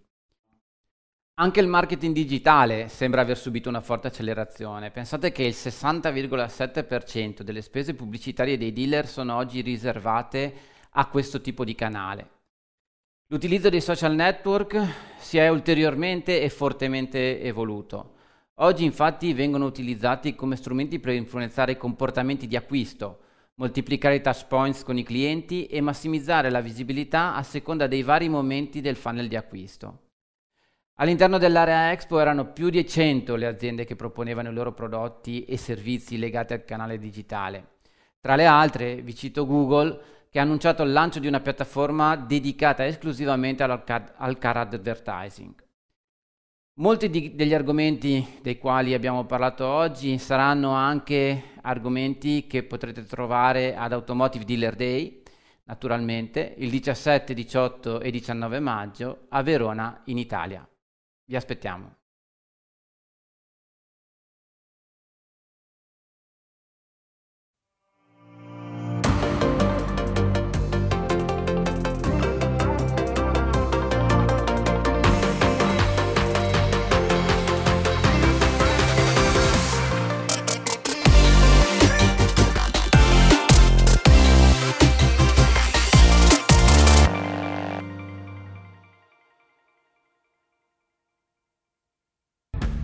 Anche 1.34 1.60
il 1.60 1.66
marketing 1.66 2.14
digitale 2.14 2.88
sembra 2.88 3.22
aver 3.22 3.38
subito 3.38 3.68
una 3.68 3.80
forte 3.80 4.08
accelerazione. 4.08 4.90
Pensate 4.90 5.32
che 5.32 5.44
il 5.44 5.54
60,7% 5.56 7.40
delle 7.40 7.62
spese 7.62 7.94
pubblicitarie 7.94 8.58
dei 8.58 8.72
dealer 8.72 9.06
sono 9.06 9.36
oggi 9.36 9.62
riservate 9.62 10.54
a 10.90 11.06
questo 11.06 11.40
tipo 11.40 11.64
di 11.64 11.74
canale. 11.74 12.28
L'utilizzo 13.28 13.70
dei 13.70 13.80
social 13.80 14.14
network 14.14 14.78
si 15.16 15.38
è 15.38 15.48
ulteriormente 15.48 16.42
e 16.42 16.50
fortemente 16.50 17.40
evoluto. 17.40 18.20
Oggi 18.56 18.84
infatti 18.84 19.32
vengono 19.32 19.64
utilizzati 19.64 20.34
come 20.34 20.56
strumenti 20.56 20.98
per 20.98 21.14
influenzare 21.14 21.72
i 21.72 21.76
comportamenti 21.78 22.46
di 22.46 22.54
acquisto, 22.54 23.20
moltiplicare 23.54 24.16
i 24.16 24.20
touch 24.20 24.46
points 24.46 24.82
con 24.82 24.98
i 24.98 25.02
clienti 25.02 25.66
e 25.66 25.80
massimizzare 25.80 26.50
la 26.50 26.60
visibilità 26.60 27.34
a 27.34 27.42
seconda 27.42 27.86
dei 27.86 28.02
vari 28.02 28.28
momenti 28.28 28.82
del 28.82 28.96
funnel 28.96 29.28
di 29.28 29.36
acquisto. 29.36 30.00
All'interno 30.96 31.38
dell'area 31.38 31.92
Expo 31.92 32.20
erano 32.20 32.52
più 32.52 32.68
di 32.68 32.86
100 32.86 33.34
le 33.36 33.46
aziende 33.46 33.86
che 33.86 33.96
proponevano 33.96 34.50
i 34.50 34.54
loro 34.54 34.72
prodotti 34.72 35.44
e 35.44 35.56
servizi 35.56 36.18
legati 36.18 36.52
al 36.52 36.64
canale 36.66 36.98
digitale. 36.98 37.78
Tra 38.20 38.36
le 38.36 38.44
altre 38.44 38.96
vi 38.96 39.14
cito 39.14 39.46
Google 39.46 40.26
che 40.28 40.38
ha 40.38 40.42
annunciato 40.42 40.82
il 40.82 40.92
lancio 40.92 41.18
di 41.18 41.26
una 41.26 41.40
piattaforma 41.40 42.16
dedicata 42.16 42.86
esclusivamente 42.86 43.62
al 43.62 43.82
car, 43.84 44.56
advertising. 44.56 45.61
Molti 46.76 47.10
di, 47.10 47.34
degli 47.34 47.52
argomenti 47.52 48.38
dei 48.40 48.56
quali 48.56 48.94
abbiamo 48.94 49.26
parlato 49.26 49.66
oggi 49.66 50.16
saranno 50.16 50.70
anche 50.70 51.50
argomenti 51.60 52.46
che 52.46 52.62
potrete 52.62 53.04
trovare 53.04 53.76
ad 53.76 53.92
Automotive 53.92 54.46
Dealer 54.46 54.74
Day, 54.74 55.22
naturalmente, 55.64 56.54
il 56.56 56.70
17, 56.70 57.34
18 57.34 58.00
e 58.00 58.10
19 58.10 58.58
maggio 58.60 59.26
a 59.28 59.42
Verona 59.42 60.00
in 60.06 60.16
Italia. 60.16 60.66
Vi 61.26 61.36
aspettiamo. 61.36 62.01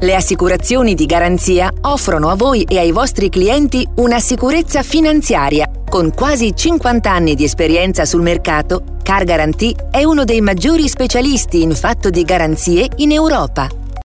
Le 0.00 0.14
assicurazioni 0.14 0.94
di 0.94 1.06
garanzia 1.06 1.72
offrono 1.82 2.28
a 2.28 2.34
voi 2.34 2.62
e 2.62 2.78
ai 2.78 2.90
vostri 2.90 3.28
clienti 3.28 3.86
una 3.96 4.18
sicurezza 4.18 4.82
finanziaria. 4.82 5.70
Con 5.88 6.12
quasi 6.12 6.54
50 6.54 7.10
anni 7.10 7.34
di 7.34 7.44
esperienza 7.44 8.04
sul 8.04 8.22
mercato, 8.22 8.82
Car 9.02 9.24
Guarantee 9.24 9.88
è 9.90 10.02
uno 10.02 10.24
dei 10.24 10.40
maggiori 10.40 10.88
specialisti 10.88 11.62
in 11.62 11.74
fatto 11.74 12.10
di 12.10 12.22
garanzie 12.22 12.88
in 12.96 13.12
Europa. 13.12 13.68